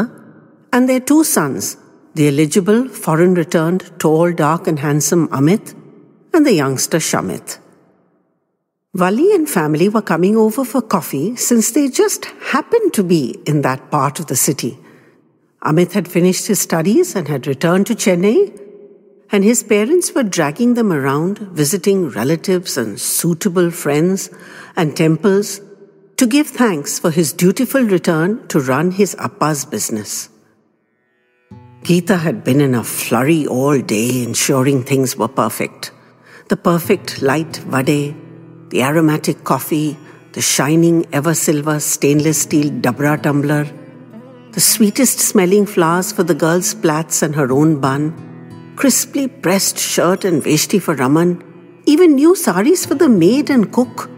and 0.73 0.89
their 0.89 1.01
two 1.11 1.23
sons, 1.23 1.77
the 2.15 2.29
eligible, 2.29 2.87
foreign 2.87 3.35
returned, 3.35 3.91
tall, 3.99 4.33
dark, 4.33 4.65
and 4.65 4.79
handsome 4.79 5.27
Amit, 5.27 5.75
and 6.33 6.47
the 6.47 6.53
youngster 6.63 6.97
Shamit. 6.97 7.59
Valli 8.93 9.33
and 9.33 9.49
family 9.49 9.89
were 9.89 10.01
coming 10.01 10.37
over 10.37 10.63
for 10.63 10.81
coffee 10.81 11.35
since 11.35 11.71
they 11.71 11.89
just 11.89 12.25
happened 12.51 12.93
to 12.93 13.03
be 13.03 13.37
in 13.45 13.61
that 13.61 13.91
part 13.91 14.19
of 14.19 14.27
the 14.27 14.35
city. 14.35 14.77
Amit 15.61 15.91
had 15.91 16.07
finished 16.07 16.47
his 16.47 16.61
studies 16.61 17.15
and 17.15 17.27
had 17.27 17.47
returned 17.47 17.85
to 17.87 17.95
Chennai, 17.95 18.57
and 19.29 19.43
his 19.43 19.61
parents 19.61 20.13
were 20.13 20.23
dragging 20.23 20.75
them 20.75 20.93
around, 20.93 21.39
visiting 21.39 22.09
relatives 22.09 22.77
and 22.77 22.99
suitable 22.99 23.71
friends 23.71 24.29
and 24.77 24.95
temples 24.95 25.59
to 26.15 26.25
give 26.25 26.47
thanks 26.47 26.97
for 26.97 27.11
his 27.11 27.33
dutiful 27.33 27.83
return 27.83 28.47
to 28.47 28.59
run 28.59 28.91
his 28.91 29.15
Appa's 29.15 29.65
business. 29.65 30.29
Geeta 31.81 32.19
had 32.19 32.43
been 32.43 32.61
in 32.61 32.73
a 32.73 32.83
flurry 32.83 33.45
all 33.45 33.79
day, 33.79 34.23
ensuring 34.23 34.83
things 34.83 35.17
were 35.17 35.27
perfect. 35.27 35.91
The 36.47 36.57
perfect 36.57 37.21
light 37.21 37.57
vade, 37.57 38.15
the 38.69 38.83
aromatic 38.83 39.43
coffee, 39.43 39.97
the 40.33 40.41
shining 40.41 41.05
ever 41.13 41.33
silver 41.33 41.79
stainless 41.79 42.41
steel 42.41 42.69
dabra 42.81 43.21
tumbler, 43.21 43.65
the 44.51 44.59
sweetest 44.59 45.19
smelling 45.19 45.65
flowers 45.65 46.11
for 46.11 46.23
the 46.23 46.35
girl's 46.35 46.73
plaits 46.73 47.21
and 47.21 47.35
her 47.35 47.51
own 47.51 47.79
bun, 47.79 48.13
crisply 48.75 49.27
pressed 49.27 49.77
shirt 49.77 50.25
and 50.25 50.43
veshti 50.43 50.81
for 50.81 50.95
Raman, 50.95 51.43
even 51.85 52.15
new 52.15 52.35
saris 52.35 52.85
for 52.85 52.95
the 52.95 53.09
maid 53.09 53.49
and 53.49 53.71
cook 53.71 54.09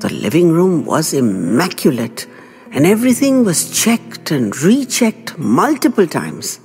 the 0.00 0.12
living 0.12 0.50
room 0.52 0.84
was 0.84 1.14
immaculate, 1.14 2.26
and 2.70 2.86
everything 2.86 3.44
was 3.44 3.70
checked 3.70 4.30
and 4.30 4.56
rechecked 4.60 5.38
multiple 5.38 6.06
times. 6.06 6.60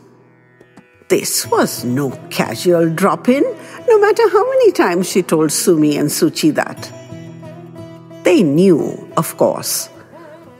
This 1.11 1.45
was 1.45 1.83
no 1.83 2.11
casual 2.29 2.89
drop 2.89 3.27
in, 3.27 3.43
no 3.85 3.99
matter 3.99 4.29
how 4.29 4.49
many 4.49 4.71
times 4.71 5.09
she 5.09 5.21
told 5.21 5.51
Sumi 5.51 5.97
and 5.97 6.07
Suchi 6.09 6.53
that. 6.55 6.89
They 8.23 8.43
knew, 8.43 9.11
of 9.17 9.35
course, 9.35 9.89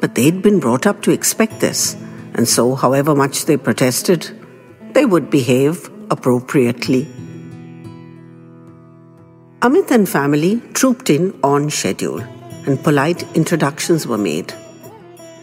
but 0.02 0.16
they'd 0.16 0.42
been 0.42 0.60
brought 0.60 0.86
up 0.86 1.04
to 1.04 1.12
expect 1.12 1.62
this, 1.62 1.96
and 2.34 2.50
so, 2.50 2.76
however 2.76 3.16
much 3.16 3.46
they 3.46 3.56
protested, 3.56 4.30
they 4.92 5.06
would 5.06 5.30
behave 5.30 5.90
appropriately. 6.10 7.08
Amit 9.62 9.90
and 9.90 10.10
family 10.10 10.62
trooped 10.74 11.10
in 11.10 11.34
on 11.46 11.70
schedule 11.70 12.20
and 12.66 12.84
polite 12.84 13.24
introductions 13.38 14.06
were 14.06 14.18
made. 14.18 14.54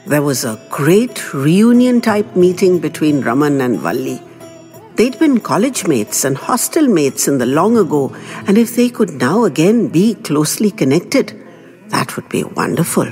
There 0.07 0.21
was 0.21 0.45
a 0.45 0.61
great 0.69 1.33
reunion 1.33 2.03
type 2.03 2.37
meeting 2.37 2.79
between 2.79 3.23
Raman 3.23 3.63
and 3.63 3.79
Valli. 3.79 4.21
They'd 4.99 5.17
been 5.17 5.39
college 5.39 5.87
mates 5.87 6.25
and 6.25 6.37
hostel 6.37 6.89
mates 6.89 7.29
in 7.29 7.39
the 7.39 7.47
long 7.47 7.77
ago, 7.79 8.13
and 8.49 8.59
if 8.59 8.75
they 8.75 8.91
could 8.91 9.13
now 9.13 9.45
again 9.45 9.87
be 9.87 10.17
closely 10.17 10.73
connected, 10.73 11.41
that 11.91 12.17
would 12.17 12.29
be 12.29 12.43
wonderful. 12.43 13.07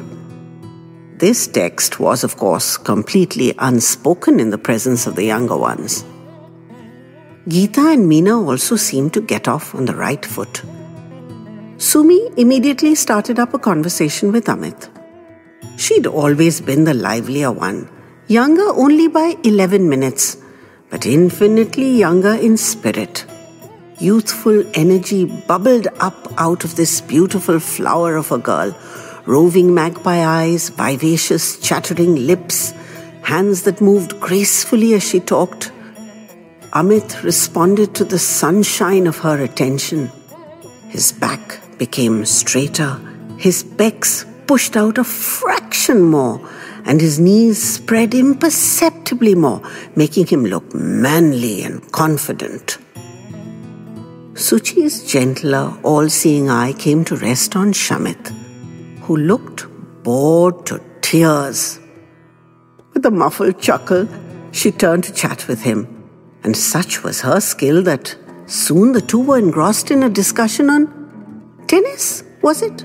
This 1.16 1.46
text 1.46 2.00
was, 2.00 2.24
of 2.24 2.36
course, 2.36 2.76
completely 2.76 3.54
unspoken 3.58 4.40
in 4.40 4.50
the 4.50 4.58
presence 4.58 5.06
of 5.06 5.14
the 5.14 5.26
younger 5.26 5.56
ones. 5.56 6.04
Geeta 7.48 7.92
and 7.94 8.10
Meena 8.10 8.44
also 8.44 8.74
seemed 8.74 9.14
to 9.14 9.20
get 9.20 9.46
off 9.46 9.72
on 9.72 9.84
the 9.84 9.94
right 9.94 10.26
foot. 10.26 10.62
Sumi 11.76 12.30
immediately 12.36 12.96
started 12.96 13.38
up 13.38 13.54
a 13.54 13.60
conversation 13.60 14.32
with 14.32 14.46
Amit. 14.46 14.88
She'd 15.78 16.08
always 16.08 16.60
been 16.60 16.82
the 16.82 16.94
livelier 16.94 17.52
one, 17.52 17.88
younger 18.26 18.70
only 18.70 19.06
by 19.06 19.36
11 19.44 19.88
minutes, 19.88 20.38
but 20.90 21.06
infinitely 21.06 21.90
younger 21.96 22.34
in 22.34 22.56
spirit. 22.56 23.24
Youthful 23.98 24.64
energy 24.74 25.24
bubbled 25.24 25.88
up 26.00 26.32
out 26.38 26.64
of 26.64 26.76
this 26.76 27.00
beautiful 27.00 27.58
flower 27.58 28.16
of 28.16 28.30
a 28.30 28.38
girl, 28.38 28.76
roving 29.24 29.74
magpie 29.74 30.24
eyes, 30.24 30.68
vivacious, 30.68 31.58
chattering 31.58 32.26
lips, 32.26 32.72
hands 33.22 33.62
that 33.62 33.80
moved 33.80 34.20
gracefully 34.20 34.94
as 34.94 35.08
she 35.08 35.18
talked. 35.20 35.72
Amit 36.72 37.22
responded 37.22 37.94
to 37.94 38.04
the 38.04 38.18
sunshine 38.18 39.06
of 39.06 39.18
her 39.18 39.42
attention. 39.42 40.10
His 40.88 41.12
back 41.12 41.60
became 41.78 42.24
straighter, 42.24 43.00
his 43.38 43.64
pecs 43.64 44.24
pushed 44.46 44.76
out 44.76 44.98
a 44.98 45.04
fraction 45.04 46.02
more, 46.02 46.38
and 46.86 47.00
his 47.00 47.18
knees 47.18 47.60
spread 47.60 48.14
imperceptibly 48.14 49.34
more, 49.34 49.60
making 49.96 50.26
him 50.26 50.44
look 50.44 50.74
manly 50.74 51.62
and 51.62 51.92
confident. 51.92 52.78
Suchi's 54.34 55.02
gentler, 55.10 55.76
all 55.82 56.08
seeing 56.08 56.48
eye 56.48 56.72
came 56.72 57.04
to 57.06 57.16
rest 57.16 57.56
on 57.56 57.72
Shamit, 57.72 58.28
who 59.00 59.16
looked 59.16 59.66
bored 60.02 60.64
to 60.66 60.80
tears. 61.00 61.80
With 62.94 63.04
a 63.04 63.10
muffled 63.10 63.60
chuckle, 63.60 64.08
she 64.52 64.70
turned 64.70 65.04
to 65.04 65.12
chat 65.12 65.48
with 65.48 65.62
him, 65.62 66.08
and 66.44 66.56
such 66.56 67.02
was 67.02 67.22
her 67.22 67.40
skill 67.40 67.82
that 67.82 68.14
soon 68.46 68.92
the 68.92 69.00
two 69.00 69.20
were 69.20 69.38
engrossed 69.38 69.90
in 69.90 70.02
a 70.02 70.08
discussion 70.08 70.70
on 70.70 71.64
Tennis, 71.66 72.22
was 72.42 72.62
it? 72.62 72.84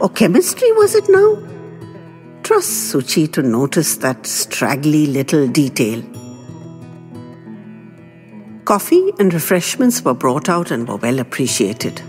Or 0.00 0.08
chemistry, 0.08 0.72
was 0.72 0.94
it 0.94 1.08
now? 1.08 1.47
Trust 2.48 2.94
Suchi 2.94 3.30
to 3.32 3.42
notice 3.42 3.96
that 3.96 4.26
straggly 4.26 5.06
little 5.06 5.46
detail. 5.46 6.02
Coffee 8.64 9.12
and 9.18 9.34
refreshments 9.34 10.02
were 10.02 10.14
brought 10.14 10.48
out 10.48 10.70
and 10.70 10.88
were 10.88 10.96
well 10.96 11.18
appreciated. 11.18 12.00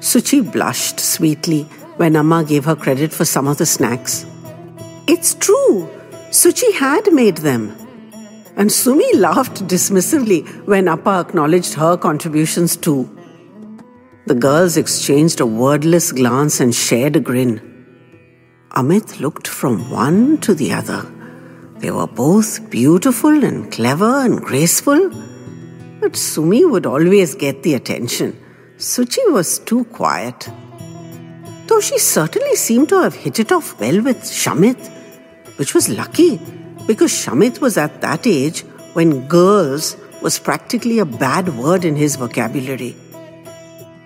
Suchi 0.00 0.40
blushed 0.40 0.98
sweetly 0.98 1.62
when 1.96 2.16
Amma 2.16 2.42
gave 2.42 2.64
her 2.64 2.74
credit 2.74 3.12
for 3.12 3.24
some 3.24 3.46
of 3.46 3.58
the 3.58 3.66
snacks. 3.66 4.26
It's 5.06 5.34
true, 5.34 5.88
Suchi 6.30 6.72
had 6.72 7.12
made 7.12 7.36
them. 7.36 7.72
And 8.56 8.72
Sumi 8.72 9.14
laughed 9.14 9.68
dismissively 9.68 10.44
when 10.66 10.88
Appa 10.88 11.20
acknowledged 11.20 11.74
her 11.74 11.96
contributions 11.96 12.76
too. 12.76 13.08
The 14.26 14.34
girls 14.34 14.76
exchanged 14.76 15.38
a 15.38 15.46
wordless 15.46 16.10
glance 16.10 16.58
and 16.58 16.74
shared 16.74 17.14
a 17.14 17.20
grin. 17.20 17.65
Amit 18.76 19.20
looked 19.20 19.48
from 19.48 19.90
one 19.90 20.36
to 20.42 20.52
the 20.52 20.70
other. 20.70 21.06
They 21.78 21.90
were 21.90 22.06
both 22.06 22.68
beautiful 22.68 23.42
and 23.42 23.72
clever 23.72 24.20
and 24.26 24.38
graceful, 24.38 25.10
but 25.98 26.14
Sumi 26.14 26.62
would 26.66 26.84
always 26.84 27.34
get 27.34 27.62
the 27.62 27.72
attention. 27.72 28.38
Suchi 28.76 29.32
was 29.32 29.60
too 29.60 29.84
quiet. 29.84 30.50
Though 31.66 31.80
she 31.80 31.98
certainly 31.98 32.54
seemed 32.54 32.90
to 32.90 33.00
have 33.00 33.14
hit 33.14 33.40
it 33.40 33.50
off 33.50 33.80
well 33.80 34.02
with 34.02 34.18
Shamit, 34.24 34.90
which 35.56 35.72
was 35.72 35.88
lucky 35.88 36.38
because 36.86 37.12
Shamit 37.12 37.62
was 37.62 37.78
at 37.78 38.02
that 38.02 38.26
age 38.26 38.60
when 38.92 39.26
girls 39.26 39.96
was 40.20 40.38
practically 40.38 40.98
a 40.98 41.06
bad 41.06 41.48
word 41.56 41.86
in 41.86 41.96
his 41.96 42.16
vocabulary. 42.16 42.94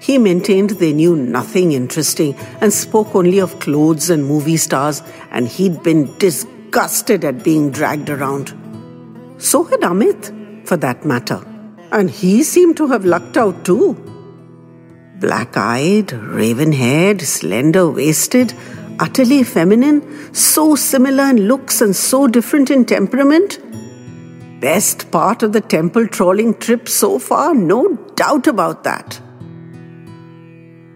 He 0.01 0.17
maintained 0.17 0.71
they 0.71 0.95
knew 0.95 1.15
nothing 1.15 1.73
interesting 1.73 2.35
and 2.63 2.73
spoke 2.73 3.15
only 3.15 3.39
of 3.39 3.61
clothes 3.61 4.09
and 4.09 4.25
movie 4.25 4.57
stars, 4.57 5.03
and 5.31 5.47
he'd 5.47 5.83
been 5.83 6.17
disgusted 6.17 7.23
at 7.25 7.45
being 7.45 7.71
dragged 7.71 8.09
around. 8.09 8.55
So 9.37 9.65
had 9.65 9.81
Amit, 9.81 10.67
for 10.67 10.79
that 10.79 11.05
matter, 11.05 11.45
and 11.93 12.11
he 12.11 12.43
seemed 12.43 12.79
to 12.79 12.87
have 12.89 13.05
lucked 13.05 13.37
out 13.37 13.65
too. 13.65 13.95
Black 15.21 15.57
eyed, 15.59 16.13
raven 16.13 16.73
haired, 16.73 17.21
slender 17.21 17.91
waisted, 17.91 18.55
utterly 18.99 19.43
feminine, 19.43 20.35
so 20.35 20.77
similar 20.77 21.25
in 21.25 21.47
looks 21.47 21.83
and 21.83 21.95
so 21.95 22.27
different 22.27 22.71
in 22.71 22.87
temperament. 22.87 23.59
Best 24.61 25.11
part 25.11 25.43
of 25.43 25.53
the 25.53 25.61
temple 25.61 26.07
trolling 26.07 26.55
trip 26.55 26.89
so 26.89 27.19
far, 27.19 27.55
no 27.55 27.97
doubt 28.15 28.47
about 28.47 28.85
that. 28.85 29.21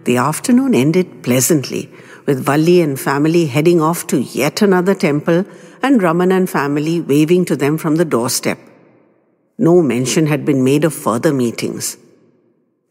The 0.05 0.17
afternoon 0.17 0.75
ended 0.75 1.23
pleasantly, 1.23 1.89
with 2.27 2.45
Valli 2.45 2.79
and 2.81 2.99
family 2.99 3.47
heading 3.47 3.81
off 3.81 4.05
to 4.07 4.21
yet 4.21 4.61
another 4.61 4.93
temple 4.93 5.45
and 5.81 6.01
Raman 6.01 6.31
and 6.31 6.47
family 6.47 7.01
waving 7.01 7.45
to 7.45 7.55
them 7.55 7.79
from 7.79 7.95
the 7.95 8.05
doorstep. 8.05 8.59
No 9.57 9.81
mention 9.81 10.27
had 10.27 10.45
been 10.45 10.63
made 10.63 10.83
of 10.83 10.93
further 10.93 11.33
meetings. 11.33 11.97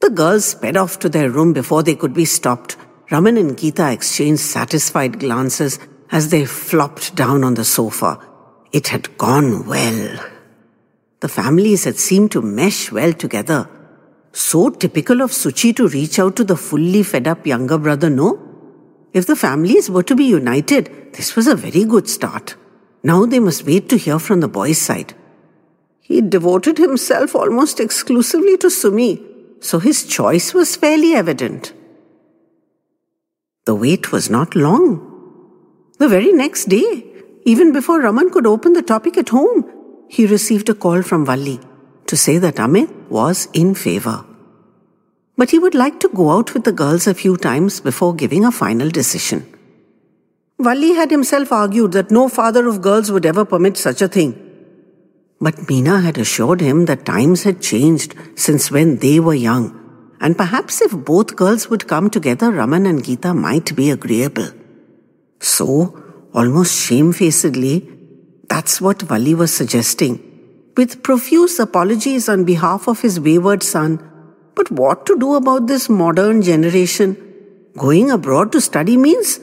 The 0.00 0.10
girls 0.10 0.44
sped 0.44 0.76
off 0.76 0.98
to 1.00 1.08
their 1.08 1.30
room 1.30 1.52
before 1.52 1.84
they 1.84 1.94
could 1.94 2.14
be 2.14 2.24
stopped. 2.24 2.76
Raman 3.12 3.36
and 3.36 3.56
Geeta 3.56 3.92
exchanged 3.92 4.42
satisfied 4.42 5.20
glances 5.20 5.78
as 6.10 6.30
they 6.30 6.44
flopped 6.44 7.14
down 7.14 7.44
on 7.44 7.54
the 7.54 7.64
sofa. 7.64 8.18
It 8.72 8.88
had 8.88 9.16
gone 9.18 9.66
well. 9.68 10.18
The 11.20 11.28
families 11.28 11.84
had 11.84 11.96
seemed 11.96 12.32
to 12.32 12.42
mesh 12.42 12.90
well 12.90 13.12
together. 13.12 13.68
So 14.36 14.68
typical 14.68 15.22
of 15.22 15.30
Suchi 15.30 15.74
to 15.76 15.86
reach 15.86 16.18
out 16.18 16.34
to 16.36 16.44
the 16.44 16.56
fully 16.56 17.04
fed 17.04 17.28
up 17.28 17.46
younger 17.46 17.78
brother, 17.78 18.10
no? 18.10 18.40
If 19.12 19.26
the 19.26 19.36
families 19.36 19.88
were 19.88 20.02
to 20.02 20.16
be 20.16 20.24
united, 20.24 21.12
this 21.12 21.36
was 21.36 21.46
a 21.46 21.54
very 21.54 21.84
good 21.84 22.08
start. 22.08 22.56
Now 23.04 23.26
they 23.26 23.38
must 23.38 23.64
wait 23.64 23.88
to 23.90 23.96
hear 23.96 24.18
from 24.18 24.40
the 24.40 24.48
boy's 24.48 24.80
side. 24.80 25.14
He 26.00 26.20
devoted 26.20 26.78
himself 26.78 27.36
almost 27.36 27.78
exclusively 27.78 28.56
to 28.56 28.70
Sumi, 28.70 29.22
so 29.60 29.78
his 29.78 30.04
choice 30.04 30.52
was 30.52 30.74
fairly 30.74 31.14
evident. 31.14 31.72
The 33.66 33.76
wait 33.76 34.10
was 34.10 34.28
not 34.28 34.56
long. 34.56 35.12
The 36.00 36.08
very 36.08 36.32
next 36.32 36.64
day, 36.64 37.06
even 37.44 37.72
before 37.72 38.00
Raman 38.00 38.30
could 38.30 38.46
open 38.46 38.72
the 38.72 38.82
topic 38.82 39.16
at 39.16 39.28
home, 39.28 39.64
he 40.08 40.26
received 40.26 40.68
a 40.68 40.74
call 40.74 41.02
from 41.02 41.24
Valli 41.24 41.60
to 42.06 42.16
say 42.16 42.38
that 42.38 42.56
Amit 42.56 42.90
was 43.08 43.48
in 43.52 43.74
favor. 43.74 44.24
But 45.36 45.50
he 45.50 45.58
would 45.58 45.74
like 45.74 45.98
to 46.00 46.08
go 46.08 46.30
out 46.30 46.54
with 46.54 46.64
the 46.64 46.72
girls 46.72 47.06
a 47.06 47.14
few 47.14 47.36
times 47.36 47.80
before 47.80 48.14
giving 48.14 48.44
a 48.44 48.52
final 48.52 48.88
decision. 48.88 49.46
Valli 50.58 50.94
had 50.94 51.10
himself 51.10 51.50
argued 51.50 51.92
that 51.92 52.10
no 52.10 52.28
father 52.28 52.68
of 52.68 52.80
girls 52.80 53.10
would 53.10 53.26
ever 53.26 53.44
permit 53.44 53.76
such 53.76 54.00
a 54.00 54.08
thing. 54.08 54.40
But 55.40 55.56
Meena 55.68 56.02
had 56.02 56.16
assured 56.16 56.60
him 56.60 56.84
that 56.86 57.04
times 57.04 57.42
had 57.42 57.60
changed 57.60 58.14
since 58.36 58.70
when 58.70 58.98
they 58.98 59.18
were 59.18 59.34
young, 59.34 59.66
and 60.20 60.36
perhaps 60.38 60.80
if 60.80 60.92
both 60.92 61.36
girls 61.36 61.68
would 61.68 61.88
come 61.88 62.08
together, 62.08 62.50
Raman 62.50 62.86
and 62.86 63.02
Geeta 63.02 63.36
might 63.36 63.74
be 63.74 63.90
agreeable. 63.90 64.48
So, 65.40 66.00
almost 66.32 66.80
shamefacedly, 66.80 67.90
that's 68.48 68.80
what 68.80 69.02
Valli 69.02 69.34
was 69.34 69.52
suggesting, 69.52 70.22
with 70.76 71.02
profuse 71.02 71.58
apologies 71.58 72.28
on 72.28 72.44
behalf 72.44 72.88
of 72.88 73.00
his 73.00 73.20
wayward 73.20 73.62
son. 73.62 73.98
But 74.54 74.70
what 74.70 75.06
to 75.06 75.18
do 75.18 75.34
about 75.34 75.66
this 75.66 75.88
modern 75.88 76.42
generation? 76.42 77.16
Going 77.76 78.10
abroad 78.10 78.52
to 78.52 78.60
study 78.60 78.96
means 78.96 79.40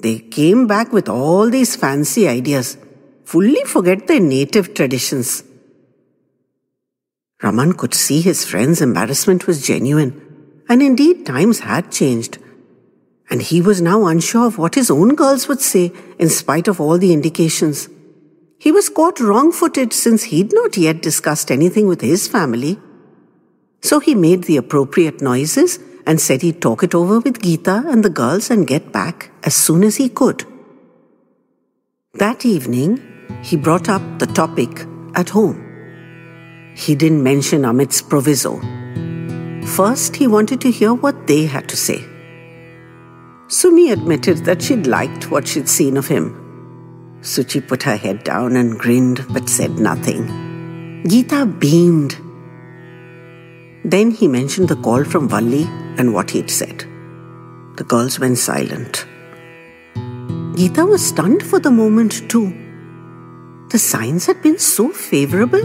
they 0.00 0.18
came 0.18 0.66
back 0.66 0.92
with 0.92 1.08
all 1.08 1.50
these 1.50 1.74
fancy 1.76 2.28
ideas, 2.28 2.76
fully 3.24 3.64
forget 3.64 4.06
their 4.06 4.20
native 4.20 4.74
traditions. 4.74 5.44
Raman 7.42 7.72
could 7.74 7.94
see 7.94 8.20
his 8.20 8.44
friend's 8.44 8.80
embarrassment 8.80 9.46
was 9.46 9.66
genuine, 9.66 10.20
and 10.68 10.80
indeed 10.80 11.26
times 11.26 11.60
had 11.60 11.90
changed 11.90 12.38
and 13.32 13.40
he 13.40 13.62
was 13.62 13.80
now 13.80 14.04
unsure 14.06 14.46
of 14.46 14.58
what 14.58 14.74
his 14.74 14.90
own 14.90 15.14
girls 15.14 15.48
would 15.48 15.60
say 15.60 15.90
in 16.18 16.28
spite 16.28 16.68
of 16.68 16.78
all 16.82 16.98
the 16.98 17.14
indications. 17.14 17.88
He 18.62 18.70
was 18.70 18.88
caught 18.88 19.18
wrong 19.18 19.50
footed 19.50 19.92
since 19.92 20.22
he'd 20.22 20.52
not 20.52 20.76
yet 20.76 21.02
discussed 21.02 21.50
anything 21.50 21.88
with 21.88 22.00
his 22.00 22.28
family. 22.28 22.78
So 23.80 23.98
he 23.98 24.14
made 24.14 24.44
the 24.44 24.56
appropriate 24.56 25.20
noises 25.20 25.80
and 26.06 26.20
said 26.20 26.42
he'd 26.42 26.62
talk 26.62 26.84
it 26.84 26.94
over 26.94 27.18
with 27.18 27.40
Geeta 27.40 27.84
and 27.92 28.04
the 28.04 28.16
girls 28.18 28.50
and 28.52 28.64
get 28.64 28.92
back 28.92 29.32
as 29.42 29.56
soon 29.56 29.82
as 29.82 29.96
he 29.96 30.08
could. 30.08 30.44
That 32.14 32.46
evening, 32.46 33.02
he 33.42 33.56
brought 33.56 33.88
up 33.88 34.20
the 34.20 34.28
topic 34.28 34.86
at 35.16 35.30
home. 35.30 35.58
He 36.76 36.94
didn't 36.94 37.24
mention 37.24 37.64
Amit's 37.64 38.00
proviso. 38.00 38.60
First, 39.66 40.14
he 40.14 40.28
wanted 40.28 40.60
to 40.60 40.70
hear 40.70 40.94
what 40.94 41.26
they 41.26 41.46
had 41.46 41.68
to 41.70 41.76
say. 41.76 42.04
Sumi 43.48 43.90
admitted 43.90 44.44
that 44.44 44.62
she'd 44.62 44.86
liked 44.86 45.32
what 45.32 45.48
she'd 45.48 45.68
seen 45.68 45.96
of 45.96 46.06
him. 46.06 46.41
Suchi 47.22 47.66
put 47.66 47.84
her 47.84 47.96
head 47.96 48.24
down 48.24 48.56
and 48.56 48.78
grinned 48.78 49.24
but 49.32 49.48
said 49.48 49.78
nothing. 49.78 50.26
Geeta 51.04 51.46
beamed. 51.58 52.16
Then 53.84 54.10
he 54.10 54.26
mentioned 54.26 54.68
the 54.68 54.76
call 54.76 55.04
from 55.04 55.28
Valli 55.28 55.64
and 55.98 56.12
what 56.14 56.30
he'd 56.30 56.50
said. 56.50 56.84
The 57.76 57.84
girls 57.84 58.18
went 58.18 58.38
silent. 58.38 59.06
Geeta 60.56 60.86
was 60.88 61.04
stunned 61.04 61.42
for 61.42 61.58
the 61.58 61.70
moment, 61.70 62.28
too. 62.28 62.52
The 63.70 63.78
signs 63.78 64.26
had 64.26 64.42
been 64.42 64.58
so 64.58 64.88
favorable. 64.90 65.62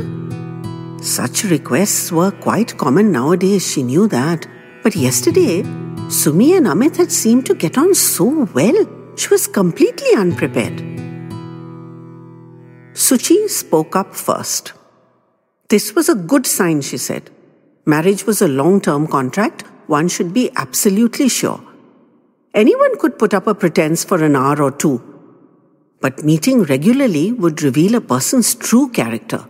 Such 1.01 1.43
requests 1.43 2.11
were 2.11 2.31
quite 2.31 2.77
common 2.77 3.11
nowadays, 3.11 3.69
she 3.71 3.83
knew 3.83 4.07
that. 4.07 4.47
But 4.83 4.95
yesterday, 4.95 5.63
Sumi 6.09 6.55
and 6.55 6.67
Amit 6.67 6.97
had 6.97 7.11
seemed 7.11 7.45
to 7.47 7.53
get 7.53 7.77
on 7.77 7.93
so 7.93 8.45
well. 8.53 8.85
She 9.15 9.27
was 9.29 9.47
completely 9.47 10.15
unprepared. 10.15 10.96
Suchi 13.07 13.47
spoke 13.47 13.95
up 13.95 14.13
first. 14.13 14.73
This 15.69 15.95
was 15.95 16.09
a 16.09 16.15
good 16.31 16.45
sign, 16.45 16.81
she 16.81 16.97
said. 16.97 17.29
Marriage 17.85 18.25
was 18.25 18.41
a 18.41 18.49
long 18.49 18.81
term 18.81 19.07
contract. 19.07 19.63
One 19.87 20.09
should 20.09 20.33
be 20.33 20.49
absolutely 20.57 21.29
sure. 21.29 21.61
Anyone 22.53 22.99
could 22.99 23.17
put 23.17 23.33
up 23.33 23.47
a 23.47 23.55
pretense 23.55 24.03
for 24.03 24.21
an 24.21 24.35
hour 24.35 24.61
or 24.61 24.71
two. 24.71 24.97
But 26.01 26.25
meeting 26.25 26.63
regularly 26.63 27.31
would 27.31 27.63
reveal 27.63 27.95
a 27.95 28.01
person's 28.01 28.53
true 28.55 28.89
character. 28.89 29.45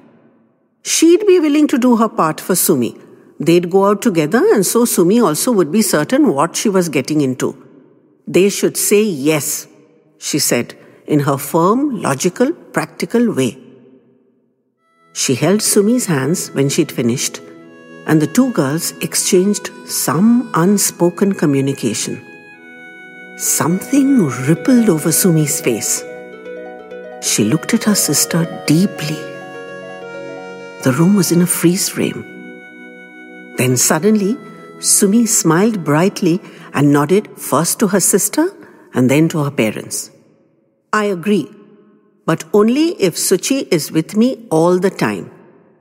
She'd 0.83 1.25
be 1.25 1.39
willing 1.39 1.67
to 1.69 1.79
do 1.79 1.95
her 1.95 2.09
part 2.09 2.39
for 2.39 2.55
Sumi 2.55 2.95
They'd 3.39 3.71
go 3.71 3.85
out 3.85 4.03
together, 4.03 4.43
and 4.53 4.65
so 4.65 4.85
Sumi 4.85 5.19
also 5.19 5.51
would 5.51 5.71
be 5.71 5.81
certain 5.81 6.27
what 6.27 6.55
she 6.55 6.69
was 6.69 6.89
getting 6.89 7.21
into. 7.21 7.55
They 8.27 8.49
should 8.49 8.77
say 8.77 9.01
yes, 9.01 9.67
she 10.19 10.37
said, 10.37 10.75
in 11.07 11.21
her 11.21 11.37
firm, 11.37 12.01
logical, 12.01 12.53
practical 12.77 13.33
way. 13.33 13.57
She 15.19 15.33
held 15.33 15.63
Sumi's 15.63 16.05
hands 16.05 16.41
when 16.57 16.69
she'd 16.69 16.91
finished, 16.91 17.41
and 18.05 18.21
the 18.21 18.31
two 18.37 18.49
girls 18.59 18.91
exchanged 19.07 19.71
some 19.85 20.51
unspoken 20.53 21.33
communication. 21.41 22.15
Something 23.37 24.27
rippled 24.47 24.89
over 24.89 25.11
Sumi's 25.11 25.59
face. 25.59 26.03
She 27.29 27.43
looked 27.45 27.73
at 27.73 27.85
her 27.85 27.95
sister 27.95 28.41
deeply. 28.67 29.19
The 30.83 30.95
room 30.99 31.15
was 31.15 31.31
in 31.31 31.41
a 31.41 31.51
freeze 31.57 31.89
frame. 31.89 32.23
Then 33.57 33.75
suddenly, 33.89 34.37
Sumi 34.79 35.25
smiled 35.25 35.83
brightly 35.83 36.39
and 36.75 36.93
nodded 36.93 37.27
first 37.51 37.79
to 37.79 37.87
her 37.87 38.03
sister 38.13 38.47
and 38.93 39.09
then 39.09 39.29
to 39.29 39.45
her 39.45 39.53
parents. 39.63 40.11
I 40.93 41.05
agree, 41.05 41.47
but 42.27 42.43
only 42.53 42.89
if 43.01 43.15
Suchi 43.15 43.67
is 43.71 43.91
with 43.91 44.15
me 44.15 44.45
all 44.51 44.77
the 44.77 44.89
time. 44.89 45.31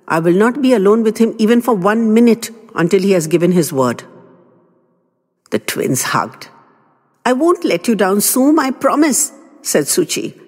I 0.07 0.21
will 0.21 0.39
not 0.45 0.63
be 0.63 0.73
alone 0.73 1.03
with 1.03 1.19
him 1.19 1.35
even 1.39 1.61
for 1.61 1.75
one 1.75 2.15
minute 2.15 2.51
until 2.75 3.03
he 3.03 3.11
has 3.11 3.27
given 3.27 3.51
his 3.51 3.73
word. 3.73 4.05
The 5.51 5.59
twins 5.59 6.03
hugged. 6.03 6.49
I 7.25 7.33
won't 7.33 7.65
let 7.65 7.89
you 7.89 7.97
down, 7.97 8.21
Sum, 8.21 8.61
I 8.61 8.71
promise, 8.71 9.33
said 9.63 9.85
Suchi. 9.85 10.41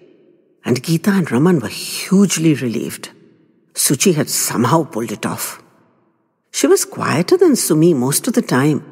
And 0.65 0.81
Geeta 0.83 1.19
and 1.19 1.31
Raman 1.33 1.59
were 1.59 1.69
hugely 1.69 2.55
relieved. 2.55 3.11
Suchi 3.75 4.15
had 4.15 4.31
somehow 4.31 4.85
pulled 4.85 5.11
it 5.11 5.27
off. 5.27 5.61
She 6.53 6.69
was 6.69 6.85
quieter 6.85 7.37
than 7.37 7.57
Sumi 7.57 7.93
most 7.95 8.29
of 8.29 8.35
the 8.35 8.43
time, 8.43 8.85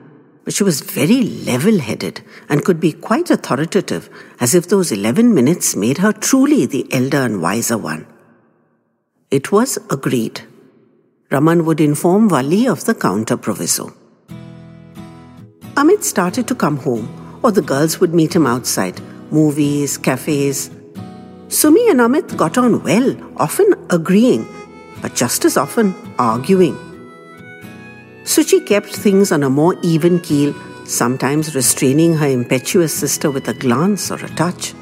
but 0.47 0.55
she 0.55 0.63
was 0.63 0.81
very 0.81 1.23
level 1.45 1.81
headed 1.81 2.21
and 2.49 2.65
could 2.65 2.79
be 2.79 2.93
quite 2.93 3.31
authoritative, 3.31 4.09
as 4.39 4.55
if 4.55 4.69
those 4.69 4.93
11 4.93 5.35
minutes 5.35 5.75
made 5.75 5.99
her 5.99 6.13
truly 6.13 6.65
the 6.67 6.87
elder 6.93 7.23
and 7.23 7.43
wiser 7.43 7.77
one. 7.77 8.07
It 9.29 9.51
was 9.51 9.77
agreed. 9.91 10.43
Raman 11.33 11.65
would 11.65 11.81
inform 11.81 12.29
Valli 12.29 12.69
of 12.69 12.85
the 12.85 12.95
counter 12.95 13.37
proviso. 13.37 13.93
Amit 15.75 16.05
started 16.05 16.47
to 16.47 16.55
come 16.55 16.77
home, 16.77 17.09
or 17.43 17.51
the 17.51 17.61
girls 17.61 17.99
would 18.01 18.15
meet 18.15 18.37
him 18.37 18.47
outside 18.47 19.01
movies, 19.33 19.99
cafes. 19.99 20.71
Sumi 21.49 21.91
and 21.91 21.99
Amit 21.99 22.37
got 22.37 22.57
on 22.57 22.85
well, 22.85 23.17
often 23.37 23.75
agreeing, 23.91 24.47
but 25.03 25.17
just 25.17 25.45
as 25.45 25.57
often 25.57 25.93
arguing. 26.21 26.86
Suchi 28.27 28.67
kept 28.67 28.89
things 28.89 29.31
on 29.31 29.45
a 29.45 29.49
more 29.49 29.77
even 29.83 30.19
keel, 30.19 30.53
sometimes 30.85 31.55
restraining 31.55 32.13
her 32.15 32.27
impetuous 32.27 32.93
sister 32.93 33.31
with 33.31 33.47
a 33.47 33.55
glance 33.55 34.11
or 34.11 34.17
a 34.17 34.29
touch. 34.31 34.75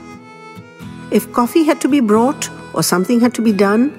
If 1.11 1.31
coffee 1.35 1.65
had 1.65 1.79
to 1.83 1.89
be 1.89 2.01
brought 2.01 2.49
or 2.73 2.83
something 2.83 3.21
had 3.21 3.35
to 3.35 3.43
be 3.43 3.53
done, 3.53 3.93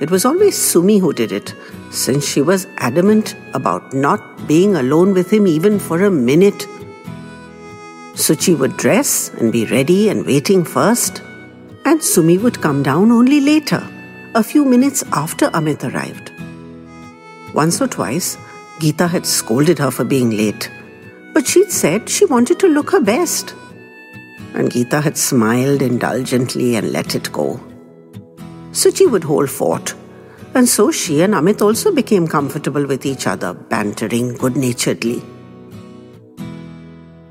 it 0.00 0.12
was 0.12 0.24
always 0.24 0.56
Sumi 0.56 0.98
who 0.98 1.12
did 1.12 1.32
it, 1.32 1.52
since 1.90 2.24
she 2.24 2.40
was 2.40 2.68
adamant 2.76 3.34
about 3.54 3.92
not 3.92 4.46
being 4.46 4.76
alone 4.76 5.12
with 5.14 5.32
him 5.32 5.48
even 5.48 5.80
for 5.80 6.04
a 6.04 6.10
minute. 6.10 6.64
Suchi 8.14 8.56
would 8.56 8.76
dress 8.76 9.30
and 9.34 9.50
be 9.50 9.66
ready 9.66 10.10
and 10.10 10.24
waiting 10.24 10.64
first, 10.64 11.22
and 11.84 12.00
Sumi 12.00 12.38
would 12.38 12.62
come 12.62 12.84
down 12.84 13.10
only 13.10 13.40
later, 13.40 13.84
a 14.36 14.44
few 14.44 14.64
minutes 14.64 15.02
after 15.12 15.48
Amit 15.48 15.82
arrived. 15.92 16.30
Once 17.52 17.82
or 17.82 17.88
twice, 17.88 18.38
Geeta 18.82 19.08
had 19.08 19.24
scolded 19.24 19.78
her 19.78 19.92
for 19.92 20.02
being 20.02 20.30
late, 20.30 20.68
but 21.32 21.46
she'd 21.46 21.70
said 21.70 22.08
she 22.08 22.24
wanted 22.24 22.58
to 22.58 22.66
look 22.66 22.90
her 22.90 23.00
best. 23.00 23.54
And 24.54 24.70
Geeta 24.70 25.00
had 25.00 25.16
smiled 25.16 25.82
indulgently 25.82 26.74
and 26.74 26.90
let 26.90 27.14
it 27.14 27.30
go. 27.32 27.60
Suchi 28.72 29.08
would 29.08 29.22
hold 29.22 29.50
fort, 29.50 29.94
and 30.54 30.68
so 30.68 30.90
she 30.90 31.22
and 31.22 31.32
Amit 31.32 31.62
also 31.62 31.92
became 31.94 32.26
comfortable 32.26 32.84
with 32.84 33.06
each 33.06 33.28
other, 33.28 33.54
bantering 33.54 34.34
good 34.34 34.56
naturedly. 34.56 35.22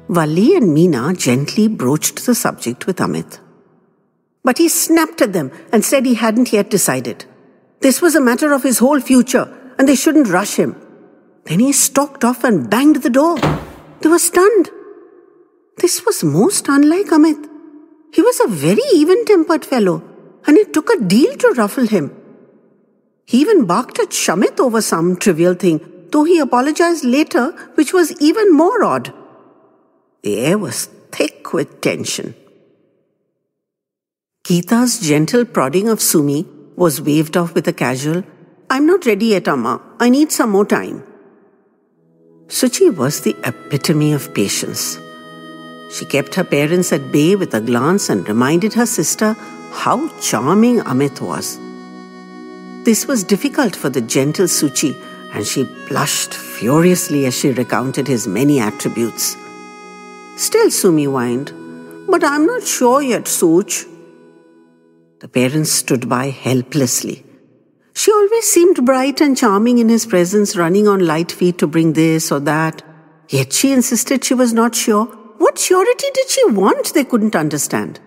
Valli 0.08 0.56
and 0.56 0.76
Meena 0.78 1.18
gently 1.18 1.68
broached 1.68 2.26
the 2.26 2.34
subject 2.34 2.88
with 2.88 2.98
Amit. 2.98 3.40
But 4.46 4.58
he 4.58 4.70
snapped 4.70 5.22
at 5.22 5.34
them 5.34 5.52
and 5.74 5.84
said 5.84 6.06
he 6.06 6.14
hadn't 6.14 6.54
yet 6.54 6.70
decided. 6.70 7.26
This 7.82 8.02
was 8.02 8.16
a 8.16 8.22
matter 8.22 8.54
of 8.54 8.64
his 8.64 8.80
whole 8.80 9.02
future, 9.02 9.48
and 9.78 9.88
they 9.88 9.96
shouldn't 9.96 10.30
rush 10.30 10.56
him. 10.56 10.76
Then 11.46 11.60
he 11.60 11.72
stalked 11.72 12.24
off 12.24 12.44
and 12.44 12.70
banged 12.70 13.04
the 13.04 13.10
door. 13.10 13.38
They 14.02 14.10
were 14.10 14.20
stunned. 14.20 14.70
This 15.78 16.06
was 16.06 16.24
most 16.24 16.68
unlike 16.68 17.08
Amit. 17.08 17.50
He 18.14 18.22
was 18.22 18.40
a 18.40 18.48
very 18.48 18.84
even 18.94 19.26
tempered 19.26 19.66
fellow, 19.66 20.04
and 20.46 20.58
it 20.58 20.74
took 20.74 20.90
a 20.90 21.00
deal 21.00 21.36
to 21.38 21.54
ruffle 21.58 21.88
him. 21.88 22.16
He 23.26 23.40
even 23.42 23.66
barked 23.66 24.00
at 24.00 24.10
Shamit 24.10 24.60
over 24.60 24.82
some 24.82 25.16
trivial 25.16 25.54
thing, 25.54 25.80
though 26.12 26.26
he 26.26 26.40
apologized 26.40 27.06
later, 27.06 27.52
which 27.76 27.94
was 27.94 28.12
even 28.22 28.54
more 28.54 28.84
odd. 28.84 29.14
The 30.24 30.40
air 30.40 30.58
was 30.58 30.86
thick 31.12 31.54
with 31.54 31.82
tension. 31.82 32.36
Geeta's 34.44 35.00
gentle 35.00 35.46
prodding 35.46 35.88
of 35.88 36.02
Sumi 36.02 36.46
was 36.76 37.02
waved 37.02 37.38
off 37.38 37.54
with 37.54 37.68
a 37.68 37.74
casual, 37.74 38.24
I'm 38.70 38.86
not 38.86 39.06
ready 39.06 39.28
yet, 39.28 39.48
Amma. 39.50 39.82
I 40.00 40.10
need 40.10 40.32
some 40.32 40.52
more 40.52 40.66
time. 40.66 41.04
Suchi 42.52 42.94
was 42.94 43.22
the 43.22 43.34
epitome 43.46 44.12
of 44.12 44.34
patience. 44.34 45.00
She 45.90 46.04
kept 46.04 46.36
her 46.36 46.44
parents 46.44 46.92
at 46.92 47.10
bay 47.10 47.38
with 47.38 47.54
a 47.54 47.62
glance 47.62 48.10
and 48.10 48.28
reminded 48.28 48.74
her 48.74 48.86
sister 48.86 49.38
how 49.72 50.10
charming 50.20 50.80
Amit 50.82 51.22
was. 51.22 51.58
This 52.84 53.08
was 53.08 53.24
difficult 53.24 53.74
for 53.74 53.90
the 53.90 54.02
gentle 54.02 54.48
Suchi, 54.48 54.94
and 55.34 55.48
she 55.48 55.64
blushed 55.88 56.34
furiously 56.34 57.26
as 57.26 57.38
she 57.38 57.52
recounted 57.52 58.10
his 58.10 58.28
many 58.28 58.60
attributes. 58.60 59.38
Still, 60.36 60.70
Sumi 60.70 61.06
whined, 61.06 61.54
But 62.10 62.26
I'm 62.26 62.46
not 62.46 62.64
sure 62.64 63.02
yet, 63.02 63.30
Such. 63.30 63.86
The 65.20 65.30
parents 65.30 65.72
stood 65.72 66.10
by 66.10 66.32
helplessly. 66.32 67.24
She 68.02 68.12
always 68.12 68.50
seemed 68.50 68.84
bright 68.84 69.22
and 69.22 69.38
charming 69.38 69.78
in 69.78 69.88
his 69.88 70.08
presence, 70.08 70.56
running 70.58 70.88
on 70.88 71.06
light 71.06 71.32
feet 71.32 71.60
to 71.60 71.68
bring 71.68 71.94
this 71.94 72.32
or 72.32 72.40
that. 72.40 72.82
Yet 73.30 73.54
she 73.54 73.72
insisted 73.72 74.24
she 74.24 74.34
was 74.34 74.54
not 74.54 74.74
sure. 74.74 75.06
What 75.38 75.60
surety 75.60 76.08
did 76.12 76.28
she 76.28 76.46
want? 76.46 76.96
They 76.96 77.04
couldn't 77.04 77.36
understand. 77.36 78.00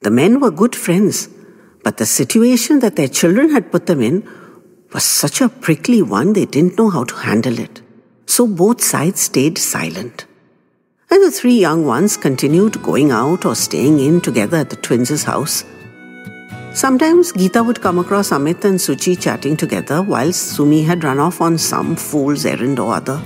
The 0.00 0.10
men 0.10 0.40
were 0.40 0.50
good 0.50 0.74
friends, 0.74 1.28
but 1.84 1.98
the 1.98 2.04
situation 2.06 2.80
that 2.80 2.96
their 2.96 3.06
children 3.06 3.50
had 3.50 3.70
put 3.70 3.86
them 3.86 4.00
in 4.00 4.28
was 4.92 5.04
such 5.04 5.40
a 5.40 5.48
prickly 5.48 6.02
one 6.02 6.32
they 6.32 6.46
didn't 6.46 6.78
know 6.78 6.90
how 6.90 7.04
to 7.04 7.14
handle 7.14 7.60
it. 7.60 7.80
So 8.26 8.48
both 8.48 8.82
sides 8.82 9.20
stayed 9.20 9.56
silent 9.56 10.26
and 11.12 11.22
the 11.22 11.30
three 11.30 11.60
young 11.60 11.86
ones 11.86 12.16
continued 12.16 12.82
going 12.82 13.12
out 13.12 13.44
or 13.44 13.54
staying 13.54 14.00
in 14.00 14.20
together 14.20 14.56
at 14.56 14.70
the 14.70 14.76
twins' 14.76 15.22
house. 15.22 15.62
Sometimes 16.72 17.32
Geeta 17.32 17.66
would 17.66 17.80
come 17.80 17.98
across 17.98 18.30
Amit 18.30 18.64
and 18.64 18.78
Suchi 18.78 19.20
chatting 19.20 19.56
together 19.56 20.02
while 20.02 20.32
Sumi 20.32 20.82
had 20.82 21.02
run 21.02 21.18
off 21.18 21.40
on 21.40 21.58
some 21.58 21.96
fool's 21.96 22.46
errand 22.46 22.78
or 22.78 22.94
other. 22.94 23.20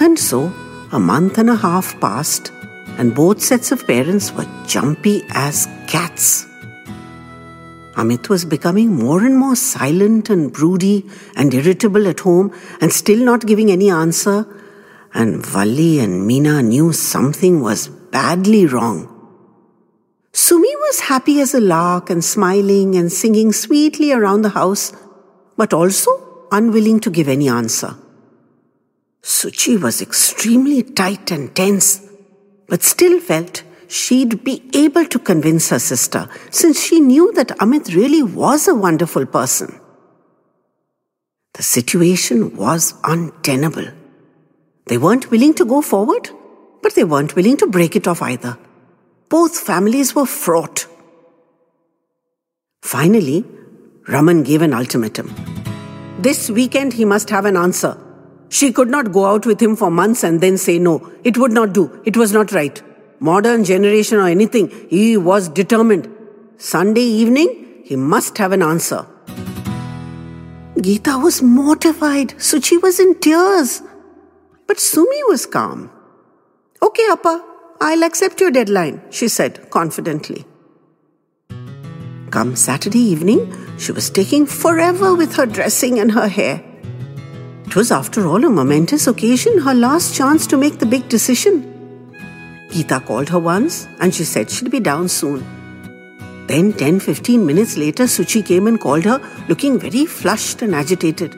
And 0.00 0.18
so, 0.18 0.50
a 0.90 0.98
month 0.98 1.36
and 1.36 1.50
a 1.50 1.56
half 1.56 2.00
passed, 2.00 2.50
and 2.96 3.14
both 3.14 3.42
sets 3.42 3.72
of 3.72 3.86
parents 3.86 4.32
were 4.32 4.46
jumpy 4.66 5.22
as 5.30 5.68
cats. 5.86 6.46
Amit 7.94 8.30
was 8.30 8.46
becoming 8.46 8.94
more 8.94 9.22
and 9.22 9.36
more 9.36 9.54
silent 9.54 10.30
and 10.30 10.50
broody 10.50 11.04
and 11.36 11.52
irritable 11.52 12.08
at 12.08 12.20
home 12.20 12.54
and 12.80 12.90
still 12.90 13.22
not 13.22 13.46
giving 13.46 13.70
any 13.70 13.90
answer 13.90 14.46
and 15.12 15.44
Valli 15.44 15.98
and 15.98 16.28
Meena 16.28 16.64
knew 16.64 16.92
something 16.92 17.60
was 17.60 17.88
badly 17.88 18.64
wrong. 18.64 19.19
Was 20.88 21.00
happy 21.00 21.40
as 21.40 21.54
a 21.54 21.60
lark 21.60 22.10
and 22.10 22.24
smiling 22.24 22.96
and 22.96 23.12
singing 23.12 23.52
sweetly 23.52 24.12
around 24.12 24.42
the 24.42 24.48
house, 24.48 24.92
but 25.56 25.72
also 25.72 26.10
unwilling 26.50 26.98
to 27.00 27.10
give 27.10 27.28
any 27.28 27.48
answer. 27.48 27.94
Suchi 29.22 29.80
was 29.80 30.00
extremely 30.02 30.82
tight 30.82 31.30
and 31.30 31.54
tense, 31.54 32.00
but 32.66 32.82
still 32.82 33.20
felt 33.20 33.62
she'd 33.88 34.42
be 34.42 34.68
able 34.74 35.04
to 35.04 35.18
convince 35.18 35.68
her 35.68 35.78
sister 35.78 36.28
since 36.50 36.82
she 36.82 36.98
knew 36.98 37.30
that 37.34 37.56
Amit 37.58 37.94
really 37.94 38.22
was 38.22 38.66
a 38.66 38.74
wonderful 38.74 39.26
person. 39.26 39.78
The 41.52 41.62
situation 41.62 42.56
was 42.56 42.94
untenable. 43.04 43.86
They 44.86 44.98
weren't 44.98 45.30
willing 45.30 45.54
to 45.54 45.64
go 45.64 45.82
forward, 45.82 46.30
but 46.82 46.94
they 46.94 47.04
weren't 47.04 47.36
willing 47.36 47.58
to 47.58 47.66
break 47.66 47.94
it 47.94 48.08
off 48.08 48.22
either. 48.22 48.58
Both 49.30 49.60
families 49.60 50.12
were 50.14 50.26
fraught. 50.26 50.86
Finally, 52.82 53.44
Raman 54.08 54.42
gave 54.42 54.60
an 54.60 54.74
ultimatum. 54.74 55.32
This 56.18 56.50
weekend 56.50 56.92
he 56.92 57.04
must 57.04 57.30
have 57.30 57.44
an 57.44 57.56
answer. 57.56 57.96
She 58.48 58.72
could 58.72 58.88
not 58.88 59.12
go 59.12 59.26
out 59.26 59.46
with 59.46 59.62
him 59.62 59.76
for 59.76 59.88
months 59.88 60.24
and 60.24 60.40
then 60.40 60.58
say 60.58 60.80
no. 60.80 61.12
It 61.22 61.38
would 61.38 61.52
not 61.52 61.72
do. 61.72 62.02
It 62.04 62.16
was 62.16 62.32
not 62.32 62.50
right. 62.50 62.82
Modern 63.20 63.62
generation 63.62 64.18
or 64.18 64.26
anything, 64.26 64.68
he 64.90 65.16
was 65.16 65.48
determined. 65.48 66.08
Sunday 66.56 67.08
evening, 67.22 67.82
he 67.84 67.94
must 67.94 68.36
have 68.38 68.50
an 68.50 68.62
answer. 68.62 69.06
Geeta 70.74 71.22
was 71.22 71.40
mortified. 71.40 72.30
Suchi 72.30 72.82
was 72.82 72.98
in 72.98 73.14
tears. 73.20 73.80
But 74.66 74.80
Sumi 74.80 75.22
was 75.28 75.46
calm. 75.46 75.88
Okay, 76.82 77.06
Appa, 77.10 77.44
I'll 77.82 78.02
accept 78.02 78.42
your 78.42 78.50
deadline, 78.50 79.00
she 79.08 79.28
said 79.28 79.70
confidently. 79.70 80.44
Come 82.30 82.54
Saturday 82.54 82.98
evening, 82.98 83.56
she 83.78 83.90
was 83.90 84.10
taking 84.10 84.44
forever 84.44 85.14
with 85.14 85.34
her 85.36 85.46
dressing 85.46 85.98
and 85.98 86.12
her 86.12 86.28
hair. 86.28 86.62
It 87.64 87.74
was, 87.74 87.90
after 87.90 88.26
all, 88.26 88.44
a 88.44 88.50
momentous 88.50 89.06
occasion, 89.06 89.56
her 89.58 89.72
last 89.72 90.14
chance 90.14 90.46
to 90.48 90.58
make 90.58 90.78
the 90.78 90.84
big 90.84 91.08
decision. 91.08 91.62
Geeta 92.68 93.02
called 93.06 93.30
her 93.30 93.38
once 93.38 93.88
and 93.98 94.14
she 94.14 94.24
said 94.24 94.50
she'd 94.50 94.70
be 94.70 94.80
down 94.80 95.08
soon. 95.08 95.42
Then, 96.48 96.74
10 96.74 97.00
15 97.00 97.46
minutes 97.46 97.78
later, 97.78 98.04
Suchi 98.04 98.44
came 98.44 98.66
and 98.66 98.78
called 98.78 99.04
her, 99.04 99.20
looking 99.48 99.78
very 99.78 100.04
flushed 100.04 100.60
and 100.60 100.74
agitated. 100.74 101.34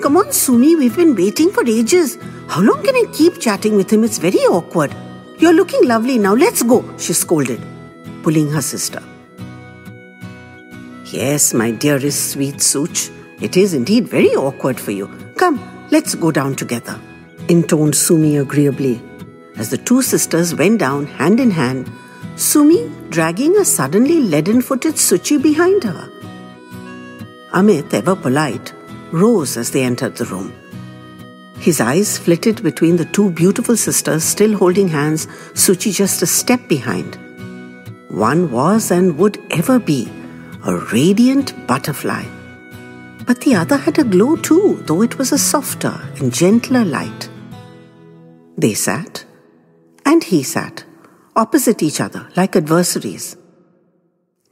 Come 0.00 0.16
on, 0.16 0.30
Sumi, 0.30 0.76
we've 0.76 0.96
been 0.96 1.16
waiting 1.16 1.50
for 1.50 1.64
ages. 1.66 2.18
How 2.48 2.60
long 2.60 2.84
can 2.84 2.94
I 2.94 3.04
keep 3.12 3.40
chatting 3.40 3.74
with 3.74 3.92
him? 3.92 4.04
It's 4.04 4.18
very 4.18 4.40
awkward. 4.40 4.94
You're 5.42 5.54
looking 5.54 5.88
lovely 5.88 6.18
now. 6.18 6.34
Let's 6.34 6.62
go, 6.62 6.84
she 6.98 7.12
scolded, 7.12 7.60
pulling 8.22 8.48
her 8.50 8.62
sister. 8.62 9.02
Yes, 11.06 11.52
my 11.52 11.72
dearest 11.72 12.30
sweet 12.30 12.62
Such, 12.62 13.10
it 13.40 13.56
is 13.56 13.74
indeed 13.74 14.06
very 14.06 14.36
awkward 14.36 14.78
for 14.78 14.92
you. 14.92 15.08
Come, 15.36 15.58
let's 15.90 16.14
go 16.14 16.30
down 16.30 16.54
together, 16.54 16.96
intoned 17.48 17.96
Sumi 17.96 18.36
agreeably, 18.36 19.02
as 19.56 19.68
the 19.68 19.78
two 19.78 20.00
sisters 20.00 20.54
went 20.54 20.78
down 20.78 21.06
hand 21.06 21.40
in 21.40 21.50
hand, 21.50 21.90
Sumi 22.36 22.88
dragging 23.08 23.56
a 23.56 23.64
suddenly 23.64 24.20
leaden 24.20 24.62
footed 24.62 24.94
Suchi 24.94 25.42
behind 25.42 25.82
her. 25.82 26.08
Amit, 27.52 27.92
ever 27.92 28.14
polite, 28.14 28.72
rose 29.10 29.56
as 29.56 29.72
they 29.72 29.82
entered 29.82 30.14
the 30.14 30.24
room. 30.26 30.52
His 31.62 31.80
eyes 31.80 32.18
flitted 32.18 32.60
between 32.64 32.96
the 32.96 33.04
two 33.04 33.30
beautiful 33.30 33.76
sisters 33.76 34.24
still 34.24 34.58
holding 34.58 34.88
hands, 34.88 35.26
Suchi 35.54 35.94
just 35.94 36.20
a 36.20 36.26
step 36.26 36.66
behind. 36.66 37.16
One 38.08 38.50
was 38.50 38.90
and 38.90 39.16
would 39.18 39.38
ever 39.52 39.78
be 39.78 40.10
a 40.64 40.76
radiant 40.92 41.54
butterfly. 41.68 42.24
But 43.28 43.42
the 43.42 43.54
other 43.54 43.76
had 43.76 44.00
a 44.00 44.02
glow 44.02 44.34
too, 44.34 44.82
though 44.86 45.02
it 45.02 45.18
was 45.18 45.30
a 45.30 45.38
softer 45.38 45.94
and 46.16 46.34
gentler 46.34 46.84
light. 46.84 47.28
They 48.58 48.74
sat, 48.74 49.24
and 50.04 50.24
he 50.24 50.42
sat, 50.42 50.84
opposite 51.36 51.80
each 51.80 52.00
other 52.00 52.28
like 52.34 52.56
adversaries. 52.56 53.36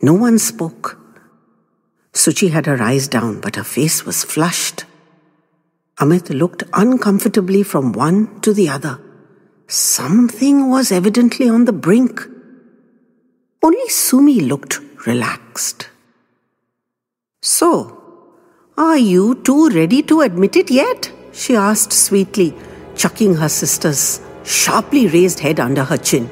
No 0.00 0.14
one 0.14 0.38
spoke. 0.38 0.96
Suchi 2.12 2.52
had 2.52 2.66
her 2.66 2.80
eyes 2.80 3.08
down, 3.08 3.40
but 3.40 3.56
her 3.56 3.64
face 3.64 4.06
was 4.06 4.22
flushed. 4.22 4.84
Amit 6.00 6.30
looked 6.30 6.62
uncomfortably 6.72 7.62
from 7.62 7.92
one 7.92 8.40
to 8.40 8.54
the 8.54 8.70
other. 8.70 8.98
Something 9.66 10.70
was 10.70 10.90
evidently 10.90 11.48
on 11.48 11.66
the 11.66 11.72
brink. 11.72 12.22
Only 13.62 13.88
Sumi 13.88 14.40
looked 14.40 14.80
relaxed. 15.06 15.90
So, 17.42 17.98
are 18.78 18.96
you 18.96 19.34
two 19.42 19.68
ready 19.68 20.02
to 20.04 20.22
admit 20.22 20.56
it 20.56 20.70
yet? 20.70 21.12
she 21.32 21.54
asked 21.54 21.92
sweetly, 21.92 22.54
chucking 22.96 23.34
her 23.34 23.48
sister's 23.48 24.20
sharply 24.42 25.06
raised 25.06 25.40
head 25.40 25.60
under 25.60 25.84
her 25.84 25.98
chin. 25.98 26.30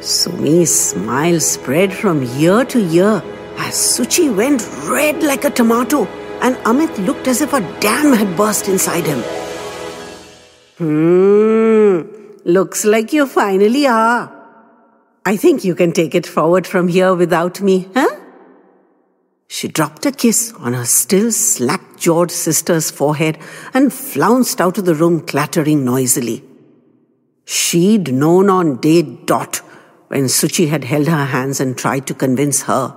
Sumi's 0.00 0.72
smile 0.90 1.40
spread 1.40 1.92
from 1.92 2.22
ear 2.38 2.64
to 2.66 2.78
ear 2.78 3.20
as 3.58 3.74
Suchi 3.74 4.34
went 4.34 4.62
red 4.88 5.24
like 5.24 5.44
a 5.44 5.50
tomato 5.50 6.06
and 6.40 6.56
Amit 6.64 7.04
looked 7.06 7.28
as 7.28 7.40
if 7.40 7.52
a 7.52 7.60
dam 7.80 8.12
had 8.12 8.36
burst 8.36 8.68
inside 8.68 9.04
him. 9.04 9.22
Hmm, 10.78 12.02
looks 12.44 12.84
like 12.84 13.12
you 13.12 13.26
finally 13.26 13.86
are. 13.86 14.32
I 15.26 15.36
think 15.36 15.64
you 15.64 15.74
can 15.74 15.92
take 15.92 16.14
it 16.14 16.26
forward 16.26 16.66
from 16.66 16.88
here 16.88 17.14
without 17.14 17.60
me, 17.60 17.88
huh? 17.94 18.16
She 19.48 19.66
dropped 19.66 20.06
a 20.06 20.12
kiss 20.12 20.52
on 20.58 20.74
her 20.74 20.84
still 20.84 21.32
slack 21.32 21.98
jawed 21.98 22.30
sister's 22.30 22.90
forehead 22.90 23.38
and 23.74 23.92
flounced 23.92 24.60
out 24.60 24.78
of 24.78 24.84
the 24.84 24.94
room, 24.94 25.26
clattering 25.26 25.84
noisily. 25.84 26.44
She'd 27.44 28.12
known 28.12 28.50
on 28.50 28.76
day 28.76 29.02
dot 29.02 29.56
when 30.08 30.24
Suchi 30.24 30.68
had 30.68 30.84
held 30.84 31.08
her 31.08 31.24
hands 31.24 31.60
and 31.60 31.76
tried 31.76 32.06
to 32.06 32.14
convince 32.14 32.62
her. 32.62 32.94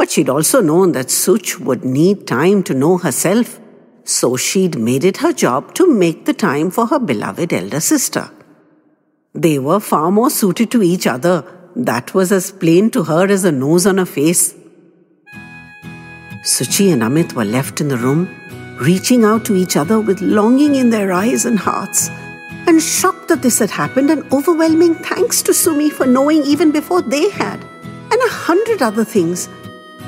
But 0.00 0.10
she'd 0.10 0.30
also 0.30 0.62
known 0.62 0.92
that 0.92 1.10
Such 1.10 1.60
would 1.60 1.84
need 1.84 2.26
time 2.26 2.62
to 2.68 2.72
know 2.82 2.96
herself, 2.96 3.60
so 4.02 4.34
she'd 4.34 4.78
made 4.78 5.04
it 5.04 5.18
her 5.18 5.32
job 5.34 5.74
to 5.74 5.86
make 5.86 6.24
the 6.24 6.32
time 6.32 6.70
for 6.70 6.86
her 6.86 6.98
beloved 6.98 7.52
elder 7.52 7.80
sister. 7.80 8.30
They 9.34 9.58
were 9.58 9.78
far 9.78 10.10
more 10.10 10.30
suited 10.30 10.70
to 10.70 10.82
each 10.82 11.06
other. 11.06 11.44
That 11.76 12.14
was 12.14 12.32
as 12.32 12.50
plain 12.50 12.90
to 12.92 13.02
her 13.10 13.30
as 13.30 13.44
a 13.44 13.52
nose 13.52 13.86
on 13.86 13.98
a 13.98 14.06
face. 14.06 14.54
Suchi 16.44 16.90
and 16.94 17.02
Amit 17.02 17.34
were 17.34 17.44
left 17.44 17.82
in 17.82 17.88
the 17.88 17.98
room, 17.98 18.26
reaching 18.80 19.22
out 19.26 19.44
to 19.44 19.54
each 19.54 19.76
other 19.76 20.00
with 20.00 20.22
longing 20.22 20.76
in 20.76 20.88
their 20.88 21.12
eyes 21.12 21.44
and 21.44 21.58
hearts, 21.58 22.08
and 22.66 22.80
shocked 22.80 23.28
that 23.28 23.42
this 23.42 23.58
had 23.58 23.70
happened, 23.70 24.10
and 24.10 24.32
overwhelming 24.32 24.94
thanks 24.94 25.42
to 25.42 25.52
Sumi 25.52 25.90
for 25.90 26.06
knowing 26.06 26.42
even 26.44 26.72
before 26.72 27.02
they 27.02 27.28
had, 27.28 27.60
and 28.10 28.28
a 28.28 28.36
hundred 28.48 28.80
other 28.80 29.04
things, 29.04 29.50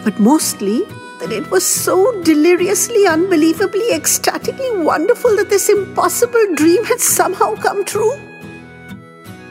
but 0.05 0.19
mostly 0.19 0.85
that 1.21 1.33
it 1.33 1.49
was 1.51 1.65
so 1.65 2.21
deliriously, 2.23 3.07
unbelievably, 3.07 3.93
ecstatically 3.93 4.77
wonderful 4.77 5.37
that 5.37 5.51
this 5.51 5.69
impossible 5.69 6.55
dream 6.55 6.85
had 6.85 7.01
somehow 7.01 7.55
come 7.55 7.85
true. 7.85 8.13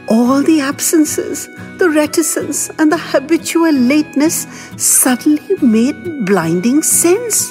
All 0.10 0.44
the 0.44 0.60
absences, 0.60 1.48
the 1.78 1.90
reticence, 1.90 2.70
and 2.78 2.92
the 2.92 2.98
habitual 2.98 3.72
lateness 3.72 4.46
suddenly 4.76 5.56
made 5.62 6.26
blinding 6.26 6.84
sense. 6.84 7.50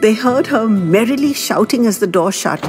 They 0.00 0.14
heard 0.14 0.48
her 0.48 0.66
merrily 0.66 1.32
shouting 1.32 1.86
as 1.86 2.00
the 2.00 2.06
door 2.06 2.32
shut. 2.32 2.68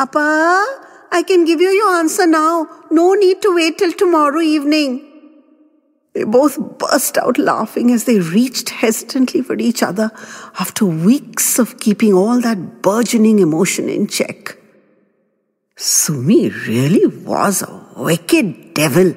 Appa, 0.00 0.66
I 1.12 1.22
can 1.22 1.44
give 1.44 1.60
you 1.60 1.68
your 1.68 1.94
answer 1.96 2.26
now. 2.26 2.68
No 2.90 3.14
need 3.14 3.42
to 3.42 3.54
wait 3.54 3.78
till 3.78 3.92
tomorrow 3.92 4.40
evening. 4.40 5.09
They 6.12 6.24
both 6.24 6.78
burst 6.78 7.16
out 7.18 7.38
laughing 7.38 7.92
as 7.92 8.04
they 8.04 8.18
reached 8.18 8.70
hesitantly 8.70 9.42
for 9.42 9.56
each 9.56 9.82
other 9.82 10.10
after 10.58 10.84
weeks 10.84 11.58
of 11.58 11.78
keeping 11.78 12.12
all 12.12 12.40
that 12.40 12.82
burgeoning 12.82 13.38
emotion 13.38 13.88
in 13.88 14.08
check. 14.08 14.56
Sumi 15.76 16.50
really 16.50 17.06
was 17.06 17.62
a 17.62 17.86
wicked 17.96 18.74
devil. 18.74 19.14